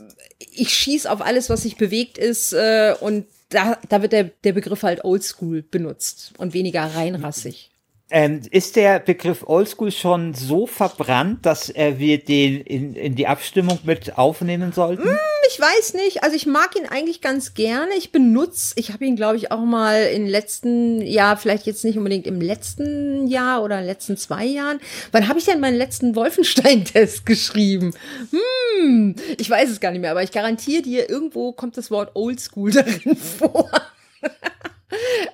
ich 0.53 0.75
schieß 0.75 1.07
auf 1.07 1.21
alles, 1.21 1.51
was 1.51 1.63
sich 1.63 1.77
bewegt 1.77 2.19
ist 2.19 2.53
äh, 2.53 2.95
und 3.01 3.27
da, 3.51 3.79
da 3.89 4.03
wird 4.03 4.13
der, 4.13 4.25
der 4.45 4.53
Begriff 4.53 4.83
halt 4.83 5.05
Oldschool 5.05 5.63
benutzt 5.63 6.33
und 6.39 6.55
weniger 6.55 6.83
reinrassig. 6.83 7.70
Ähm, 8.13 8.41
ist 8.51 8.75
der 8.75 8.99
Begriff 8.99 9.45
Oldschool 9.47 9.93
schon 9.93 10.35
so 10.35 10.67
verbrannt, 10.67 11.47
dass 11.47 11.71
äh, 11.71 11.95
wir 11.99 12.19
den 12.19 12.61
in, 12.61 12.95
in 12.95 13.15
die 13.15 13.29
Abstimmung 13.29 13.79
mit 13.85 14.19
aufnehmen 14.19 14.73
sollten? 14.73 15.09
Ich 15.49 15.61
weiß 15.61 15.95
nicht, 15.95 16.25
also 16.25 16.35
ich 16.35 16.47
mag 16.47 16.75
ihn 16.77 16.87
eigentlich 16.87 17.21
ganz 17.21 17.55
gerne. 17.55 17.93
Ich 17.97 18.11
benutze, 18.11 18.75
ich 18.77 18.93
habe 18.93 19.05
ihn, 19.05 19.15
glaube 19.15 19.37
ich, 19.37 19.53
auch 19.53 19.65
mal 19.65 20.03
im 20.07 20.27
letzten 20.27 21.03
Jahr, 21.03 21.37
vielleicht 21.37 21.67
jetzt 21.67 21.85
nicht 21.85 21.99
unbedingt 21.99 22.27
im 22.27 22.41
letzten 22.41 23.29
Jahr 23.29 23.63
oder 23.63 23.77
in 23.77 23.83
den 23.83 23.89
letzten 23.89 24.17
zwei 24.17 24.45
Jahren. 24.45 24.81
Wann 25.13 25.29
habe 25.29 25.39
ich 25.39 25.45
denn 25.45 25.61
meinen 25.61 25.77
letzten 25.79 26.17
Wolfenstein-Test 26.17 27.25
geschrieben? 27.27 27.95
Hm, 28.31 29.15
ich 29.39 29.49
weiß 29.49 29.71
es 29.71 29.81
gar 29.81 29.93
nicht 29.93 30.01
mehr, 30.01 30.11
aber 30.11 30.25
ich 30.25 30.33
garantiere 30.33 30.83
dir, 30.83 31.09
irgendwo 31.09 31.53
kommt 31.53 31.77
das 31.77 31.91
Wort 31.91 32.11
Oldschool 32.15 32.71
darin 32.73 33.17
vor. 33.17 33.71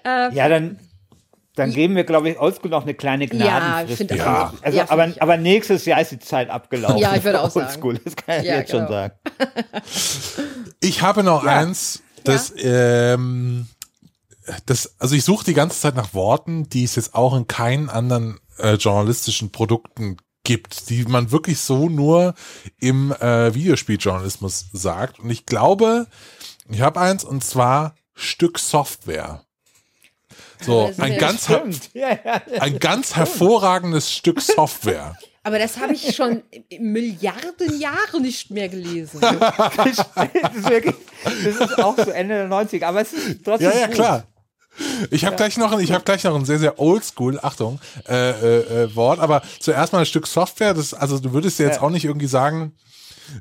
Ja, 0.05 0.49
dann, 0.49 0.79
dann 1.57 1.73
geben 1.73 1.97
wir, 1.97 2.05
glaube 2.05 2.31
ich, 2.31 2.39
Oldschool 2.39 2.71
noch 2.71 2.83
eine 2.85 2.95
kleine 2.95 3.27
Gnadenfrist. 3.27 3.91
ich 3.91 3.97
finde 4.09 4.17
Ja. 4.17 4.49
auch. 4.49 4.63
Also, 4.63 4.79
Ja, 4.79 4.85
aber, 4.91 5.09
ich 5.09 5.21
aber 5.21 5.37
nächstes 5.37 5.85
Jahr 5.87 6.01
ist 6.01 6.13
die 6.13 6.19
Zeit 6.21 6.49
abgelaufen. 6.51 6.99
Ja, 6.99 7.17
ich 7.17 7.25
würde 7.25 7.41
auch 7.41 7.51
sagen. 7.51 7.67
Oldschool, 7.67 7.99
das 8.05 8.15
kann 8.15 8.41
ich 8.41 8.47
Ja, 8.47 8.57
jetzt 8.57 8.71
schon 8.71 8.81
genau. 8.87 8.91
sagen. 8.93 9.15
Ich 10.81 11.03
habe 11.03 11.23
noch 11.25 11.45
eins, 11.45 12.03
das, 12.23 12.53
ähm, 12.59 13.67
das, 14.67 14.95
also 15.01 15.15
ich 15.17 15.25
suche 15.25 15.45
die 15.47 15.55
ganze 15.55 15.81
Zeit 15.81 15.97
nach 15.97 16.15
Worten, 16.15 16.69
die 16.69 16.85
es 16.85 16.95
jetzt 16.97 17.15
auch 17.15 17.35
in 17.35 17.49
keinen 17.49 17.89
anderen 17.89 18.39
äh, 18.59 18.75
journalistischen 18.75 19.51
Produkten 19.51 20.19
gibt, 20.45 20.91
die 20.91 21.05
man 21.05 21.33
wirklich 21.33 21.59
so 21.59 21.89
nur 21.89 22.35
im 22.79 23.11
äh, 23.13 23.53
Videospieljournalismus 23.55 24.67
sagt. 24.73 25.19
Und 25.19 25.31
ich 25.31 25.47
glaube, 25.47 26.07
ich 26.69 26.83
habe 26.83 27.01
eins 27.01 27.25
und 27.25 27.43
zwar 27.43 27.97
Stück 28.15 28.59
Software. 28.59 29.43
So, 30.67 30.93
ein 30.99 31.13
ja 31.13 31.19
ganz. 31.19 31.49
Ja, 31.95 32.09
ja. 32.11 32.43
ein 32.61 32.79
ganz 32.79 33.17
hervorragendes 33.17 34.13
Stück 34.13 34.41
Software. 34.41 35.17
Aber 35.45 35.61
das 35.61 35.79
habe 35.79 35.93
ich 35.93 36.15
schon 36.17 36.43
Milliarden 36.81 37.79
Jahre 37.81 38.21
nicht 38.21 38.51
mehr 38.51 38.69
gelesen. 38.69 39.21
Das 39.77 39.87
ist 40.57 40.69
wirklich, 40.69 40.95
das 41.25 41.71
ist 41.71 41.79
auch 41.79 41.97
so 41.97 42.11
Ende 42.11 42.35
der 42.35 42.49
90er, 42.49 42.85
aber 42.87 43.01
es 43.03 43.13
ist 43.13 43.45
trotzdem 43.45 43.71
Ja, 43.71 43.79
ja, 43.79 43.87
gut. 43.87 43.95
klar. 43.95 44.25
Ich 45.11 45.25
habe 45.25 45.37
gleich 45.37 45.57
noch, 45.57 45.71
ein- 45.73 45.81
ich 45.81 45.93
habe 45.93 46.03
gleich 46.05 46.25
noch 46.25 46.35
ein 46.35 46.45
sehr, 46.45 46.59
sehr 46.59 46.79
oldschool, 46.81 47.39
Achtung, 47.43 47.79
äh, 48.09 48.31
äh, 48.31 48.83
äh, 48.85 48.97
Wort, 48.97 49.21
aber 49.21 49.41
zuerst 49.61 49.93
mal 49.93 50.01
ein 50.01 50.07
Stück 50.07 50.27
Software. 50.27 50.75
Das, 50.75 50.93
also 50.95 51.19
du 51.21 51.33
würdest 51.33 51.59
ja 51.61 51.67
jetzt 51.67 51.77
Ja. 51.77 51.83
auch 51.83 51.91
nicht 51.91 52.05
irgendwie 52.05 52.27
sagen, 52.27 52.75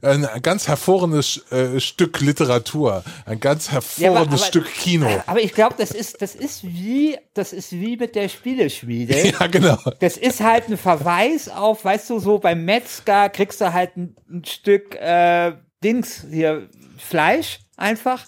ein 0.01 0.27
ganz 0.41 0.67
hervorragendes 0.67 1.51
äh, 1.51 1.79
Stück 1.79 2.19
Literatur, 2.21 3.03
ein 3.25 3.39
ganz 3.39 3.71
hervorragendes 3.71 4.41
aber- 4.41 4.47
Stück 4.47 4.73
Kino. 4.73 5.07
Aber 5.27 5.41
ich 5.41 5.53
glaube, 5.53 5.75
das 5.77 5.91
ist, 5.91 6.21
das 6.21 6.35
ist 6.35 6.63
wie, 6.63 7.17
das 7.33 7.53
ist 7.53 7.71
wie 7.71 7.97
mit 7.97 8.15
der 8.15 8.29
Spieleschmiede. 8.29 9.15
Ja, 9.39 9.47
genau. 9.47 9.77
Das 9.99 10.17
ist 10.17 10.41
halt 10.41 10.69
ein 10.69 10.77
Verweis 10.77 11.49
auf, 11.49 11.83
weißt 11.83 12.09
du, 12.09 12.19
so 12.19 12.39
beim 12.39 12.63
Metzger 12.65 13.29
kriegst 13.29 13.59
du 13.61 13.73
halt 13.73 13.97
ein, 13.97 14.15
ein 14.29 14.45
Stück 14.45 14.95
äh, 14.95 15.53
Dings 15.83 16.25
hier 16.29 16.69
Fleisch 16.97 17.59
einfach. 17.77 18.25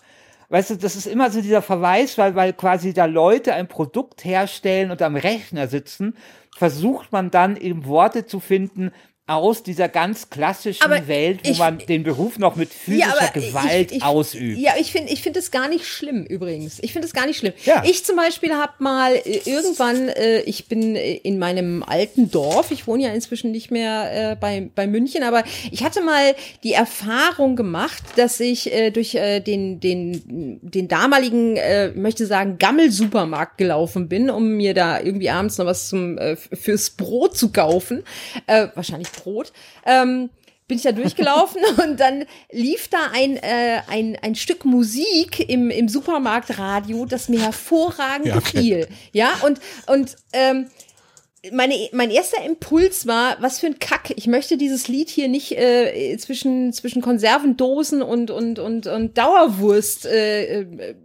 Weißt 0.50 0.70
du, 0.72 0.76
das 0.78 0.96
ist 0.96 1.08
immer 1.08 1.30
so 1.30 1.42
dieser 1.42 1.62
Verweis, 1.62 2.18
weil, 2.18 2.36
weil 2.36 2.54
quasi 2.54 2.94
da 2.94 3.06
Leute 3.06 3.54
ein 3.54 3.68
Produkt 3.68 4.24
herstellen 4.24 4.92
und 4.92 5.02
am 5.02 5.16
Rechner 5.16 5.68
sitzen, 5.68 6.16
versucht 6.58 7.12
man 7.12 7.32
dann 7.32 7.58
eben 7.58 7.86
Worte 7.86 8.26
zu 8.26 8.40
finden 8.40 8.92
aus 9.28 9.62
dieser 9.62 9.90
ganz 9.90 10.30
klassischen 10.30 10.84
Aber 10.84 11.08
Welt, 11.10 11.42
wo 11.46 11.52
ich- 11.52 11.60
man 11.60 11.78
den 11.80 12.04
Beruf 12.04 12.40
noch 12.40 12.56
mit 12.56 12.70
physischer 12.70 13.30
Gewalt 13.34 13.92
ich, 13.92 13.98
ich, 13.98 14.04
ausübt. 14.04 14.58
Ja, 14.58 14.74
ich 14.80 14.92
finde 14.94 15.12
ich 15.12 15.22
finde 15.22 15.40
es 15.40 15.52
gar 15.52 15.68
nicht 15.68 15.86
schlimm 15.86 16.24
übrigens. 16.24 16.80
Ich 16.82 16.94
finde 16.94 17.08
es 17.08 17.14
gar 17.14 17.26
nicht 17.26 17.38
schlimm. 17.38 17.52
Ja. 17.66 17.84
Ich 17.86 18.06
zum 18.06 18.16
Beispiel 18.16 18.54
habe 18.54 18.72
mal 18.80 19.14
äh, 19.16 19.42
irgendwann, 19.46 20.08
äh, 20.08 20.40
ich 20.42 20.68
bin 20.70 20.96
äh, 20.96 21.16
in 21.16 21.40
meinem 21.40 21.84
alten 21.84 22.32
Dorf, 22.32 22.72
ich 22.72 22.88
wohne 22.88 23.04
ja 23.04 23.10
inzwischen 23.14 23.52
nicht 23.52 23.70
mehr 23.70 24.32
äh, 24.32 24.36
bei, 24.38 24.70
bei 24.74 24.88
München, 24.88 25.24
aber 25.24 25.44
ich 25.72 25.84
hatte 25.84 26.02
mal 26.02 26.34
die 26.64 26.72
Erfahrung 26.74 27.58
gemacht, 27.58 28.02
dass 28.16 28.40
ich 28.40 28.74
äh, 28.74 28.92
durch 28.92 29.16
äh, 29.16 29.42
den, 29.42 29.82
den, 29.82 30.60
den 30.62 30.88
damaligen, 30.88 31.58
möchte 31.96 32.26
sagen, 32.26 32.58
Gammel-Supermarkt 32.58 33.58
gelaufen 33.58 34.08
bin, 34.08 34.30
um 34.30 34.52
mir 34.56 34.74
da 34.74 35.02
irgendwie 35.02 35.30
abends 35.30 35.58
noch 35.58 35.66
was 35.66 35.90
zum, 35.90 36.18
fürs 36.54 36.92
Brot 36.92 37.36
zu 37.38 37.52
kaufen. 37.52 38.04
Wahrscheinlich 38.48 39.08
Brot. 39.22 39.52
Ähm, 39.86 40.30
bin 40.68 40.78
ich 40.78 40.84
da 40.84 40.92
durchgelaufen 40.92 41.62
und 41.84 42.00
dann 42.00 42.26
lief 42.52 42.90
da 42.90 42.98
ein, 43.14 43.38
äh, 43.38 43.82
ein, 43.88 44.18
ein 44.22 44.36
Stück 44.36 44.66
Musik 44.66 45.50
im, 45.50 45.70
im 45.70 45.88
Supermarktradio, 45.88 47.06
das 47.06 47.30
mir 47.30 47.42
hervorragend 47.42 48.28
Ja, 48.28 48.36
okay. 48.36 48.52
gefiel. 48.52 48.88
Ja, 49.14 49.30
und, 49.46 49.60
und 49.88 50.16
ähm, 50.34 50.68
meine, 51.52 51.76
mein 51.94 52.10
erster 52.12 52.44
Impuls 52.44 53.08
war, 53.08 53.38
was 53.40 53.60
für 53.60 53.68
ein 53.68 53.80
Kack. 53.80 54.12
Ich 54.16 54.28
möchte 54.28 54.58
dieses 54.58 54.88
Lied 54.88 55.10
hier 55.10 55.28
nicht 55.28 55.54
äh, 55.54 56.18
zwischen, 56.18 56.74
zwischen 56.74 57.02
Konservendosen 57.02 58.02
und, 58.02 58.32
und, 58.32 58.60
und, 58.60 58.88
und 58.88 59.18
Dauerwurst 59.18 60.06
äh, 60.06 60.62
äh, 60.62 60.96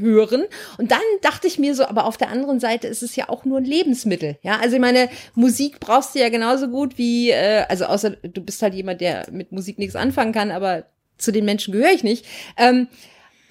hören. 0.00 0.44
Und 0.78 0.90
dann 0.90 1.00
dachte 1.22 1.46
ich 1.46 1.58
mir 1.58 1.74
so, 1.74 1.84
aber 1.84 2.06
auf 2.06 2.16
der 2.16 2.28
anderen 2.28 2.60
Seite 2.60 2.88
ist 2.88 3.02
es 3.02 3.16
ja 3.16 3.28
auch 3.28 3.44
nur 3.44 3.58
ein 3.58 3.64
Lebensmittel. 3.64 4.36
Ja, 4.42 4.58
also 4.60 4.76
ich 4.76 4.80
meine, 4.80 5.08
Musik 5.34 5.80
brauchst 5.80 6.14
du 6.14 6.20
ja 6.20 6.28
genauso 6.28 6.68
gut 6.68 6.98
wie, 6.98 7.30
äh, 7.30 7.64
also 7.68 7.86
außer 7.86 8.10
du 8.10 8.40
bist 8.40 8.62
halt 8.62 8.74
jemand, 8.74 9.00
der 9.00 9.26
mit 9.30 9.52
Musik 9.52 9.78
nichts 9.78 9.96
anfangen 9.96 10.32
kann, 10.32 10.50
aber 10.50 10.84
zu 11.18 11.32
den 11.32 11.44
Menschen 11.44 11.72
gehöre 11.72 11.92
ich 11.92 12.04
nicht. 12.04 12.26
Ähm, 12.56 12.88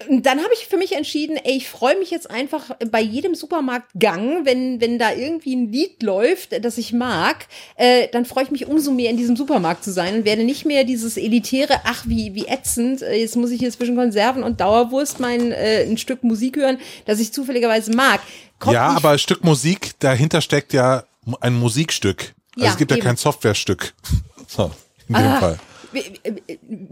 Und 0.08 0.26
dann 0.26 0.38
habe 0.38 0.50
ich 0.54 0.66
für 0.66 0.76
mich 0.76 0.92
entschieden, 0.92 1.36
ey, 1.36 1.56
ich 1.56 1.68
freue 1.68 1.98
mich 1.98 2.10
jetzt 2.10 2.30
einfach 2.30 2.70
bei 2.90 3.00
jedem 3.00 3.34
Supermarktgang, 3.34 4.44
wenn, 4.44 4.80
wenn 4.80 4.98
da 4.98 5.12
irgendwie 5.12 5.54
ein 5.56 5.72
Lied 5.72 6.02
läuft, 6.02 6.64
das 6.64 6.78
ich 6.78 6.92
mag, 6.92 7.46
äh, 7.76 8.08
dann 8.12 8.24
freue 8.24 8.44
ich 8.44 8.50
mich 8.50 8.66
umso 8.66 8.90
mehr 8.92 9.10
in 9.10 9.16
diesem 9.16 9.36
Supermarkt 9.36 9.84
zu 9.84 9.92
sein 9.92 10.14
und 10.16 10.24
werde 10.24 10.44
nicht 10.44 10.64
mehr 10.64 10.84
dieses 10.84 11.16
elitäre, 11.16 11.80
ach, 11.84 12.04
wie, 12.06 12.34
wie 12.34 12.46
ätzend, 12.46 13.02
äh, 13.02 13.14
jetzt 13.16 13.36
muss 13.36 13.50
ich 13.50 13.60
hier 13.60 13.70
zwischen 13.70 13.96
Konserven 13.96 14.42
und 14.42 14.60
Dauerwurst 14.60 15.20
mein 15.20 15.52
äh, 15.52 15.84
ein 15.84 15.98
Stück 15.98 16.22
Musik 16.24 16.56
hören, 16.56 16.78
das 17.06 17.20
ich 17.20 17.32
zufälligerweise 17.32 17.92
mag. 17.92 18.20
Kommt 18.58 18.74
ja, 18.74 18.88
aber 18.88 19.10
ein 19.10 19.18
Stück 19.18 19.44
Musik, 19.44 19.92
dahinter 19.98 20.40
steckt 20.40 20.72
ja 20.72 21.04
ein 21.40 21.54
Musikstück. 21.54 22.34
Also 22.54 22.66
Ja, 22.66 22.70
es 22.72 22.76
gibt 22.78 22.90
ja 22.90 22.96
eben. 22.98 23.06
kein 23.06 23.16
Softwarestück. 23.16 23.94
So, 24.46 24.70
in 25.08 25.14
dem 25.14 25.24
Ah. 25.24 25.40
Fall. 25.40 25.58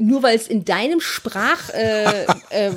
Nur 0.02 0.22
weil 0.22 0.36
es 0.36 0.48
in 0.48 0.64
deinem 0.64 1.00
Sprach 1.00 1.68
äh, 1.70 2.24
äh, 2.50 2.68
äh, 2.70 2.72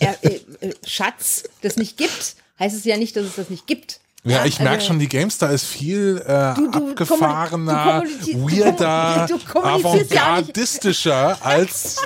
äh, 0.00 0.40
äh, 0.60 0.74
Schatz 0.86 1.44
das 1.62 1.76
nicht 1.76 1.96
gibt, 1.96 2.36
heißt 2.58 2.76
es 2.76 2.84
ja 2.84 2.96
nicht, 2.96 3.16
dass 3.16 3.24
es 3.24 3.36
das 3.36 3.50
nicht 3.50 3.66
gibt. 3.66 4.00
Ja, 4.24 4.44
ich 4.44 4.58
merke 4.58 4.76
also- 4.78 4.88
schon, 4.88 4.98
die 4.98 5.08
GameStar 5.08 5.52
ist 5.52 5.64
viel 5.66 6.20
äh, 6.26 6.54
Du- 6.54 6.68
du 6.68 6.90
abgefahrener, 6.90 8.02
weirder, 8.34 9.28
kommunizierst 9.52 10.10
ja 10.10 10.22
avantgardistischer 10.22 11.38
als, 11.46 11.98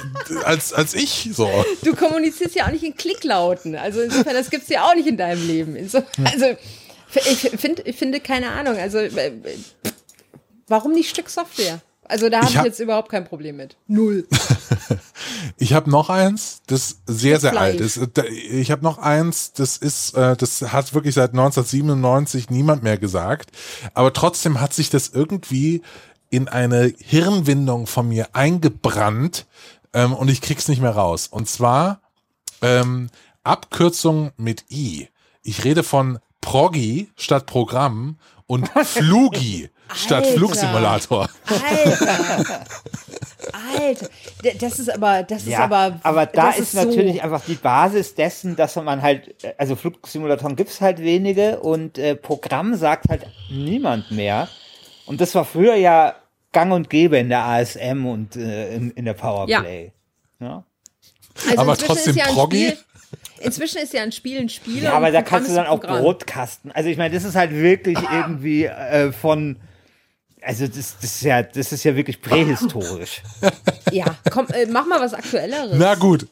als, 0.44 0.74
als 0.74 0.92
ich. 0.92 1.30
So. 1.32 1.48
Du 1.82 1.96
kommunizierst 1.96 2.54
ja 2.56 2.66
auch 2.66 2.72
nicht 2.72 2.84
in 2.84 2.94
Klicklauten. 2.94 3.74
Also 3.74 4.02
insofern, 4.02 4.34
das 4.34 4.50
gibt's 4.50 4.68
ja 4.68 4.84
auch 4.84 4.94
nicht 4.94 5.06
in 5.08 5.16
deinem 5.16 5.46
Leben. 5.46 5.76
Also 5.78 6.02
ich, 7.14 7.38
find, 7.58 7.80
ich 7.86 7.96
finde 7.96 8.20
keine 8.20 8.50
Ahnung. 8.50 8.76
Also 8.76 8.98
äh, 8.98 9.32
warum 10.68 10.92
nicht 10.92 11.08
Stück 11.08 11.30
Software? 11.30 11.80
Also 12.10 12.28
da 12.28 12.38
habe 12.38 12.46
Ich 12.46 12.50
ich, 12.52 12.58
hab- 12.58 12.66
jetzt 12.66 12.80
überhaupt 12.80 13.08
kein 13.10 13.24
Problem 13.24 13.56
mit. 13.56 13.76
Null. 13.86 14.26
Ich 15.56 15.74
habe 15.74 15.90
noch 15.90 16.08
eins, 16.10 16.62
das 16.66 17.00
sehr, 17.06 17.38
sehr 17.40 17.50
Fleisch. 17.52 17.62
alt 17.74 17.80
ist. 17.80 18.00
Ich 18.50 18.70
habe 18.70 18.82
noch 18.82 18.98
eins, 18.98 19.52
das 19.52 19.76
ist, 19.76 20.14
äh, 20.16 20.36
das 20.36 20.60
hat 20.72 20.94
wirklich 20.94 21.14
seit 21.14 21.30
1997 21.30 22.50
niemand 22.50 22.82
mehr 22.82 22.96
gesagt. 22.98 23.50
Aber 23.94 24.12
trotzdem 24.12 24.60
hat 24.60 24.72
sich 24.72 24.90
das 24.90 25.08
irgendwie 25.08 25.82
in 26.30 26.48
eine 26.48 26.92
Hirnwindung 26.98 27.86
von 27.86 28.08
mir 28.08 28.28
eingebrannt 28.34 29.46
ähm, 29.92 30.12
und 30.14 30.28
ich 30.30 30.40
krieg's 30.40 30.68
nicht 30.68 30.80
mehr 30.80 30.92
raus. 30.96 31.26
Und 31.30 31.48
zwar 31.48 32.00
ähm, 32.62 33.10
Abkürzung 33.44 34.32
mit 34.36 34.64
I. 34.70 35.08
Ich 35.42 35.64
rede 35.64 35.82
von 35.82 36.18
Proggy 36.40 37.10
statt 37.16 37.46
Programm 37.46 38.18
und 38.46 38.68
Flugi 38.84 39.68
statt 39.94 40.24
Alter. 40.24 40.36
Flugsimulator. 40.38 41.28
Alter. 41.46 42.66
Alter. 43.78 44.08
Das 44.60 44.78
ist 44.78 44.92
aber, 44.94 45.22
das 45.22 45.42
ist 45.42 45.48
Ja, 45.48 45.64
aber. 45.64 45.98
aber 46.02 46.26
da 46.26 46.46
das 46.48 46.58
ist, 46.58 46.72
so- 46.72 46.84
natürlich 46.84 47.22
einfach 47.22 47.42
die 47.46 47.54
Basis 47.54 48.14
dessen, 48.14 48.56
dass 48.56 48.76
man 48.76 49.02
halt, 49.02 49.34
also 49.58 49.76
Flugsimulatoren 49.76 50.56
gibt's 50.56 50.80
halt 50.80 50.98
wenige 51.00 51.60
und 51.60 51.98
äh, 51.98 52.14
Programm 52.14 52.74
sagt 52.74 53.08
halt 53.08 53.26
niemand 53.50 54.10
mehr. 54.10 54.48
Und 55.06 55.20
das 55.20 55.34
war 55.34 55.44
früher 55.44 55.74
ja 55.74 56.14
gang 56.52 56.72
und 56.72 56.90
gäbe 56.90 57.18
in 57.18 57.28
der 57.28 57.44
ASM 57.44 58.06
und 58.06 58.36
äh, 58.36 58.74
in, 58.74 58.90
in 58.92 59.04
der 59.04 59.14
Powerplay. 59.14 59.92
Ja. 60.40 60.64
Also 61.46 61.58
aber 61.58 61.72
inzwischen 61.72 61.86
trotzdem 61.88 62.10
ist 62.10 62.16
ja 62.18 62.24
ein 62.26 62.34
Proggy? 62.34 62.68
Spiel, 62.68 62.78
Inzwischen 63.40 63.78
ist 63.78 63.92
ja 63.94 64.02
ein 64.02 64.12
Spiel 64.12 64.38
ein 64.38 64.48
Spiel. 64.48 64.82
Ja, 64.82 64.92
aber 64.92 65.10
da 65.10 65.22
kannst 65.22 65.48
du 65.48 65.52
ist 65.52 65.56
dann 65.56 65.66
auch 65.66 65.80
Programm. 65.80 66.02
Brotkasten. 66.02 66.70
Also 66.72 66.90
ich 66.90 66.98
meine, 66.98 67.14
das 67.14 67.24
ist 67.24 67.34
halt 67.34 67.52
wirklich 67.52 67.98
irgendwie 68.12 68.66
äh, 68.66 69.12
von, 69.12 69.56
also 70.42 70.66
das, 70.66 70.96
das 71.00 71.04
ist 71.16 71.22
ja, 71.22 71.42
das 71.42 71.72
ist 71.72 71.84
ja 71.84 71.94
wirklich 71.96 72.20
prähistorisch. 72.20 73.22
Ja, 73.92 74.04
komm, 74.30 74.46
äh, 74.48 74.66
mach 74.66 74.86
mal 74.86 75.00
was 75.00 75.14
Aktuelleres. 75.14 75.72
Na 75.76 75.96
gut, 75.96 76.28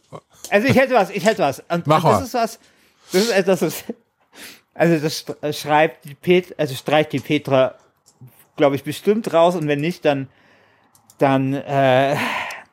Also 0.49 0.69
ich 0.69 0.77
hätte 0.77 0.95
was, 0.95 1.11
ich 1.11 1.25
hätte 1.25 1.43
was. 1.43 1.59
Und, 1.69 1.89
Mach 1.89 2.05
und 2.05 2.11
das 2.13 2.21
mal. 2.21 2.25
ist 2.25 2.35
was, 2.35 2.59
das 3.13 3.23
ist 3.25 3.31
etwas, 3.33 3.63
was, 3.63 3.85
also 4.75 4.99
das 4.99 5.25
äh, 5.43 5.53
schreibt 5.53 6.05
die 6.05 6.15
Pet, 6.15 6.55
also 6.57 6.77
streicht 6.77 7.13
die 7.13 7.19
Petra, 7.19 7.75
glaube 8.57 8.77
ich, 8.77 8.85
bestimmt 8.85 9.33
raus 9.33 9.57
und 9.57 9.67
wenn 9.67 9.81
nicht, 9.81 10.05
dann, 10.05 10.29
dann, 11.19 11.53
äh, 11.55 12.17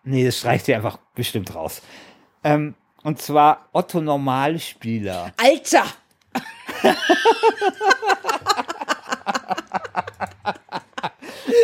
nee, 0.03 0.23
das 0.23 0.37
streicht 0.37 0.65
sie 0.67 0.75
einfach 0.75 0.97
bestimmt 1.15 1.55
raus. 1.55 1.81
Ähm, 2.43 2.75
und 3.01 3.19
zwar 3.19 3.67
Otto 3.73 4.01
Normalspieler. 4.01 5.31
Alter! 5.37 5.85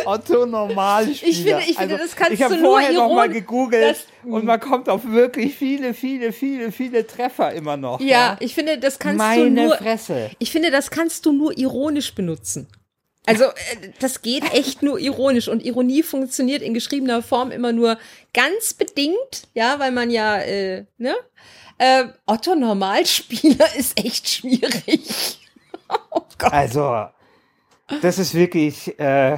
Otto 0.04 0.46
Normalspieler. 0.46 1.28
Ich 1.30 1.42
finde- 1.42 1.62
ich 1.68 1.76
finde, 1.78 1.98
das 1.98 2.16
kannst 2.16 2.32
ich 2.32 2.38
du 2.40 2.48
nur 2.56 2.58
vorher 2.60 2.92
noch 2.92 3.14
mal 3.14 3.28
gegoogelt 3.28 4.06
und 4.24 4.44
man 4.44 4.60
kommt 4.60 4.88
auf 4.88 5.04
wirklich 5.04 5.54
viele, 5.54 5.94
viele, 5.94 6.32
viele, 6.32 6.72
viele 6.72 7.06
Treffer 7.06 7.52
immer 7.52 7.76
noch. 7.76 8.00
Ja, 8.00 8.36
ich 8.40 8.54
finde, 8.54 8.78
das 8.78 8.98
kannst 8.98 9.18
Meine 9.18 9.44
du 9.44 9.50
nur. 9.66 9.76
Fresse. 9.76 10.30
Ich 10.38 10.50
finde, 10.52 10.70
das 10.70 10.90
kannst 10.90 11.26
du 11.26 11.32
nur 11.32 11.56
ironisch 11.56 12.14
benutzen. 12.14 12.68
Also, 13.24 13.44
äh, 13.44 13.50
das 14.00 14.22
geht 14.22 14.52
echt 14.52 14.82
nur 14.82 14.98
ironisch. 14.98 15.46
Und 15.46 15.64
Ironie 15.64 16.02
funktioniert 16.02 16.60
in 16.60 16.74
geschriebener 16.74 17.22
Form 17.22 17.52
immer 17.52 17.72
nur 17.72 17.96
ganz 18.34 18.74
bedingt, 18.74 19.46
ja, 19.54 19.78
weil 19.78 19.92
man 19.92 20.10
ja, 20.10 20.38
äh, 20.38 20.86
ne? 20.98 21.14
Äh, 21.78 22.04
Otto 22.26 22.54
Normalspieler 22.56 23.66
ist 23.76 23.96
echt 23.98 24.28
schwierig. 24.28 25.38
oh 26.10 26.22
Gott. 26.38 26.52
Also, 26.52 27.06
das 28.00 28.18
ist 28.18 28.34
wirklich, 28.34 28.98
äh, 28.98 29.36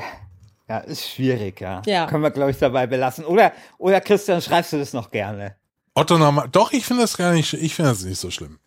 ja, 0.69 0.79
ist 0.79 1.09
schwierig, 1.09 1.61
ja. 1.61 1.83
Ja. 1.87 2.07
Können 2.07 2.23
wir, 2.23 2.31
glaube 2.31 2.51
ich, 2.51 2.59
dabei 2.59 2.87
belassen. 2.87 3.25
Oder, 3.25 3.53
oder 3.79 4.01
Christian, 4.01 4.41
schreibst 4.41 4.73
du 4.73 4.79
das 4.79 4.93
noch 4.93 5.11
gerne? 5.11 5.57
Otto 5.95 6.19
normal. 6.19 6.49
Doch, 6.51 6.73
ich 6.73 6.85
finde 6.85 7.03
das 7.03 7.17
gar 7.17 7.33
nicht, 7.33 7.53
ich 7.53 7.75
finde 7.75 7.91
das 7.93 8.03
nicht 8.03 8.19
so 8.19 8.31
schlimm. 8.31 8.59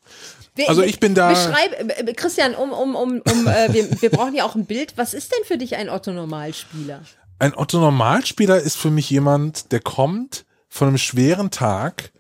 Wir- 0.56 0.70
Also 0.70 0.82
ich 0.82 1.00
bin 1.00 1.14
da- 1.14 1.30
Beschreib, 1.30 2.16
Christian, 2.18 2.56
um, 2.56 2.72
um, 2.72 2.96
um, 2.96 3.22
um 3.22 3.48
äh, 3.48 3.74
wir, 3.74 4.02
wir 4.02 4.10
brauchen 4.10 4.34
ja 4.34 4.46
auch 4.46 4.56
ein 4.56 4.66
Bild. 4.66 4.94
Was 4.98 5.14
ist 5.14 5.32
denn 5.34 5.44
für 5.46 5.58
dich 5.58 5.76
ein 5.76 5.90
Otto 5.90 6.12
Normalspieler? 6.14 7.02
Ein 7.40 7.54
Otto 7.56 7.80
Normalspieler 7.80 8.60
ist 8.60 8.78
für 8.78 8.90
mich 8.90 9.10
jemand, 9.10 9.72
der 9.72 9.80
kommt 9.82 10.46
von 10.70 10.88
einem 10.88 10.98
schweren 10.98 11.52
Tag 11.52 12.12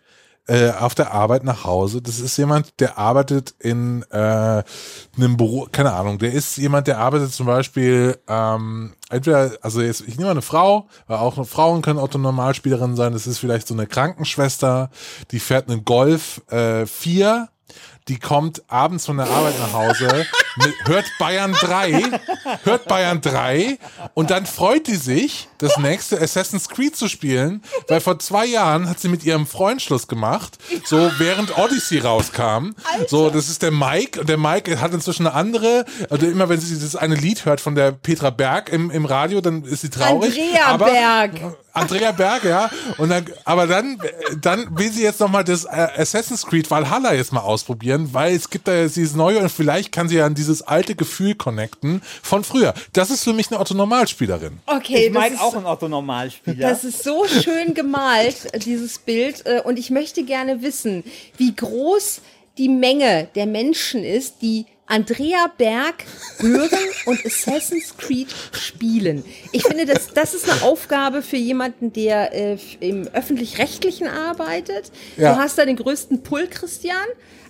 äh, 0.47 0.71
auf 0.71 0.95
der 0.95 1.13
Arbeit 1.13 1.43
nach 1.43 1.65
Hause. 1.65 2.01
Das 2.01 2.19
ist 2.19 2.37
jemand, 2.37 2.79
der 2.79 2.97
arbeitet 2.97 3.53
in 3.59 4.03
äh, 4.11 4.63
einem 5.17 5.37
Büro, 5.37 5.67
keine 5.71 5.93
Ahnung, 5.93 6.19
der 6.19 6.31
ist 6.33 6.57
jemand, 6.57 6.87
der 6.87 6.99
arbeitet 6.99 7.33
zum 7.33 7.45
Beispiel 7.45 8.17
ähm, 8.27 8.93
entweder, 9.09 9.51
also 9.61 9.81
jetzt, 9.81 10.07
ich 10.07 10.17
nehme 10.17 10.31
eine 10.31 10.41
Frau, 10.41 10.87
weil 11.07 11.17
auch 11.17 11.45
Frauen 11.45 11.81
können 11.81 11.99
Otto 11.99 12.17
Normalspielerin 12.17 12.95
sein, 12.95 13.13
das 13.13 13.27
ist 13.27 13.39
vielleicht 13.39 13.67
so 13.67 13.73
eine 13.73 13.87
Krankenschwester, 13.87 14.89
die 15.31 15.39
fährt 15.39 15.69
einen 15.69 15.85
Golf 15.85 16.41
äh, 16.49 16.85
4 16.85 17.49
die 18.07 18.19
kommt 18.19 18.63
abends 18.67 19.05
von 19.05 19.17
der 19.17 19.27
Arbeit 19.27 19.59
nach 19.59 19.73
Hause, 19.73 20.25
mit, 20.57 20.73
hört 20.85 21.05
Bayern 21.19 21.53
3, 21.53 22.03
hört 22.63 22.87
Bayern 22.87 23.21
3 23.21 23.77
und 24.13 24.29
dann 24.31 24.45
freut 24.45 24.87
die 24.87 24.95
sich, 24.95 25.47
das 25.57 25.77
nächste 25.77 26.21
Assassin's 26.21 26.69
Creed 26.69 26.95
zu 26.95 27.07
spielen, 27.07 27.61
weil 27.87 27.99
vor 27.99 28.19
zwei 28.19 28.45
Jahren 28.45 28.89
hat 28.89 28.99
sie 28.99 29.07
mit 29.07 29.23
ihrem 29.23 29.45
Freund 29.47 29.81
Schluss 29.81 30.07
gemacht, 30.07 30.57
so 30.85 31.11
während 31.17 31.57
Odyssey 31.57 31.99
rauskam. 31.99 32.71
So, 33.07 33.29
das 33.29 33.49
ist 33.49 33.61
der 33.61 33.71
Mike 33.71 34.19
und 34.19 34.29
der 34.29 34.37
Mike 34.37 34.79
hat 34.79 34.93
inzwischen 34.93 35.27
eine 35.27 35.35
andere, 35.35 35.85
also 36.09 36.25
immer 36.27 36.49
wenn 36.49 36.59
sie 36.59 36.79
das 36.79 36.95
eine 36.95 37.15
Lied 37.15 37.45
hört 37.45 37.61
von 37.61 37.75
der 37.75 37.91
Petra 37.91 38.29
Berg 38.29 38.69
im, 38.69 38.91
im 38.91 39.05
Radio, 39.05 39.41
dann 39.41 39.63
ist 39.63 39.81
sie 39.81 39.89
traurig. 39.89 40.37
Andrea 40.37 40.65
aber, 40.67 40.85
Berg. 40.85 41.57
Andrea 41.77 42.11
Berg, 42.11 42.43
ja. 42.43 42.69
Und 42.97 43.09
dann, 43.09 43.25
aber 43.45 43.67
dann, 43.67 43.99
dann 44.41 44.77
will 44.77 44.91
sie 44.91 45.03
jetzt 45.03 45.19
noch 45.19 45.29
mal 45.29 45.43
das 45.43 45.65
äh, 45.65 45.87
Assassin's 45.97 46.45
Creed 46.45 46.69
Valhalla 46.69 47.13
jetzt 47.13 47.31
mal 47.31 47.41
ausprobieren, 47.41 48.09
weil 48.13 48.35
es 48.35 48.49
gibt 48.49 48.67
da 48.67 48.75
jetzt 48.75 48.95
dieses 48.95 49.15
neue 49.15 49.39
und 49.39 49.49
vielleicht 49.49 49.91
kann 49.91 50.09
sie 50.09 50.17
ja 50.17 50.25
an 50.25 50.35
dieses 50.35 50.61
alte 50.61 50.95
Gefühl 50.95 51.35
connecten 51.35 52.01
von 52.21 52.43
früher. 52.43 52.73
Das 52.93 53.09
ist 53.09 53.23
für 53.23 53.33
mich 53.33 53.51
eine 53.51 53.59
Otto 53.59 53.73
Normalspielerin. 53.73 54.59
Okay, 54.65 55.07
ich 55.07 55.13
mag 55.13 55.31
ist, 55.31 55.41
auch 55.41 55.55
einen 55.55 55.65
Otto 55.65 55.87
Normalspieler. 55.87 56.69
Das 56.69 56.83
ist 56.83 57.03
so 57.03 57.25
schön 57.27 57.73
gemalt, 57.73 58.47
dieses 58.65 58.99
Bild. 58.99 59.45
äh, 59.45 59.61
Und 59.63 59.77
ich 59.77 59.89
möchte 59.89 60.23
gerne 60.23 60.61
wissen, 60.61 61.03
wie 61.37 61.55
groß 61.55 62.21
die 62.57 62.69
Menge 62.69 63.27
der 63.35 63.45
Menschen 63.45 64.03
ist, 64.03 64.41
die 64.41 64.65
Andrea 64.87 65.51
Berg 65.57 66.05
hören 66.39 66.69
und 67.05 67.25
Assassin's 67.25 67.95
Creed 67.97 68.27
spielen. 68.53 69.23
Ich 69.51 69.63
finde, 69.63 69.85
das, 69.85 70.13
das 70.13 70.33
ist 70.33 70.49
eine 70.49 70.61
Aufgabe 70.63 71.21
für 71.21 71.37
jemanden, 71.37 71.91
der 71.93 72.33
äh, 72.33 72.57
im 72.79 73.07
öffentlich-rechtlichen 73.09 74.07
arbeitet. 74.07 74.91
Ja. 75.17 75.33
Du 75.33 75.39
hast 75.39 75.57
da 75.57 75.65
den 75.65 75.75
größten 75.75 76.23
Pull, 76.23 76.47
Christian. 76.47 76.97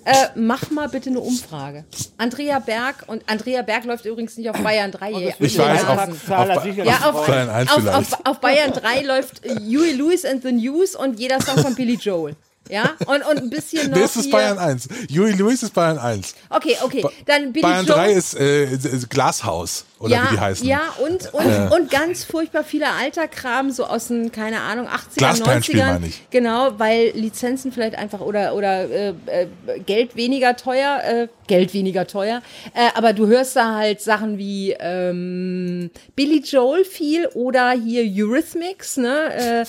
Äh, 0.05 0.13
mach 0.35 0.71
mal 0.71 0.87
bitte 0.87 1.09
eine 1.09 1.19
Umfrage. 1.19 1.83
Andrea 2.17 2.59
Berg 2.59 3.03
und 3.07 3.23
Andrea 3.27 3.61
Berg 3.61 3.83
läuft 3.83 4.05
übrigens 4.05 4.37
nicht 4.37 4.49
auf 4.49 4.57
Bayern 4.63 4.89
3. 4.91 5.11
ihr- 5.11 5.33
Ich 5.39 5.57
weiß, 5.57 5.83
auf- 5.83 6.31
auf- 6.31 6.63
sicherlich 6.63 6.85
Ja, 6.85 7.09
auf, 7.09 7.27
auf, 7.27 7.87
auf, 7.93 8.19
auf 8.25 8.39
Bayern 8.39 8.71
3 8.71 9.01
läuft 9.01 9.41
Huey 9.45 9.91
Lewis 9.91 10.23
and 10.23 10.43
the 10.43 10.53
News 10.53 10.95
und 10.95 11.19
jeder 11.19 11.41
Song 11.41 11.57
von 11.59 11.75
Billy 11.75 11.95
Joel. 11.95 12.35
Ja, 12.69 12.91
und, 13.05 13.25
und 13.25 13.37
ein 13.37 13.49
bisschen 13.49 13.89
noch. 13.91 13.97
Das 13.99 14.15
ist 14.15 14.23
hier- 14.25 14.31
Bayern 14.33 14.57
1. 14.57 14.87
Huey 15.11 15.31
Lewis 15.33 15.63
ist 15.63 15.73
Bayern 15.73 15.97
1. 15.97 16.35
Okay, 16.49 16.75
okay. 16.83 17.05
Dann 17.25 17.53
Billy 17.53 17.61
Bayern 17.63 17.85
Joel. 17.85 17.97
3 17.99 18.11
ist 18.13 18.33
äh, 18.35 18.67
Glashaus. 19.09 19.85
Oder 19.99 20.11
ja, 20.15 20.27
wie 20.29 20.35
die 20.35 20.39
heißen. 20.39 20.67
Ja, 20.67 20.81
und, 21.03 21.33
und, 21.33 21.71
und 21.71 21.89
ganz 21.89 22.23
furchtbar 22.23 22.63
viele 22.63 22.87
alter 22.91 23.27
Kram, 23.27 23.71
so 23.71 23.83
aus 23.85 24.09
den, 24.09 24.31
keine 24.31 24.61
Ahnung, 24.61 24.85
80er, 24.87 25.17
Glasperlenspiel 25.17 25.79
90ern. 25.81 25.85
meine 25.93 26.05
ich. 26.07 26.21
Genau, 26.29 26.77
weil 26.77 27.09
Lizenzen 27.15 27.71
vielleicht 27.71 27.95
einfach 27.97 28.19
oder, 28.21 28.53
oder 28.53 28.87
äh, 28.91 29.09
äh, 29.25 29.47
Geld 29.87 30.15
weniger 30.15 30.55
teuer, 30.55 31.01
äh, 31.03 31.27
Geld 31.47 31.73
weniger 31.73 32.05
teuer. 32.05 32.43
Äh, 32.75 32.89
aber 32.93 33.13
du 33.13 33.25
hörst 33.25 33.55
da 33.55 33.73
halt 33.73 33.99
Sachen 34.01 34.37
wie 34.37 34.75
ähm, 34.79 35.89
Billy 36.15 36.43
Joel 36.45 36.85
viel 36.85 37.25
oder 37.33 37.71
hier 37.71 38.03
Eurythmics, 38.03 38.97
ne? 38.97 39.33
Äh, 39.33 39.65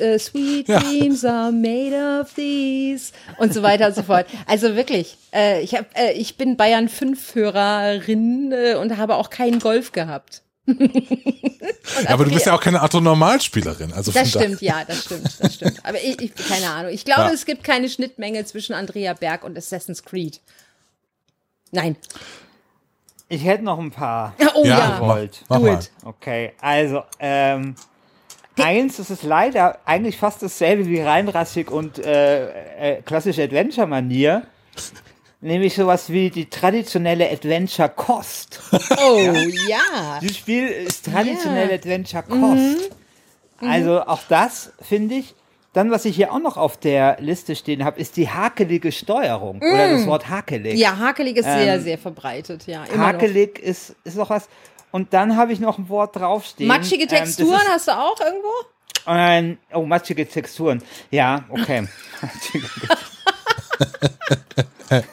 äh, 0.00 0.18
Sweet 0.18 0.68
Ja. 0.68 0.80
dreams 0.80 1.24
are 1.24 1.52
made 1.52 2.20
of 2.20 2.32
these 2.34 3.12
und 3.38 3.52
so 3.54 3.62
weiter 3.62 3.86
und 3.88 3.94
so 3.94 4.02
fort. 4.02 4.26
Also 4.46 4.74
wirklich, 4.76 5.16
äh, 5.34 5.60
ich, 5.62 5.74
hab, 5.74 5.86
äh, 5.98 6.12
ich 6.12 6.36
bin 6.36 6.56
Bayern 6.56 6.88
5-Hörerin 6.88 8.52
äh, 8.52 8.74
und 8.76 8.96
habe 8.96 9.16
auch 9.16 9.30
keinen 9.30 9.58
Golf 9.60 9.92
gehabt. 9.92 10.42
Aber 12.06 12.24
du 12.24 12.30
bist 12.32 12.46
ja 12.46 12.54
auch 12.54 12.60
keine 12.60 12.82
Autonormalspielerin. 12.82 13.92
Also 13.92 14.12
Das 14.12 14.30
von 14.30 14.40
da- 14.40 14.46
stimmt, 14.46 14.62
ja, 14.62 14.84
das 14.86 15.04
stimmt, 15.04 15.28
das 15.38 15.54
stimmt. 15.54 15.80
Aber 15.84 15.98
ich, 16.02 16.20
ich 16.20 16.34
keine 16.34 16.70
Ahnung. 16.70 16.90
Ich 16.92 17.04
glaube, 17.04 17.22
Ja. 17.22 17.30
es 17.32 17.44
gibt 17.44 17.64
keine 17.64 17.88
Schnittmenge 17.88 18.44
zwischen 18.46 18.72
Andrea 18.74 19.12
Berg 19.14 19.44
und 19.44 19.56
Assassin's 19.58 20.02
Creed. 20.02 20.40
Nein. 21.70 21.96
Ich 23.28 23.44
hätte 23.44 23.64
noch 23.64 23.78
ein 23.78 23.90
paar. 23.90 24.34
Oh 24.54 24.64
Ja, 24.64 24.78
ja. 24.78 24.98
mach, 25.00 25.28
mach 25.48 25.58
mal. 25.60 25.80
Okay, 26.04 26.52
also, 26.60 27.02
ähm, 27.18 27.74
eins, 28.58 28.96
das 28.98 29.10
ist 29.10 29.22
leider 29.22 29.78
eigentlich 29.84 30.16
fast 30.16 30.42
dasselbe 30.42 30.86
wie 30.86 31.00
reinrassig 31.00 31.70
und 31.70 31.98
äh, 31.98 32.96
äh, 32.98 33.02
klassische 33.02 33.42
Adventure-Manier. 33.42 34.42
Nämlich 35.40 35.74
sowas 35.74 36.08
wie 36.10 36.30
die 36.30 36.46
traditionelle 36.48 37.30
Adventure-Kost. 37.30 38.60
Oh 38.72 39.18
ja. 39.68 40.18
Dieses 40.22 40.38
Spiel 40.38 40.66
ist 40.68 41.04
traditionelle 41.04 41.68
Ja. 41.70 41.74
Adventure-Kost. 41.74 42.90
Also 43.60 44.00
auch 44.02 44.22
das 44.28 44.72
finde 44.80 45.16
ich. 45.16 45.34
Dann, 45.74 45.90
was 45.90 46.04
ich 46.04 46.14
hier 46.14 46.32
auch 46.32 46.38
noch 46.38 46.56
auf 46.56 46.76
der 46.76 47.16
Liste 47.20 47.56
stehen 47.56 47.84
habe, 47.84 47.98
ist 48.00 48.16
die 48.16 48.28
hakelige 48.28 48.92
Steuerung. 48.92 49.56
Oder 49.58 49.90
das 49.90 50.06
Wort 50.06 50.28
hakelig. 50.28 50.78
Ja, 50.78 50.96
hakelig 50.98 51.36
ist 51.36 51.46
sehr, 51.46 51.74
Ähm, 51.74 51.80
sehr 51.82 51.98
verbreitet, 51.98 52.66
ja. 52.68 52.84
Immer 52.84 52.96
noch. 52.96 53.02
Hakelig 53.14 53.58
ist, 53.58 53.96
ist 54.04 54.16
noch 54.16 54.30
was. 54.30 54.48
Und 54.94 55.12
dann 55.12 55.36
habe 55.36 55.52
ich 55.52 55.58
noch 55.58 55.76
ein 55.78 55.88
Wort 55.88 56.14
draufstehen. 56.14 56.68
Matschige 56.68 57.02
Ähm, 57.02 57.08
Texturen 57.08 57.60
ist- 57.62 57.68
hast 57.68 57.88
du 57.88 57.92
auch 57.98 58.14
irgendwo? 58.20 58.48
Ein, 59.06 59.58
oh, 59.72 59.82
matschige 59.82 60.24
Texturen. 60.28 60.80
Ja, 61.10 61.42
okay. 61.50 61.88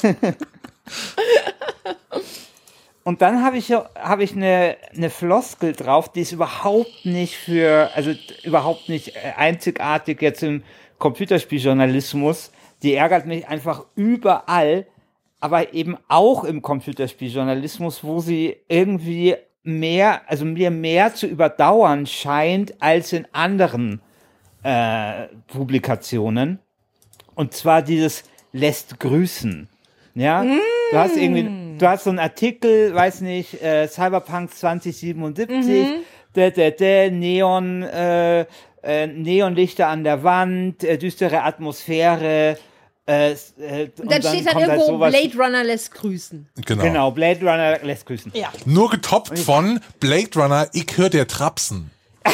Und 3.04 3.22
dann 3.24 3.44
habe 3.44 3.58
ich, 3.58 3.72
habe 3.72 4.24
ich 4.24 4.34
eine, 4.34 4.78
eine 4.96 5.10
Floskel 5.10 5.74
drauf, 5.74 6.12
die 6.12 6.22
ist 6.22 6.32
überhaupt 6.32 7.04
nicht 7.06 7.36
für, 7.36 7.90
also 7.96 8.12
überhaupt 8.44 8.90
nicht 8.90 9.16
äh, 9.16 9.34
einzigartig 9.36 10.22
jetzt 10.22 10.44
im 10.44 10.64
Computerspieljournalismus. 11.00 12.52
Die 12.84 12.94
ärgert 12.94 13.26
mich 13.26 13.48
einfach 13.48 13.86
überall, 13.96 14.86
aber 15.40 15.74
eben 15.74 15.98
auch 16.08 16.44
im 16.44 16.62
Computerspieljournalismus, 16.62 18.04
wo 18.04 18.20
sie 18.20 18.58
irgendwie 18.68 19.36
mehr, 19.64 20.22
also 20.28 20.46
mir 20.46 20.72
mehr 20.72 21.14
zu 21.14 21.28
überdauern 21.28 22.06
scheint 22.06 22.82
als 22.82 23.14
in 23.14 23.28
anderen 23.32 24.02
äh, 24.64 25.28
Publikationen. 25.48 26.60
Und 27.36 27.54
zwar 27.54 27.82
dieses 27.82 28.24
lässt 28.52 29.00
grüßen. 29.00 29.68
Ja, 30.14 30.44
du 30.44 30.98
hast 30.98 31.16
irgendwie, 31.16 31.78
du 31.78 31.88
hast 31.88 32.04
so 32.04 32.10
einen 32.10 32.20
Artikel, 32.20 32.94
weiß 32.94 33.22
nicht, 33.22 33.62
äh, 33.64 33.88
Cyberpunk 33.88 34.54
2077, 34.54 35.88
da, 36.34 36.50
da, 36.50 36.70
da, 36.70 37.10
Neon, 37.10 37.84
äh, 37.84 38.46
äh, 38.84 39.08
Neonlichter 39.08 39.88
an 39.88 40.04
der 40.04 40.24
Wand, 40.24 40.84
äh, 40.84 40.98
düstere 40.98 41.44
Atmosphäre. 41.44 42.58
Äh, 43.08 43.32
äh, 43.32 43.36
und 43.98 44.12
Dann, 44.12 44.22
steht 44.22 44.46
dann 44.46 44.54
kommt 44.54 44.68
halt 44.68 44.70
irgendwo 44.70 44.86
sowas- 44.86 45.12
Blade 45.12 45.38
Runner 45.38 45.64
lässt 45.64 45.92
grüßen. 45.94 46.48
Genau. 46.66 46.84
Genau, 46.84 47.12
Blade 47.12 47.40
Runner 47.40 47.80
lässt 47.84 48.06
grüßen. 48.06 48.32
Ja. 48.36 48.52
Nur 48.66 48.90
getoppt 48.92 49.40
von 49.40 49.80
Blade 50.00 50.30
Runner, 50.36 50.70
ich 50.74 50.86
höre 50.96 51.10
der 51.10 51.28
Trapsen. 51.28 51.90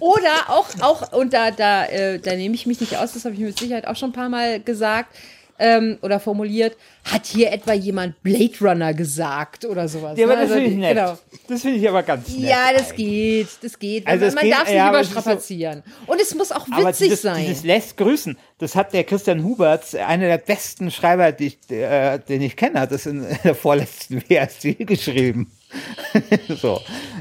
Oder 0.00 0.48
auch, 0.48 0.66
auch 0.80 1.12
und 1.12 1.32
da, 1.32 1.50
da, 1.50 1.86
äh, 1.86 2.18
da 2.18 2.34
nehme 2.34 2.54
ich 2.54 2.66
mich 2.66 2.80
nicht 2.80 2.96
aus, 2.98 3.14
das 3.14 3.24
habe 3.24 3.34
ich 3.34 3.40
mit 3.40 3.58
Sicherheit 3.58 3.86
auch 3.86 3.96
schon 3.96 4.10
ein 4.10 4.12
paar 4.12 4.28
Mal 4.28 4.60
gesagt 4.60 5.16
ähm, 5.58 5.98
oder 6.02 6.20
formuliert. 6.20 6.76
Hat 7.04 7.24
hier 7.26 7.52
etwa 7.52 7.72
jemand 7.72 8.20
Blade 8.22 8.54
Runner 8.60 8.92
gesagt 8.92 9.64
oder 9.64 9.86
sowas? 9.88 10.18
Ja, 10.18 10.24
aber 10.26 10.34
ne? 10.36 10.42
das 10.42 10.50
Also, 10.50 10.54
finde 10.64 10.70
ich 10.70 10.76
nett. 10.76 10.96
Genau. 10.96 11.18
Das 11.48 11.62
finde 11.62 11.78
ich 11.78 11.88
aber 11.88 12.02
ganz 12.02 12.28
nett. 12.30 12.40
Ja, 12.50 12.72
das 12.72 12.90
eigentlich. 12.90 12.96
geht, 12.96 13.48
das 13.62 13.78
geht. 13.78 14.06
Also 14.06 14.20
man 14.24 14.28
es 14.28 14.34
man 14.34 14.44
geht- 14.44 14.52
darf 14.52 14.66
es 14.66 14.72
ja, 14.74 14.90
nicht 14.90 15.00
ist 15.02 15.06
so- 15.08 15.12
überstrapazieren. 15.12 15.82
Und 16.06 16.20
es 16.20 16.34
muss 16.34 16.50
auch 16.52 16.66
Aber 16.70 16.88
witzig 16.88 17.08
dieses, 17.08 17.22
sein. 17.22 17.46
dieses 17.46 17.62
lässt 17.64 17.96
grüßen, 17.96 18.36
das 18.58 18.74
hat 18.74 18.92
der 18.92 19.04
Christian 19.04 19.44
Huberts, 19.44 19.94
einer 19.94 20.26
der 20.26 20.38
besten 20.38 20.90
Schreiber, 20.90 21.30
die 21.32 21.46
ich, 21.46 21.70
äh, 21.70 22.18
den 22.18 22.42
ich 22.42 22.56
kenne, 22.56 22.80
hat 22.80 22.90
das 22.90 23.06
in 23.06 23.24
der 23.44 23.54
vorletzten 23.54 24.22
WASD 24.28 24.74
geschrieben. 24.84 25.50
so. 26.60 26.80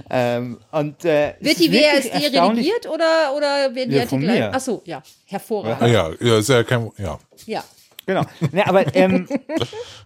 Ähm, 0.09 0.59
und, 0.71 1.03
äh, 1.05 1.33
Wird 1.39 1.59
die 1.59 1.71
WASD 1.71 2.11
redigiert 2.37 2.87
oder, 2.87 3.33
oder 3.35 3.75
werden 3.75 3.89
die 3.89 3.95
Ja, 3.97 4.01
Artikel? 4.03 4.27
mir. 4.31 4.51
Ach 4.53 4.59
so, 4.59 4.81
ja, 4.85 5.01
hervorragend. 5.25 5.91
Ja, 5.91 6.11
ja, 6.19 6.37
ist 6.39 6.49
ja 6.49 6.63
kein, 6.63 6.91
ja. 6.97 7.19
Ja. 7.45 7.63
Genau. 8.05 8.23
Ne, 8.51 8.67
aber 8.67 8.95
ähm, 8.95 9.27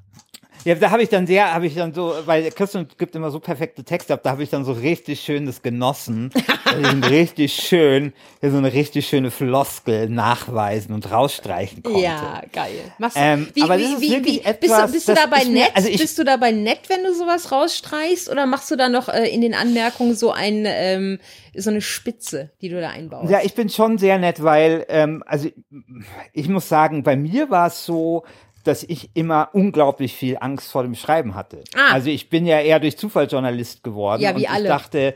ja, 0.65 0.75
da 0.75 0.91
habe 0.91 1.03
ich 1.03 1.09
dann 1.09 1.25
sehr, 1.27 1.53
habe 1.53 1.67
ich 1.67 1.75
dann 1.75 1.93
so, 1.93 2.13
weil 2.25 2.49
Christian 2.51 2.87
gibt 2.97 3.15
immer 3.15 3.31
so 3.31 3.39
perfekte 3.39 3.83
Texte 3.83 4.13
ab, 4.13 4.21
da 4.23 4.31
habe 4.31 4.43
ich 4.43 4.49
dann 4.49 4.65
so 4.65 4.71
richtig 4.73 5.21
schön 5.21 5.45
das 5.45 5.61
genossen, 5.61 6.31
richtig 7.09 7.53
schön, 7.53 8.13
so 8.41 8.57
eine 8.57 8.71
richtig 8.73 9.07
schöne 9.07 9.31
Floskel 9.31 10.09
nachweisen 10.09 10.93
und 10.93 11.11
rausstreichen 11.11 11.83
konnte. 11.83 11.99
Ja, 12.01 12.41
geil. 12.51 12.71
Machst 12.97 13.15
du, 13.17 13.21
Ähm, 13.21 13.47
wie, 13.53 13.61
aber 13.63 13.77
wie, 13.77 13.83
das 13.83 13.91
ist 13.93 14.01
wie, 14.01 14.25
wie, 14.25 14.39
bist, 14.39 14.73
du, 14.77 14.91
bist 14.91 15.07
du 15.07 15.13
das 15.13 15.23
dabei 15.23 15.45
mir- 15.45 15.51
nett? 15.63 15.71
also 15.75 15.89
ich- 15.89 15.99
bist 15.99 16.17
du 16.17 16.23
dabei 16.23 16.51
nett, 16.51 16.81
wenn 16.87 17.03
du 17.03 17.13
sowas 17.13 17.51
rausstreichst? 17.51 18.29
Oder 18.29 18.45
machst 18.45 18.69
du 18.71 18.75
da 18.75 18.89
noch 18.89 19.09
äh, 19.09 19.27
in 19.29 19.41
den 19.41 19.53
Anmerkungen 19.53 20.15
so 20.15 20.31
ein, 20.31 20.63
ähm, 20.65 21.19
so 21.55 21.69
eine 21.69 21.81
Spitze, 21.81 22.51
die 22.61 22.69
du 22.69 22.79
da 22.79 22.89
einbaust? 22.89 23.29
Ja, 23.31 23.39
ich 23.43 23.53
bin 23.53 23.69
schon 23.69 23.97
sehr 23.97 24.17
nett, 24.17 24.43
weil, 24.43 24.85
ähm, 24.89 25.23
also 25.25 25.49
ich 26.33 26.47
muss 26.49 26.69
sagen, 26.69 27.03
bei 27.03 27.15
mir 27.15 27.49
war 27.49 27.67
es 27.67 27.85
so, 27.85 28.23
dass 28.69 28.83
ich 28.83 29.09
immer 29.15 29.49
unglaublich 29.53 30.13
viel 30.13 30.37
Angst 30.39 30.71
vor 30.71 30.83
dem 30.83 30.95
Schreiben 30.95 31.33
hatte. 31.33 31.63
Ah. 31.75 31.93
Also 31.93 32.09
ich 32.09 32.29
bin 32.29 32.45
ja 32.45 32.59
eher 32.59 32.79
durch 32.79 32.97
Zufall 32.97 33.27
Journalist 33.27 33.83
geworden. 33.83 34.21
Ja, 34.21 34.35
wie 34.37 34.45
und 34.45 34.51
alle. 34.51 34.63
Ich 34.63 34.69
dachte, 34.69 35.15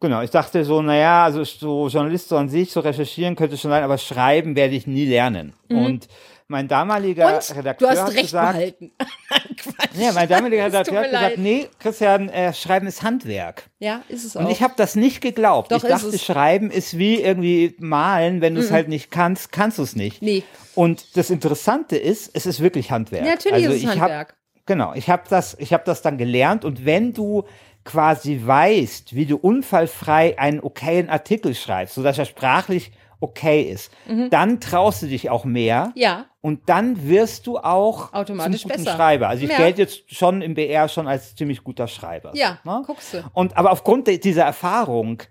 genau, 0.00 0.22
ich 0.22 0.30
dachte 0.30 0.64
so, 0.64 0.80
naja, 0.80 1.24
also 1.24 1.42
so 1.44 1.88
Journalist 1.88 2.28
so 2.28 2.36
an 2.36 2.48
sich, 2.48 2.70
so 2.70 2.80
recherchieren 2.80 3.34
könnte 3.34 3.56
schon 3.56 3.72
sein, 3.72 3.82
aber 3.82 3.98
schreiben 3.98 4.54
werde 4.54 4.76
ich 4.76 4.86
nie 4.86 5.06
lernen. 5.06 5.54
Und 5.68 6.08
mein 6.54 6.68
damaliger 6.68 7.28
Mhm. 7.28 7.34
Und 7.34 7.56
Redakteur 7.56 7.88
du 7.88 7.94
hast 7.94 8.02
hat 8.06 8.12
recht 8.14 8.22
gesagt, 8.22 8.52
behalten. 8.52 8.92
Quatsch. 9.56 9.90
ja, 9.98 10.12
mein 10.12 10.28
damaliger 10.28 10.66
Redakteur 10.66 10.98
hat 10.98 11.04
gesagt, 11.06 11.22
leid. 11.30 11.38
nee, 11.38 11.68
Christian, 11.80 12.28
äh, 12.28 12.54
Schreiben 12.54 12.86
ist 12.86 13.02
Handwerk. 13.02 13.64
Ja, 13.80 14.02
ist 14.08 14.24
es 14.24 14.36
auch. 14.36 14.42
Und 14.42 14.50
ich 14.50 14.62
habe 14.62 14.74
das 14.76 14.94
nicht 14.94 15.20
geglaubt. 15.20 15.72
Doch, 15.72 15.82
ich 15.82 15.90
dachte, 15.90 16.06
es. 16.06 16.24
Schreiben 16.24 16.70
ist 16.70 16.96
wie 16.96 17.20
irgendwie 17.20 17.74
malen. 17.80 18.40
Wenn 18.40 18.54
du 18.54 18.60
es 18.60 18.70
halt 18.70 18.88
nicht 18.88 19.10
kannst, 19.10 19.50
kannst 19.50 19.78
du 19.78 19.82
es 19.82 19.96
nicht. 19.96 20.22
Nee. 20.22 20.44
Und 20.76 21.16
das 21.16 21.30
Interessante 21.30 21.96
ist, 21.96 22.30
es 22.34 22.46
ist 22.46 22.60
wirklich 22.60 22.92
Handwerk. 22.92 23.24
Ja, 23.26 23.32
natürlich 23.32 23.64
ist 23.64 23.84
es 23.84 23.90
Handwerk. 23.90 24.28
Hab, 24.28 24.66
genau, 24.66 24.94
ich 24.94 25.10
habe 25.10 25.24
das, 25.28 25.56
ich 25.58 25.72
habe 25.72 25.82
das 25.84 26.02
dann 26.02 26.18
gelernt. 26.18 26.64
Und 26.64 26.84
wenn 26.84 27.12
du 27.12 27.44
quasi 27.84 28.40
weißt, 28.44 29.14
wie 29.14 29.26
du 29.26 29.36
unfallfrei 29.36 30.38
einen 30.38 30.60
okayen 30.60 31.10
Artikel 31.10 31.54
schreibst, 31.54 31.96
sodass 31.96 32.16
er 32.16 32.24
sprachlich 32.24 32.92
okay 33.20 33.62
ist, 33.62 33.90
dann 34.30 34.60
traust 34.60 35.02
du 35.02 35.06
dich 35.06 35.30
auch 35.30 35.44
mehr. 35.44 35.86
Mhm. 35.86 35.92
Ja. 36.00 36.26
Und 36.40 36.68
dann 36.68 37.08
wirst 37.08 37.46
du 37.46 37.58
auch 37.58 38.12
Automatisch 38.12 38.62
zum 38.62 38.70
guten 38.70 38.84
besser. 38.84 38.96
Schreiber. 38.96 39.28
Also 39.28 39.44
ich 39.44 39.50
Ja. 39.50 39.56
gelte 39.56 39.82
jetzt 39.82 40.14
schon 40.14 40.42
im 40.42 40.54
BR 40.54 40.88
schon 40.88 41.06
als 41.08 41.34
ziemlich 41.34 41.64
guter 41.64 41.88
Schreiber. 41.88 42.32
Ja, 42.34 42.58
ne? 42.64 42.82
guckst 42.86 43.14
du. 43.14 43.24
Und 43.32 43.56
aber 43.56 43.72
aufgrund 43.72 44.06
dieser 44.24 44.42
Erfahrung 44.44 45.22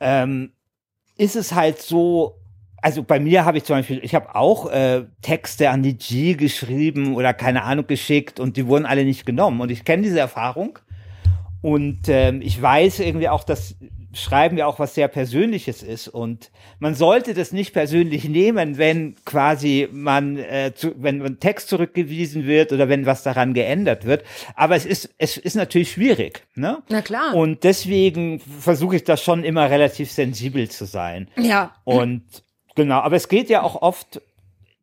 ähm, 0.00 0.52
ist 1.16 1.36
es 1.36 1.54
halt 1.54 1.80
so. 1.80 2.34
Also 2.80 3.02
bei 3.02 3.18
mir 3.18 3.44
habe 3.44 3.58
ich 3.58 3.64
zum 3.64 3.76
Beispiel, 3.76 3.98
ich 4.04 4.14
habe 4.14 4.36
auch 4.36 4.70
äh, 4.70 5.04
Texte 5.20 5.70
an 5.70 5.82
die 5.82 5.96
G 5.98 6.34
geschrieben 6.34 7.16
oder 7.16 7.34
keine 7.34 7.64
Ahnung 7.64 7.88
geschickt 7.88 8.38
und 8.38 8.56
die 8.56 8.68
wurden 8.68 8.86
alle 8.86 9.04
nicht 9.04 9.26
genommen. 9.26 9.60
Und 9.60 9.70
ich 9.72 9.84
kenne 9.84 10.04
diese 10.04 10.20
Erfahrung 10.20 10.78
und 11.60 12.02
ähm, 12.08 12.40
ich 12.40 12.60
weiß 12.62 13.00
irgendwie 13.00 13.28
auch, 13.28 13.42
dass 13.42 13.74
Schreiben 14.20 14.56
ja 14.58 14.66
auch 14.66 14.78
was 14.78 14.94
sehr 14.94 15.08
Persönliches 15.08 15.82
ist 15.82 16.08
und 16.08 16.50
man 16.78 16.94
sollte 16.94 17.34
das 17.34 17.52
nicht 17.52 17.72
persönlich 17.72 18.28
nehmen, 18.28 18.78
wenn 18.78 19.16
quasi 19.24 19.88
man, 19.90 20.36
äh, 20.36 20.72
zu, 20.74 20.92
wenn 20.96 21.22
ein 21.22 21.40
Text 21.40 21.68
zurückgewiesen 21.68 22.46
wird 22.46 22.72
oder 22.72 22.88
wenn 22.88 23.06
was 23.06 23.22
daran 23.22 23.54
geändert 23.54 24.04
wird. 24.04 24.24
Aber 24.54 24.76
es 24.76 24.86
ist, 24.86 25.14
es 25.18 25.36
ist 25.36 25.54
natürlich 25.54 25.92
schwierig, 25.92 26.44
ne? 26.54 26.82
Na 26.88 27.02
klar. 27.02 27.34
Und 27.34 27.64
deswegen 27.64 28.40
versuche 28.40 28.96
ich 28.96 29.04
das 29.04 29.22
schon 29.22 29.44
immer 29.44 29.70
relativ 29.70 30.10
sensibel 30.10 30.68
zu 30.68 30.84
sein. 30.84 31.28
Ja. 31.36 31.74
Und 31.84 32.22
genau, 32.74 33.00
aber 33.00 33.16
es 33.16 33.28
geht 33.28 33.50
ja 33.50 33.62
auch 33.62 33.82
oft 33.82 34.20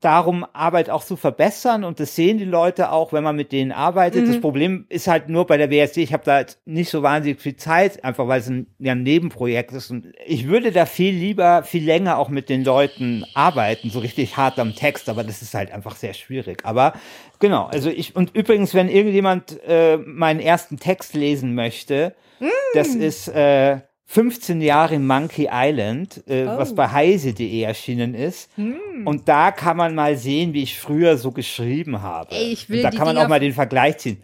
darum, 0.05 0.45
Arbeit 0.53 0.89
auch 0.89 1.03
zu 1.03 1.15
verbessern 1.15 1.83
und 1.83 1.99
das 1.99 2.15
sehen 2.15 2.37
die 2.37 2.45
Leute 2.45 2.91
auch, 2.91 3.11
wenn 3.11 3.23
man 3.23 3.35
mit 3.35 3.51
denen 3.51 3.71
arbeitet. 3.71 4.27
Das 4.27 4.39
Problem 4.39 4.85
ist 4.89 5.07
halt 5.07 5.29
nur 5.29 5.47
bei 5.47 5.57
der 5.57 5.71
WSD, 5.71 6.03
ich 6.03 6.13
habe 6.13 6.23
da 6.23 6.39
jetzt 6.39 6.59
nicht 6.65 6.89
so 6.89 7.01
wahnsinnig 7.01 7.41
viel 7.41 7.55
Zeit, 7.55 8.03
einfach 8.03 8.27
weil 8.27 8.39
es 8.39 8.47
ein, 8.47 8.67
ja, 8.77 8.91
ein 8.91 9.03
Nebenprojekt 9.03 9.71
ist. 9.71 9.89
Und 9.89 10.13
ich 10.25 10.47
würde 10.47 10.71
da 10.71 10.85
viel 10.85 11.13
lieber, 11.13 11.63
viel 11.63 11.83
länger 11.83 12.19
auch 12.19 12.29
mit 12.29 12.49
den 12.49 12.63
Leuten 12.63 13.25
arbeiten, 13.33 13.89
so 13.89 13.99
richtig 13.99 14.37
hart 14.37 14.59
am 14.59 14.75
Text, 14.75 15.09
aber 15.09 15.23
das 15.23 15.41
ist 15.41 15.55
halt 15.55 15.71
einfach 15.71 15.95
sehr 15.95 16.13
schwierig. 16.13 16.63
Aber 16.63 16.93
genau, 17.39 17.65
also 17.65 17.89
ich, 17.89 18.15
und 18.15 18.35
übrigens, 18.35 18.75
wenn 18.75 18.89
irgendjemand 18.89 19.59
äh, 19.67 19.97
meinen 19.97 20.39
ersten 20.39 20.77
Text 20.77 21.15
lesen 21.15 21.55
möchte, 21.55 22.13
das 22.73 22.89
ist 22.89 23.27
äh, 23.29 23.79
15 24.07 24.61
Jahre 24.61 24.99
Monkey 24.99 25.49
Island, 25.51 26.23
äh, 26.27 26.45
was 26.45 26.75
bei 26.75 26.87
heise.de 26.89 27.61
erschienen 27.61 28.13
ist. 28.13 28.49
Und 29.03 29.27
da 29.27 29.51
kann 29.51 29.77
man 29.77 29.95
mal 29.95 30.15
sehen, 30.17 30.53
wie 30.53 30.63
ich 30.63 30.79
früher 30.79 31.17
so 31.17 31.31
geschrieben 31.31 32.01
habe. 32.01 32.33
Ey, 32.35 32.51
ich 32.53 32.69
will 32.69 32.77
Und 32.77 32.83
da 32.83 32.89
kann 32.91 32.99
man 33.07 33.15
Dinger- 33.15 33.25
auch 33.25 33.29
mal 33.29 33.39
den 33.39 33.53
Vergleich 33.53 33.97
ziehen. 33.97 34.21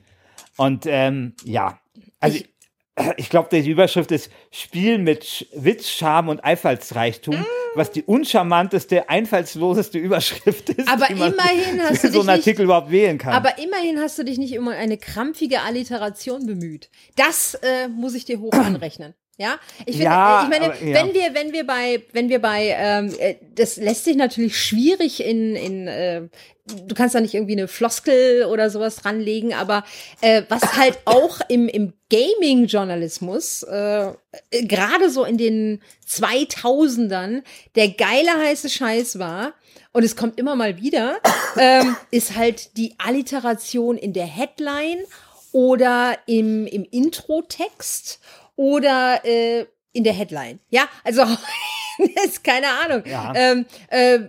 Und 0.58 0.86
ähm, 0.86 1.34
ja, 1.44 1.80
also 2.20 2.38
ich, 2.38 2.48
ich 3.18 3.30
glaube, 3.30 3.50
die 3.52 3.68
Überschrift 3.70 4.12
ist 4.12 4.30
Spiel 4.52 4.98
mit 5.00 5.48
Witz, 5.56 5.90
Charme 5.90 6.30
und 6.30 6.44
Einfallsreichtum, 6.44 7.36
Mm. 7.40 7.46
was 7.74 7.90
die 7.92 8.04
uncharmanteste, 8.04 9.10
einfallsloseste 9.10 9.98
Überschrift 9.98 10.70
ist, 10.70 10.88
Aber 10.90 11.08
die 11.08 11.16
man 11.16 11.34
immerhin 11.34 11.82
hast 11.90 12.02
für 12.02 12.08
du 12.08 12.14
so 12.14 12.20
einen 12.20 12.28
nicht- 12.28 12.40
Artikel 12.48 12.66
überhaupt 12.66 12.92
wählen 12.92 13.18
kann. 13.18 13.34
Aber 13.34 13.58
immerhin 13.58 13.98
hast 14.00 14.20
du 14.20 14.24
dich 14.24 14.38
nicht 14.38 14.54
immer 14.54 14.72
eine 14.72 14.98
krampfige 14.98 15.62
Alliteration 15.62 16.46
bemüht. 16.46 16.90
Das 17.16 17.56
äh, 17.56 17.88
muss 17.88 18.14
ich 18.14 18.26
dir 18.26 18.40
hoch 18.40 18.52
anrechnen. 18.54 19.16
Ja, 19.42 19.60
ich, 19.86 19.96
finde, 19.98 20.04
Ja, 20.04 20.42
äh, 20.42 20.44
ich 20.44 20.50
meine, 20.50 20.66
aber- 20.74 20.84
ja. 20.86 20.94
wenn 20.96 21.14
wir, 21.14 21.34
wenn 21.34 21.52
wir 21.54 21.66
bei, 21.66 22.04
wenn 22.14 22.30
wir 22.30 22.40
bei, 22.40 22.76
ähm, 22.78 23.14
äh, 23.20 23.36
das 23.56 23.78
lässt 23.78 24.06
sich 24.06 24.16
natürlich 24.16 24.56
schwierig 24.60 25.24
in, 25.26 25.56
in, 25.56 25.88
äh, 25.88 26.22
du 26.88 26.94
kannst 26.96 27.16
da 27.16 27.20
nicht 27.22 27.34
irgendwie 27.34 27.54
eine 27.54 27.68
Floskel 27.68 28.46
oder 28.46 28.70
sowas 28.70 28.98
dranlegen, 28.98 29.54
aber 29.54 29.84
äh, 30.22 30.44
was 30.50 30.78
halt 30.78 31.00
auch 31.06 31.40
im, 31.50 31.68
im 31.68 31.94
Gaming-Journalismus, 32.10 33.64
äh, 33.64 34.10
äh, 34.10 34.14
gerade 34.66 35.10
so 35.10 35.24
in 35.26 35.38
den 35.38 35.82
2000ern, 36.08 37.44
der 37.76 37.90
geile 37.90 38.32
heiße 38.38 38.70
Scheiß 38.70 39.20
war, 39.20 39.54
und 39.94 40.04
es 40.04 40.16
kommt 40.16 40.40
immer 40.40 40.56
mal 40.56 40.78
wieder, 40.78 41.18
ähm, 41.58 41.98
ist 42.12 42.38
halt 42.38 42.78
die 42.78 42.94
Alliteration 42.98 43.98
in 43.98 44.14
der 44.14 44.26
Headline 44.26 45.00
oder 45.52 46.18
im, 46.28 46.66
im 46.66 46.86
Intro-Text 46.90 48.20
oder 48.56 49.22
äh, 49.24 49.66
in 49.94 50.04
der 50.04 50.14
Headline. 50.14 50.60
Ja, 50.70 50.88
also 51.04 51.24
ist 52.26 52.44
keine 52.44 52.68
Ahnung. 52.68 53.04
Ja. 53.06 53.34
Ähm, 53.36 53.66
äh, 53.90 54.20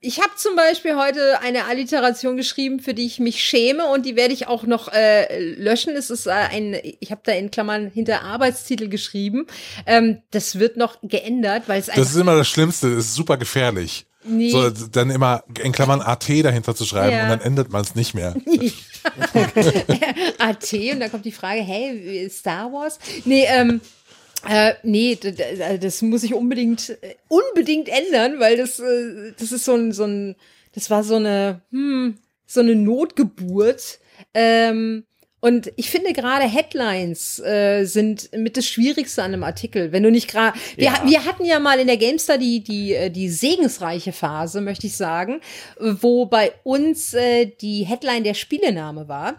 ich 0.00 0.20
habe 0.20 0.32
zum 0.36 0.54
Beispiel 0.54 0.96
heute 0.96 1.40
eine 1.40 1.64
Alliteration 1.64 2.36
geschrieben, 2.36 2.78
für 2.78 2.92
die 2.92 3.06
ich 3.06 3.20
mich 3.20 3.42
schäme 3.42 3.86
und 3.86 4.04
die 4.04 4.16
werde 4.16 4.34
ich 4.34 4.46
auch 4.46 4.64
noch 4.64 4.92
äh, 4.92 5.54
löschen. 5.54 5.96
Es 5.96 6.10
ist 6.10 6.26
äh, 6.26 6.30
ein, 6.30 6.78
ich 7.00 7.10
habe 7.10 7.22
da 7.24 7.32
in 7.32 7.50
Klammern 7.50 7.90
hinter 7.90 8.22
Arbeitstitel 8.22 8.88
geschrieben. 8.88 9.46
Ähm, 9.86 10.20
das 10.30 10.58
wird 10.58 10.76
noch 10.76 10.98
geändert, 11.02 11.64
weil 11.68 11.80
es 11.80 11.86
Das 11.86 12.10
ist 12.10 12.16
immer 12.16 12.36
das 12.36 12.48
Schlimmste, 12.48 12.94
das 12.94 13.06
ist 13.06 13.14
super 13.14 13.38
gefährlich. 13.38 14.06
Nee. 14.26 14.50
So, 14.50 14.70
dann 14.70 15.10
immer 15.10 15.44
in 15.62 15.72
Klammern 15.72 16.00
AT 16.00 16.28
dahinter 16.28 16.74
zu 16.74 16.84
schreiben 16.84 17.12
Ja. 17.14 17.24
und 17.24 17.28
dann 17.28 17.40
ändert 17.40 17.70
man 17.70 17.82
es 17.82 17.94
nicht 17.94 18.14
mehr. 18.14 18.34
AT 20.38 20.72
und 20.92 21.00
dann 21.00 21.10
kommt 21.10 21.24
die 21.24 21.32
Frage, 21.32 21.60
hey, 21.60 22.28
Star 22.30 22.72
Wars? 22.72 22.98
Nee, 23.24 23.44
ähm, 23.48 23.80
äh, 24.48 24.74
nee, 24.82 25.16
d- 25.16 25.34
das 25.78 26.02
muss 26.02 26.22
ich 26.22 26.34
unbedingt, 26.34 26.90
äh, 27.02 27.14
unbedingt 27.28 27.88
ändern, 27.88 28.40
weil 28.40 28.56
das, 28.56 28.78
äh, 28.78 29.32
das 29.38 29.52
ist 29.52 29.64
so 29.64 29.74
ein, 29.74 29.92
so 29.92 30.04
ein, 30.04 30.36
das 30.74 30.90
war 30.90 31.02
so 31.04 31.16
eine, 31.16 31.60
hm, 31.70 32.18
so 32.46 32.60
eine 32.60 32.74
Notgeburt. 32.74 33.98
Ähm, 34.32 35.04
und 35.44 35.70
ich 35.76 35.90
finde 35.90 36.14
gerade 36.14 36.44
Headlines 36.48 37.38
äh, 37.38 37.84
sind 37.84 38.30
mit 38.34 38.56
das 38.56 38.66
Schwierigste 38.66 39.22
an 39.22 39.34
einem 39.34 39.44
Artikel. 39.44 39.92
Wenn 39.92 40.02
du 40.02 40.10
nicht 40.10 40.26
gerade, 40.26 40.56
wir, 40.76 40.86
Ja. 40.86 41.02
wir 41.04 41.26
hatten 41.26 41.44
ja 41.44 41.60
mal 41.60 41.78
in 41.78 41.86
der 41.86 41.98
GameStar 41.98 42.38
die 42.38 42.64
die 42.64 42.94
äh, 42.94 43.10
die 43.10 43.28
segensreiche 43.28 44.12
Phase, 44.12 44.62
möchte 44.62 44.86
ich 44.86 44.96
sagen, 44.96 45.42
wo 45.78 46.24
bei 46.24 46.52
uns 46.62 47.12
äh, 47.12 47.44
die 47.60 47.84
Headline 47.84 48.24
der 48.24 48.32
Spielename 48.32 49.06
war. 49.06 49.34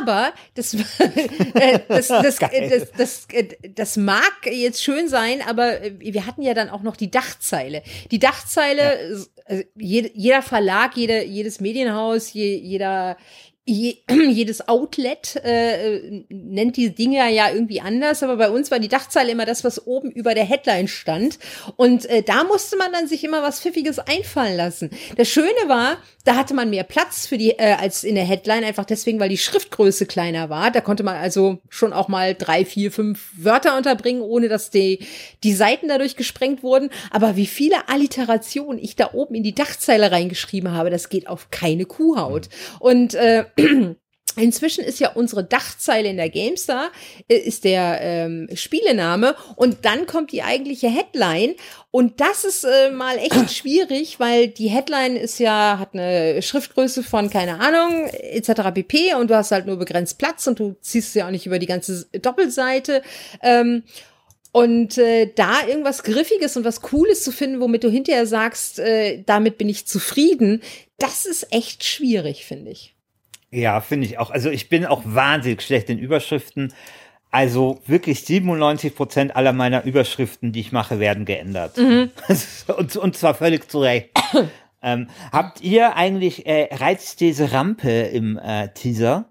Aber 0.00 0.32
das 0.56 0.74
äh, 1.54 1.78
das 1.86 2.08
das, 2.08 2.40
äh, 2.42 2.68
das, 2.68 2.90
das, 2.98 3.26
äh, 3.32 3.46
das 3.72 3.96
mag 3.96 4.32
jetzt 4.50 4.82
schön 4.82 5.06
sein, 5.08 5.42
aber 5.46 5.80
äh, 5.80 5.92
wir 6.00 6.26
hatten 6.26 6.42
ja 6.42 6.54
dann 6.54 6.70
auch 6.70 6.82
noch 6.82 6.96
die 6.96 7.12
Dachzeile. 7.12 7.84
Die 8.10 8.18
Dachzeile, 8.18 9.24
äh, 9.44 9.62
jed, 9.76 10.10
jeder 10.16 10.42
Verlag, 10.42 10.96
jede, 10.96 11.22
jedes 11.24 11.60
Medienhaus, 11.60 12.32
je, 12.32 12.56
jeder 12.56 13.16
je, 13.66 13.98
jedes 14.30 14.68
Outlet 14.68 15.36
äh, 15.44 16.24
nennt 16.28 16.76
die 16.76 16.94
Dinge 16.94 17.32
ja 17.32 17.50
irgendwie 17.50 17.80
anders, 17.80 18.22
aber 18.22 18.36
bei 18.36 18.48
uns 18.48 18.70
war 18.70 18.78
die 18.78 18.88
Dachzeile 18.88 19.32
immer 19.32 19.44
das, 19.44 19.64
was 19.64 19.86
oben 19.86 20.10
über 20.10 20.34
der 20.34 20.44
Headline 20.44 20.88
stand. 20.88 21.38
Und 21.76 22.06
äh, 22.06 22.22
da 22.22 22.44
musste 22.44 22.76
man 22.76 22.92
dann 22.92 23.08
sich 23.08 23.24
immer 23.24 23.42
was 23.42 23.60
Pfiffiges 23.60 23.98
einfallen 23.98 24.56
lassen. 24.56 24.90
Das 25.16 25.28
Schöne 25.28 25.48
war, 25.66 25.98
da 26.24 26.36
hatte 26.36 26.54
man 26.54 26.70
mehr 26.70 26.84
Platz 26.84 27.26
für 27.26 27.38
die 27.38 27.50
äh, 27.50 27.76
als 27.78 28.04
in 28.04 28.14
der 28.14 28.24
Headline, 28.24 28.64
einfach 28.64 28.84
deswegen, 28.84 29.20
weil 29.20 29.28
die 29.28 29.38
Schriftgröße 29.38 30.06
kleiner 30.06 30.48
war. 30.48 30.70
Da 30.70 30.80
konnte 30.80 31.02
man 31.02 31.16
also 31.16 31.58
schon 31.68 31.92
auch 31.92 32.08
mal 32.08 32.34
drei, 32.34 32.64
vier, 32.64 32.92
fünf 32.92 33.30
Wörter 33.36 33.76
unterbringen, 33.76 34.22
ohne 34.22 34.48
dass 34.48 34.70
die, 34.70 35.00
die 35.42 35.52
Seiten 35.52 35.88
dadurch 35.88 36.16
gesprengt 36.16 36.62
wurden. 36.62 36.90
Aber 37.10 37.36
wie 37.36 37.46
viele 37.46 37.88
Alliterationen 37.88 38.78
ich 38.78 38.94
da 38.94 39.10
oben 39.12 39.34
in 39.34 39.42
die 39.42 39.54
Dachzeile 39.54 40.12
reingeschrieben 40.12 40.72
habe, 40.72 40.90
das 40.90 41.08
geht 41.08 41.26
auf 41.26 41.50
keine 41.50 41.84
Kuhhaut. 41.84 42.48
Und 42.78 43.14
äh, 43.14 43.44
Inzwischen 44.38 44.84
ist 44.84 45.00
ja 45.00 45.12
unsere 45.12 45.44
Dachzeile 45.44 46.10
in 46.10 46.18
der 46.18 46.28
GameStar, 46.28 46.90
äh, 47.28 47.36
ist 47.36 47.64
der 47.64 47.98
ähm, 48.02 48.48
Spielename 48.54 49.34
und 49.56 49.86
dann 49.86 50.06
kommt 50.06 50.30
die 50.30 50.42
eigentliche 50.42 50.88
Headline 50.88 51.54
und 51.90 52.20
das 52.20 52.44
ist 52.44 52.64
äh, 52.64 52.90
mal 52.90 53.16
echt 53.16 53.50
schwierig, 53.56 54.20
weil 54.20 54.48
die 54.48 54.68
Headline 54.68 55.16
ist 55.16 55.38
ja, 55.38 55.78
hat 55.78 55.94
eine 55.94 56.42
Schriftgröße 56.42 57.02
von, 57.02 57.30
keine 57.30 57.60
Ahnung, 57.60 58.08
etc. 58.08 58.72
pp. 58.74 59.14
und 59.14 59.30
du 59.30 59.36
hast 59.36 59.52
halt 59.52 59.64
nur 59.66 59.76
begrenzt 59.76 60.18
Platz 60.18 60.46
und 60.46 60.58
du 60.58 60.76
ziehst 60.82 61.14
ja 61.14 61.26
auch 61.26 61.30
nicht 61.30 61.46
über 61.46 61.58
die 61.58 61.66
ganze 61.66 62.06
Doppelseite. 62.20 63.02
Ähm, 63.42 63.84
und 64.52 64.96
äh, 64.96 65.30
da 65.34 65.66
irgendwas 65.66 66.02
Griffiges 66.02 66.56
und 66.56 66.64
was 66.64 66.80
Cooles 66.80 67.22
zu 67.22 67.30
finden, 67.30 67.60
womit 67.60 67.84
du 67.84 67.90
hinterher 67.90 68.26
sagst, 68.26 68.78
äh, 68.78 69.22
damit 69.24 69.58
bin 69.58 69.68
ich 69.68 69.86
zufrieden, 69.86 70.62
das 70.98 71.26
ist 71.26 71.52
echt 71.52 71.84
schwierig, 71.84 72.46
finde 72.46 72.70
ich. 72.70 72.95
Ja, 73.50 73.80
finde 73.80 74.06
ich 74.06 74.18
auch. 74.18 74.30
Also 74.30 74.50
ich 74.50 74.68
bin 74.68 74.86
auch 74.86 75.02
wahnsinnig 75.04 75.62
schlecht 75.62 75.88
in 75.90 75.98
Überschriften. 75.98 76.72
Also 77.30 77.80
wirklich 77.86 78.24
97 78.24 78.94
Prozent 78.94 79.36
aller 79.36 79.52
meiner 79.52 79.84
Überschriften, 79.84 80.52
die 80.52 80.60
ich 80.60 80.72
mache, 80.72 81.00
werden 81.00 81.24
geändert. 81.24 81.78
und, 81.78 82.96
und 82.96 83.16
zwar 83.16 83.34
völlig 83.34 83.70
zu 83.70 83.80
Recht. 83.80 84.10
ähm, 84.82 85.08
habt 85.32 85.60
ihr 85.60 85.96
eigentlich 85.96 86.46
äh, 86.46 86.68
Reizthese 86.72 87.52
Rampe 87.52 87.90
im 87.90 88.38
äh, 88.38 88.68
Teaser? 88.68 89.28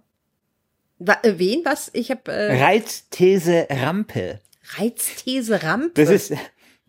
Äh, 1.00 1.34
wen? 1.38 1.62
Was? 1.66 1.90
Ich 1.94 2.12
habe 2.12 2.32
äh, 2.32 2.64
Reizthese 2.64 3.68
Rampe. 3.70 4.40
Reizthese 4.78 5.64
Rampe. 5.64 5.92
Das 5.96 6.10
ist, 6.10 6.34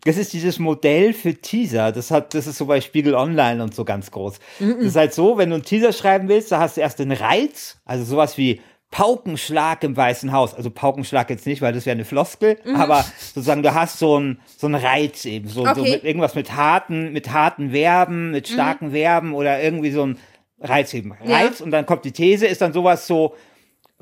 das 0.07 0.17
ist 0.17 0.33
dieses 0.33 0.57
Modell 0.57 1.13
für 1.13 1.35
Teaser. 1.35 1.91
Das 1.91 2.11
hat, 2.11 2.33
das 2.33 2.47
ist 2.47 2.57
so 2.57 2.65
bei 2.65 2.81
Spiegel 2.81 3.13
Online 3.13 3.61
und 3.61 3.75
so 3.75 3.83
ganz 3.85 4.09
groß. 4.11 4.39
Das 4.59 4.69
ist 4.69 4.95
halt 4.95 5.13
so, 5.13 5.37
wenn 5.37 5.49
du 5.49 5.55
einen 5.55 5.63
Teaser 5.63 5.91
schreiben 5.93 6.27
willst, 6.29 6.51
da 6.51 6.59
hast 6.59 6.77
du 6.77 6.81
erst 6.81 6.99
den 6.99 7.11
Reiz, 7.11 7.79
also 7.85 8.03
sowas 8.05 8.37
wie 8.37 8.61
Paukenschlag 8.89 9.83
im 9.83 9.97
Weißen 9.97 10.31
Haus. 10.31 10.53
Also 10.53 10.69
Paukenschlag 10.69 11.29
jetzt 11.29 11.45
nicht, 11.45 11.61
weil 11.61 11.73
das 11.73 11.85
wäre 11.85 11.95
eine 11.95 12.05
Floskel, 12.05 12.57
aber 12.73 13.03
sozusagen 13.33 13.61
du 13.63 13.73
hast 13.73 13.99
so 13.99 14.15
einen 14.15 14.39
so 14.57 14.67
einen 14.67 14.75
Reiz 14.75 15.25
eben, 15.25 15.49
so, 15.49 15.65
so 15.65 15.81
Okay. 15.81 15.91
mit 15.91 16.03
irgendwas 16.05 16.35
mit 16.35 16.55
harten, 16.55 17.11
mit 17.11 17.31
harten 17.33 17.71
Verben, 17.71 18.31
mit 18.31 18.47
starken 18.47 18.91
Verben 18.91 19.33
oder 19.33 19.61
irgendwie 19.61 19.91
so 19.91 20.05
ein 20.05 20.17
Reiz 20.61 20.93
eben. 20.93 21.13
Ja. 21.25 21.35
Reiz 21.37 21.59
und 21.59 21.71
dann 21.71 21.85
kommt 21.85 22.05
die 22.05 22.13
These, 22.13 22.47
ist 22.47 22.61
dann 22.61 22.71
sowas 22.71 23.07
so, 23.07 23.35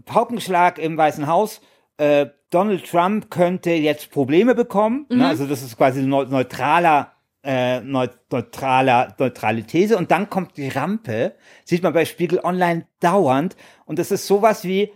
Paukenschlag 0.06 0.78
im 0.78 0.97
Weißen 0.97 1.26
Haus. 1.28 1.62
Äh, 1.97 2.28
Donald 2.56 2.86
Trump 2.89 3.30
könnte 3.30 3.72
jetzt 3.72 4.12
Probleme 4.12 4.56
bekommen. 4.56 5.06
Ne? 5.10 5.28
Also 5.28 5.45
das 5.45 5.62
ist 5.62 5.76
quasi 5.78 6.01
neu- 6.03 6.26
neutraler, 6.26 7.12
äh, 7.43 7.82
neu- 7.82 8.08
neutraler, 8.32 9.14
neutrale 9.20 9.64
These. 9.64 9.97
Und 9.97 10.10
dann 10.12 10.30
kommt 10.30 10.56
die 10.58 10.70
Rampe. 10.70 11.34
Sieht 11.66 11.84
man 11.84 11.91
bei 11.93 12.06
Spiegel 12.06 12.39
Online 12.43 12.86
dauernd. 13.01 13.56
Und 13.86 13.99
das 13.99 14.12
ist 14.12 14.26
sowas 14.26 14.64
wie, 14.64 14.91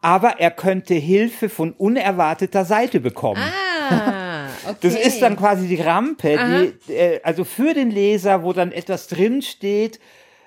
aber 0.00 0.38
er 0.40 0.50
könnte 0.52 0.94
Hilfe 0.94 1.48
von 1.48 1.72
unerwarteter 1.72 2.64
Seite 2.64 3.00
bekommen. 3.00 3.42
ah, 3.42 4.46
okay. 4.68 4.76
Das 4.82 4.94
ist 4.94 5.20
dann 5.20 5.36
quasi 5.36 5.66
die 5.68 5.80
Rampe, 5.80 6.72
die, 6.88 6.92
äh, 6.92 7.20
also 7.24 7.44
für 7.44 7.74
den 7.74 7.90
Leser, 7.90 8.42
wo 8.44 8.52
dann 8.52 8.70
etwas 8.72 9.08
drinsteht, 9.08 9.98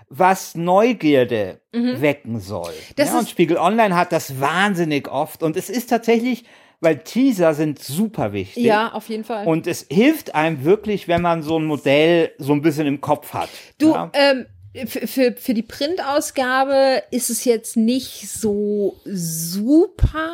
was 0.10 0.56
Neugierde 0.56 1.62
wecken 1.72 2.40
soll. 2.40 2.72
Mhm. 2.72 2.94
Das 2.96 3.10
ja, 3.10 3.20
und 3.20 3.30
Spiegel 3.30 3.58
Online 3.58 3.96
hat 3.96 4.12
das 4.12 4.40
wahnsinnig 4.40 5.10
oft 5.10 5.44
und 5.44 5.58
es 5.58 5.70
ist 5.70 5.90
tatsächlich, 5.90 6.46
weil 6.80 7.00
Teaser 7.00 7.54
sind 7.54 7.80
super 7.80 8.34
wichtig. 8.34 8.64
Ja, 8.64 8.94
auf 8.94 9.10
jeden 9.10 9.24
Fall. 9.24 9.48
Und 9.48 9.68
es 9.68 9.86
hilft 9.90 10.36
einem 10.36 10.64
wirklich, 10.64 11.08
wenn 11.08 11.22
man 11.22 11.42
so 11.42 11.58
ein 11.58 11.66
Modell 11.66 12.32
so 12.38 12.54
ein 12.54 12.62
bisschen 12.62 12.88
im 12.88 13.02
Kopf 13.02 13.34
hat. 13.34 13.50
du, 13.78 13.92
ja? 13.92 14.12
ähm, 14.14 14.46
für, 14.86 15.08
für, 15.08 15.34
für 15.34 15.54
die 15.54 15.64
Printausgabe 15.64 17.04
ist 17.12 17.30
es 17.30 17.46
jetzt 17.46 17.78
nicht 17.78 18.30
so 18.30 19.00
super 19.06 20.30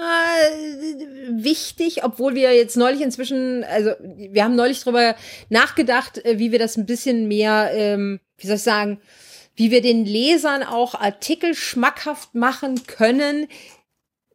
wichtig, 1.30 2.04
obwohl 2.04 2.34
wir 2.34 2.54
jetzt 2.56 2.76
neulich 2.76 3.02
inzwischen, 3.02 3.64
also 3.64 3.92
wir 4.02 4.44
haben 4.44 4.56
neulich 4.56 4.82
drüber 4.82 5.16
nachgedacht, 5.50 6.24
äh, 6.26 6.40
wie 6.40 6.52
wir 6.52 6.60
das 6.60 6.78
ein 6.78 6.88
bisschen 6.88 7.28
mehr, 7.28 7.70
ähm, 7.74 8.20
wie 8.38 8.48
soll 8.48 8.56
ich 8.56 8.64
sagen, 8.64 9.00
wie 9.56 9.72
wir 9.72 9.82
den 9.82 10.06
Lesern 10.06 10.64
auch 10.64 10.95
Artikel 10.95 11.56
schmackhaft 11.56 12.36
machen 12.36 12.86
können 12.88 13.47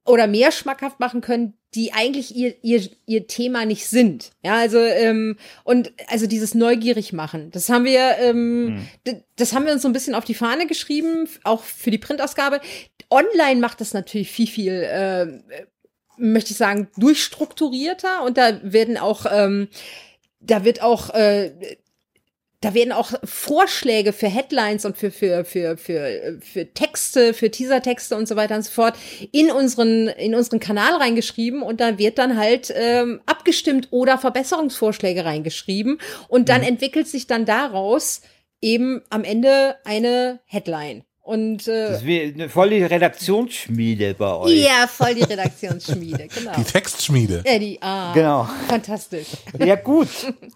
oder 0.04 0.26
mehr 0.26 0.52
schmackhaft 0.52 1.00
machen 1.00 1.20
können, 1.20 1.54
die 1.74 1.92
eigentlich 1.92 2.34
ihr, 2.34 2.54
ihr, 2.62 2.88
ihr 3.04 3.26
Thema 3.26 3.66
nicht 3.66 3.86
sind. 3.86 4.32
Ja, 4.42 4.54
also, 4.54 4.78
ähm, 4.78 5.36
und 5.64 5.92
also 6.08 6.26
dieses 6.26 6.54
neugierig 6.54 7.12
machen, 7.12 7.50
das 7.50 7.68
haben 7.68 7.84
wir, 7.84 8.16
ähm, 8.18 8.86
hm. 9.04 9.22
das 9.36 9.52
haben 9.52 9.66
wir 9.66 9.72
uns 9.72 9.82
so 9.82 9.88
ein 9.88 9.92
bisschen 9.92 10.14
auf 10.14 10.24
die 10.24 10.34
Fahne 10.34 10.66
geschrieben, 10.66 11.28
auch 11.44 11.62
für 11.62 11.90
die 11.90 11.98
Printausgabe. 11.98 12.60
Online 13.10 13.60
macht 13.60 13.80
das 13.80 13.92
natürlich 13.92 14.30
viel, 14.30 14.46
viel, 14.46 14.72
äh, 14.72 15.26
möchte 16.16 16.52
ich 16.52 16.56
sagen, 16.56 16.88
durchstrukturierter 16.96 18.22
und 18.22 18.38
da 18.38 18.58
werden 18.62 18.96
auch, 18.96 19.26
ähm, 19.30 19.68
da 20.40 20.64
wird 20.64 20.82
auch 20.82 21.10
äh, 21.10 21.76
da 22.66 22.74
werden 22.74 22.90
auch 22.90 23.12
Vorschläge 23.22 24.12
für 24.12 24.26
Headlines 24.26 24.84
und 24.84 24.96
für, 24.96 25.12
für, 25.12 25.44
für, 25.44 25.76
für, 25.76 26.40
für 26.40 26.74
Texte, 26.74 27.32
für 27.32 27.48
Teasertexte 27.48 28.16
und 28.16 28.26
so 28.26 28.34
weiter 28.34 28.56
und 28.56 28.62
so 28.62 28.72
fort 28.72 28.96
in 29.30 29.52
unseren, 29.52 30.08
in 30.08 30.34
unseren 30.34 30.58
Kanal 30.58 30.94
reingeschrieben 30.96 31.62
und 31.62 31.80
da 31.80 31.96
wird 31.96 32.18
dann 32.18 32.36
halt 32.36 32.74
ähm, 32.74 33.20
abgestimmt 33.24 33.86
oder 33.92 34.18
Verbesserungsvorschläge 34.18 35.24
reingeschrieben 35.24 36.00
und 36.26 36.48
dann 36.48 36.62
mhm. 36.62 36.66
entwickelt 36.66 37.06
sich 37.06 37.28
dann 37.28 37.44
daraus 37.44 38.22
eben 38.60 39.00
am 39.10 39.22
Ende 39.22 39.76
eine 39.84 40.40
Headline. 40.46 41.04
Und, 41.26 41.66
äh, 41.66 41.88
das 41.88 42.02
ist 42.02 42.06
wie, 42.06 42.48
voll 42.48 42.70
die 42.70 42.84
Redaktionsschmiede 42.84 44.14
bei 44.14 44.32
euch. 44.32 44.62
Ja, 44.62 44.86
voll 44.86 45.12
die 45.16 45.24
Redaktionsschmiede, 45.24 46.28
genau. 46.34 46.52
Die 46.56 46.62
Textschmiede. 46.62 47.42
Ja, 47.44 47.58
die, 47.58 47.82
ah, 47.82 48.12
genau. 48.12 48.48
Fantastisch. 48.68 49.26
Ja, 49.58 49.74
gut. 49.74 50.06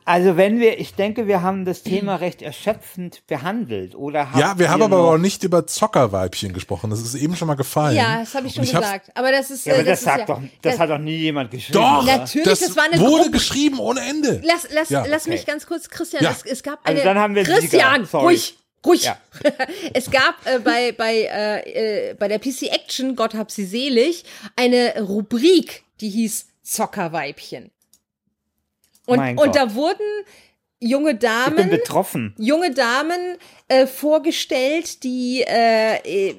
Also 0.04 0.36
wenn 0.36 0.60
wir, 0.60 0.78
ich 0.78 0.94
denke, 0.94 1.26
wir 1.26 1.42
haben 1.42 1.64
das 1.64 1.82
Thema 1.82 2.14
recht 2.14 2.40
erschöpfend 2.40 3.26
behandelt, 3.26 3.96
oder? 3.96 4.28
Ja, 4.38 4.56
wir 4.60 4.70
haben 4.70 4.82
aber 4.82 5.10
auch 5.10 5.18
nicht 5.18 5.42
über 5.42 5.66
Zockerweibchen 5.66 6.52
gesprochen. 6.52 6.90
Das 6.90 7.00
ist 7.00 7.16
eben 7.16 7.34
schon 7.34 7.48
mal 7.48 7.56
gefallen. 7.56 7.96
Ja, 7.96 8.20
das 8.20 8.32
habe 8.36 8.46
ich 8.46 8.54
schon 8.54 8.62
ich 8.62 8.70
gesagt. 8.72 9.10
Aber 9.16 9.32
das 9.32 9.50
ist, 9.50 9.66
ja, 9.66 9.74
aber 9.74 9.82
äh, 9.82 9.86
das, 9.86 9.98
das 9.98 10.04
sagt 10.04 10.28
ja, 10.28 10.34
doch, 10.36 10.40
das, 10.62 10.74
das, 10.74 10.78
hat 10.78 10.90
doch 10.90 10.98
nie 10.98 11.16
jemand 11.16 11.50
geschrieben. 11.50 11.80
Doch, 11.80 12.04
oder? 12.04 12.18
natürlich, 12.18 12.46
das, 12.46 12.60
das 12.60 12.76
war 12.76 12.84
eine 12.84 13.00
wurde 13.00 13.24
Gruppe. 13.24 13.30
geschrieben 13.32 13.80
ohne 13.80 14.02
Ende. 14.02 14.40
Lass, 14.44 14.68
lass, 14.72 14.88
Ja. 14.90 15.04
lass 15.04 15.26
mich 15.26 15.40
Okay. 15.40 15.50
ganz 15.50 15.66
kurz, 15.66 15.88
Christian, 15.90 16.22
Ja. 16.22 16.30
es, 16.30 16.44
es 16.48 16.62
gab 16.62 16.78
eine. 16.84 16.94
Also 16.94 17.08
dann 17.08 17.18
haben 17.18 17.34
wir. 17.34 17.42
Christian, 17.42 18.04
ruhig, 18.04 18.54
ruhig. 18.84 19.04
Ja. 19.04 19.18
es 19.94 20.10
gab 20.10 20.44
äh, 20.46 20.58
bei, 20.58 20.92
bei, 20.92 21.22
äh, 21.22 22.10
äh, 22.10 22.14
bei 22.14 22.28
der 22.28 22.38
PC 22.38 22.72
Action, 22.72 23.16
Gott 23.16 23.34
hab 23.34 23.50
sie 23.50 23.64
selig, 23.64 24.24
eine 24.56 25.00
Rubrik, 25.00 25.84
die 26.00 26.08
hieß 26.08 26.46
Zockerweibchen. 26.62 27.70
Und, 29.06 29.16
Mein 29.16 29.38
und 29.38 29.46
Gott. 29.46 29.56
da 29.56 29.74
wurden 29.74 30.06
junge 30.78 31.10
Ich 31.10 31.18
bin 31.18 31.28
Damen 31.28 31.70
betroffen. 31.70 32.34
junge 32.38 32.72
Damen 32.72 33.36
äh, 33.68 33.86
vorgestellt, 33.86 35.02
die 35.02 35.42
äh, 35.46 36.28
äh, 36.30 36.34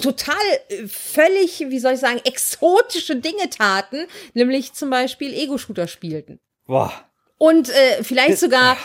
total 0.00 0.36
äh, 0.68 0.86
völlig, 0.86 1.60
wie 1.68 1.78
soll 1.78 1.94
ich 1.94 2.00
sagen, 2.00 2.20
exotische 2.24 3.16
Dinge 3.16 3.50
taten, 3.50 4.06
nämlich 4.34 4.72
zum 4.74 4.90
Beispiel 4.90 5.34
Ego-Shooter 5.34 5.88
spielten. 5.88 6.40
Boah. 6.66 6.92
Und 7.38 7.68
äh, 7.68 8.02
vielleicht 8.02 8.38
sogar 8.38 8.76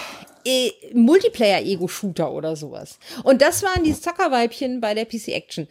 äh, 0.45 0.71
Multiplayer-Ego-Shooter 0.93 2.31
oder 2.31 2.55
sowas. 2.55 2.99
Und 3.23 3.41
das 3.41 3.63
waren 3.63 3.83
die 3.83 3.93
Zockerweibchen 3.99 4.81
bei 4.81 4.93
der 4.93 5.05
PC 5.05 5.29
Action. 5.29 5.67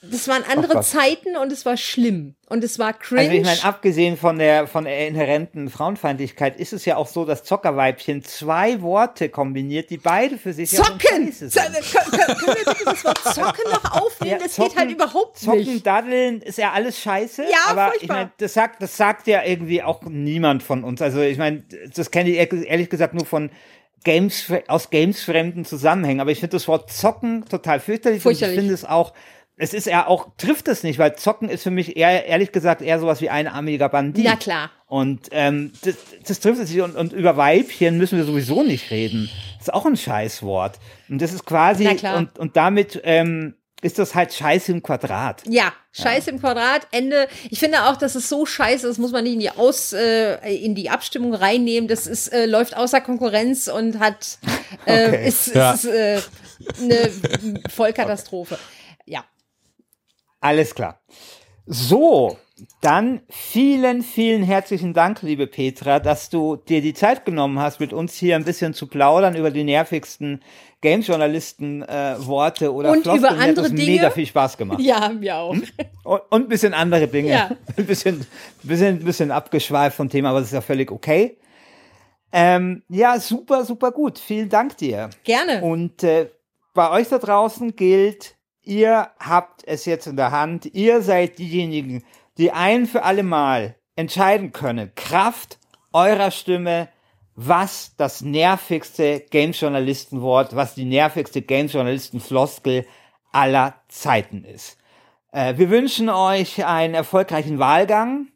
Das 0.00 0.28
waren 0.28 0.44
andere. 0.44 0.80
Zeiten 0.82 1.36
und 1.36 1.50
es 1.50 1.66
war 1.66 1.76
schlimm. 1.76 2.36
Und 2.48 2.62
es 2.62 2.78
war 2.78 2.92
cringe. 2.92 3.20
Also 3.22 3.32
ich 3.32 3.42
meine, 3.44 3.64
abgesehen 3.64 4.16
von 4.16 4.38
der 4.38 4.68
von 4.68 4.84
der 4.84 5.08
inhärenten 5.08 5.68
Frauenfeindlichkeit 5.70 6.58
ist 6.60 6.72
es 6.72 6.84
ja 6.84 6.96
auch 6.96 7.08
so, 7.08 7.24
dass 7.24 7.42
Zockerweibchen 7.42 8.22
zwei 8.22 8.80
Worte 8.80 9.28
kombiniert, 9.28 9.90
die 9.90 9.96
beide 9.98 10.38
für 10.38 10.52
sich 10.52 10.70
ja 10.70 10.84
Zocken! 10.84 11.00
scheiße 11.32 11.48
Zo- 11.48 11.60
sind. 11.60 11.72
Können, 11.74 12.40
wir 12.46 12.54
bitte 12.54 12.84
das 12.84 13.04
Wort 13.04 13.18
Zocken 13.34 13.72
noch 13.72 13.90
aufnehmen? 14.02 14.38
Ja, 14.40 14.46
das 14.46 14.54
geht 14.54 14.76
halt 14.76 14.90
überhaupt 14.92 15.36
Zocken, 15.40 15.58
nicht. 15.64 15.84
daddeln 15.86 16.42
ist 16.42 16.58
ja 16.58 16.70
alles 16.72 16.96
scheiße. 17.00 17.42
Ja, 17.42 17.48
aber 17.66 17.88
ich 17.88 17.98
furchtbar. 17.98 18.16
meine, 18.18 18.30
das 18.38 18.54
sagt, 18.54 18.80
das 18.80 18.96
sagt 18.96 19.26
ja 19.26 19.42
irgendwie 19.44 19.82
auch 19.82 20.02
niemand 20.04 20.62
von 20.62 20.84
uns. 20.84 21.02
Also 21.02 21.20
ich 21.22 21.38
meine, 21.38 21.64
das 21.92 22.12
kenne 22.12 22.30
ich 22.30 22.36
ehr- 22.36 22.52
ehrlich 22.66 22.88
gesagt 22.88 23.14
nur 23.14 23.26
von 23.26 23.50
Games, 24.04 24.52
aus 24.68 24.90
Games-fremden 24.90 25.64
Zusammenhängen. 25.64 26.20
Aber 26.20 26.30
ich 26.30 26.40
finde 26.40 26.56
das 26.56 26.68
Wort 26.68 26.90
Zocken 26.90 27.44
total 27.48 27.80
fürchterlich. 27.80 28.22
Fürchterlich. 28.22 28.56
Und 28.56 28.64
ich 28.64 28.68
finde 28.68 28.74
es 28.74 28.84
auch, 28.84 29.12
es 29.56 29.74
ist 29.74 29.86
ja 29.86 30.06
auch, 30.06 30.28
trifft 30.36 30.68
es 30.68 30.84
nicht, 30.84 30.98
weil 30.98 31.16
Zocken 31.16 31.48
ist 31.48 31.64
für 31.64 31.70
mich 31.70 31.96
eher, 31.96 32.26
ehrlich 32.26 32.52
gesagt, 32.52 32.80
eher 32.80 33.00
sowas 33.00 33.20
wie 33.20 33.28
einarmiger 33.28 33.88
Bandit. 33.88 34.24
Na 34.24 34.36
klar. 34.36 34.70
Und 34.86 35.28
ähm, 35.32 35.72
das, 35.82 35.96
das 36.26 36.40
trifft 36.40 36.60
es 36.60 36.70
nicht. 36.70 36.80
Und, 36.80 36.96
und 36.96 37.12
über 37.12 37.36
Weibchen 37.36 37.98
müssen 37.98 38.16
wir 38.16 38.24
sowieso 38.24 38.62
nicht 38.62 38.90
reden. 38.90 39.28
Das 39.58 39.68
ist 39.68 39.74
auch 39.74 39.84
ein 39.84 39.96
Scheißwort. 39.96 40.78
Und 41.08 41.20
das 41.20 41.32
ist 41.32 41.44
quasi, 41.44 41.84
Na 41.84 41.94
klar. 41.94 42.16
und, 42.16 42.38
und 42.38 42.56
damit 42.56 43.00
ähm, 43.04 43.54
ist 43.80 43.98
das 43.98 44.14
halt 44.14 44.32
Scheiße 44.34 44.72
im 44.72 44.82
Quadrat. 44.82 45.42
Ja, 45.46 45.72
Scheiße 45.92 46.30
im 46.30 46.40
Quadrat, 46.40 46.86
Ende. 46.90 47.28
Ich 47.50 47.58
finde 47.60 47.84
auch, 47.84 47.96
dass 47.96 48.14
es 48.14 48.28
so 48.28 48.44
scheiße 48.46 48.88
ist, 48.88 48.98
muss 48.98 49.12
man 49.12 49.24
nicht 49.24 49.34
in 49.34 49.40
die 49.40 49.50
Aus, 49.50 49.92
äh, 49.92 50.36
in 50.54 50.74
die 50.74 50.90
Abstimmung 50.90 51.34
reinnehmen. 51.34 51.88
Das 51.88 52.06
ist, 52.06 52.28
äh, 52.28 52.46
läuft 52.46 52.76
außer 52.76 53.00
Konkurrenz 53.00 53.68
und 53.68 53.98
hat, 54.00 54.38
äh, 54.86 55.08
Okay. 55.08 55.28
ist, 55.28 55.54
Ja. 55.54 55.72
ist 55.72 55.84
äh, 55.84 56.20
eine 56.80 57.10
Vollkatastrophe. 57.68 58.58
Ja. 59.06 59.24
Alles 60.40 60.74
klar. 60.74 61.00
So, 61.66 62.38
dann 62.80 63.20
vielen, 63.28 64.02
vielen 64.02 64.42
herzlichen 64.42 64.94
Dank, 64.94 65.22
liebe 65.22 65.46
Petra, 65.46 66.00
dass 66.00 66.30
du 66.30 66.56
dir 66.56 66.80
die 66.80 66.94
Zeit 66.94 67.24
genommen 67.24 67.58
hast, 67.58 67.78
mit 67.78 67.92
uns 67.92 68.14
hier 68.14 68.36
ein 68.36 68.44
bisschen 68.44 68.74
zu 68.74 68.86
plaudern 68.86 69.36
über 69.36 69.50
die 69.50 69.64
nervigsten 69.64 70.42
Games-Journalisten-Worte 70.80 72.72
oder 72.72 72.90
Und 72.90 73.02
Floskeln. 73.02 73.18
über 73.18 73.30
hat 73.30 73.48
andere 73.48 73.68
das 73.68 73.74
Dinge. 73.74 73.90
mega 73.90 74.10
viel 74.10 74.26
Spaß 74.26 74.56
gemacht. 74.56 74.80
Ja, 74.80 75.08
mir 75.08 75.36
auch. 75.36 75.50
Und, 75.50 75.72
und 76.04 76.22
ein 76.32 76.48
bisschen 76.48 76.74
andere 76.74 77.08
Dinge. 77.08 77.30
Ja. 77.30 77.50
Ein 77.76 77.86
bisschen, 77.86 78.26
bisschen, 78.62 79.04
bisschen 79.04 79.30
abgeschweift 79.30 79.96
vom 79.96 80.08
Thema, 80.08 80.30
aber 80.30 80.40
das 80.40 80.48
ist 80.48 80.54
ja 80.54 80.60
völlig 80.60 80.90
okay. 80.90 81.38
Ähm, 82.32 82.82
ja, 82.88 83.18
super, 83.18 83.64
super 83.64 83.90
gut. 83.90 84.18
Vielen 84.18 84.48
Dank 84.48 84.76
dir. 84.76 85.10
Gerne. 85.24 85.62
Und 85.62 86.02
äh, 86.02 86.28
bei 86.74 86.90
euch 86.90 87.08
da 87.08 87.18
draußen 87.18 87.74
gilt, 87.74 88.36
ihr 88.62 89.08
habt 89.18 89.64
es 89.66 89.84
jetzt 89.86 90.06
in 90.06 90.16
der 90.16 90.30
Hand. 90.30 90.66
Ihr 90.74 91.02
seid 91.02 91.38
diejenigen, 91.38 92.04
die 92.36 92.52
ein 92.52 92.86
für 92.86 93.02
alle 93.02 93.22
Mal 93.22 93.76
entscheiden 93.96 94.52
können. 94.52 94.92
Kraft 94.94 95.58
eurer 95.92 96.30
Stimme, 96.30 96.88
was 97.40 97.94
das 97.96 98.20
nervigste 98.20 99.20
Games-Journalistenwort, 99.30 100.56
was 100.56 100.74
die 100.74 100.84
nervigste 100.84 101.40
Games-Journalisten-Floskel 101.40 102.84
aller 103.30 103.74
Zeiten 103.86 104.42
ist. 104.42 104.76
Äh, 105.30 105.56
wir 105.56 105.70
wünschen 105.70 106.08
euch 106.08 106.64
einen 106.64 106.94
erfolgreichen 106.94 107.60
Wahlgang 107.60 108.26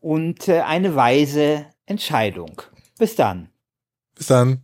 und 0.00 0.48
äh, 0.48 0.60
eine 0.62 0.96
weise 0.96 1.66
Entscheidung. 1.84 2.62
Bis 2.98 3.14
dann. 3.14 3.50
Bis 4.14 4.28
dann. 4.28 4.62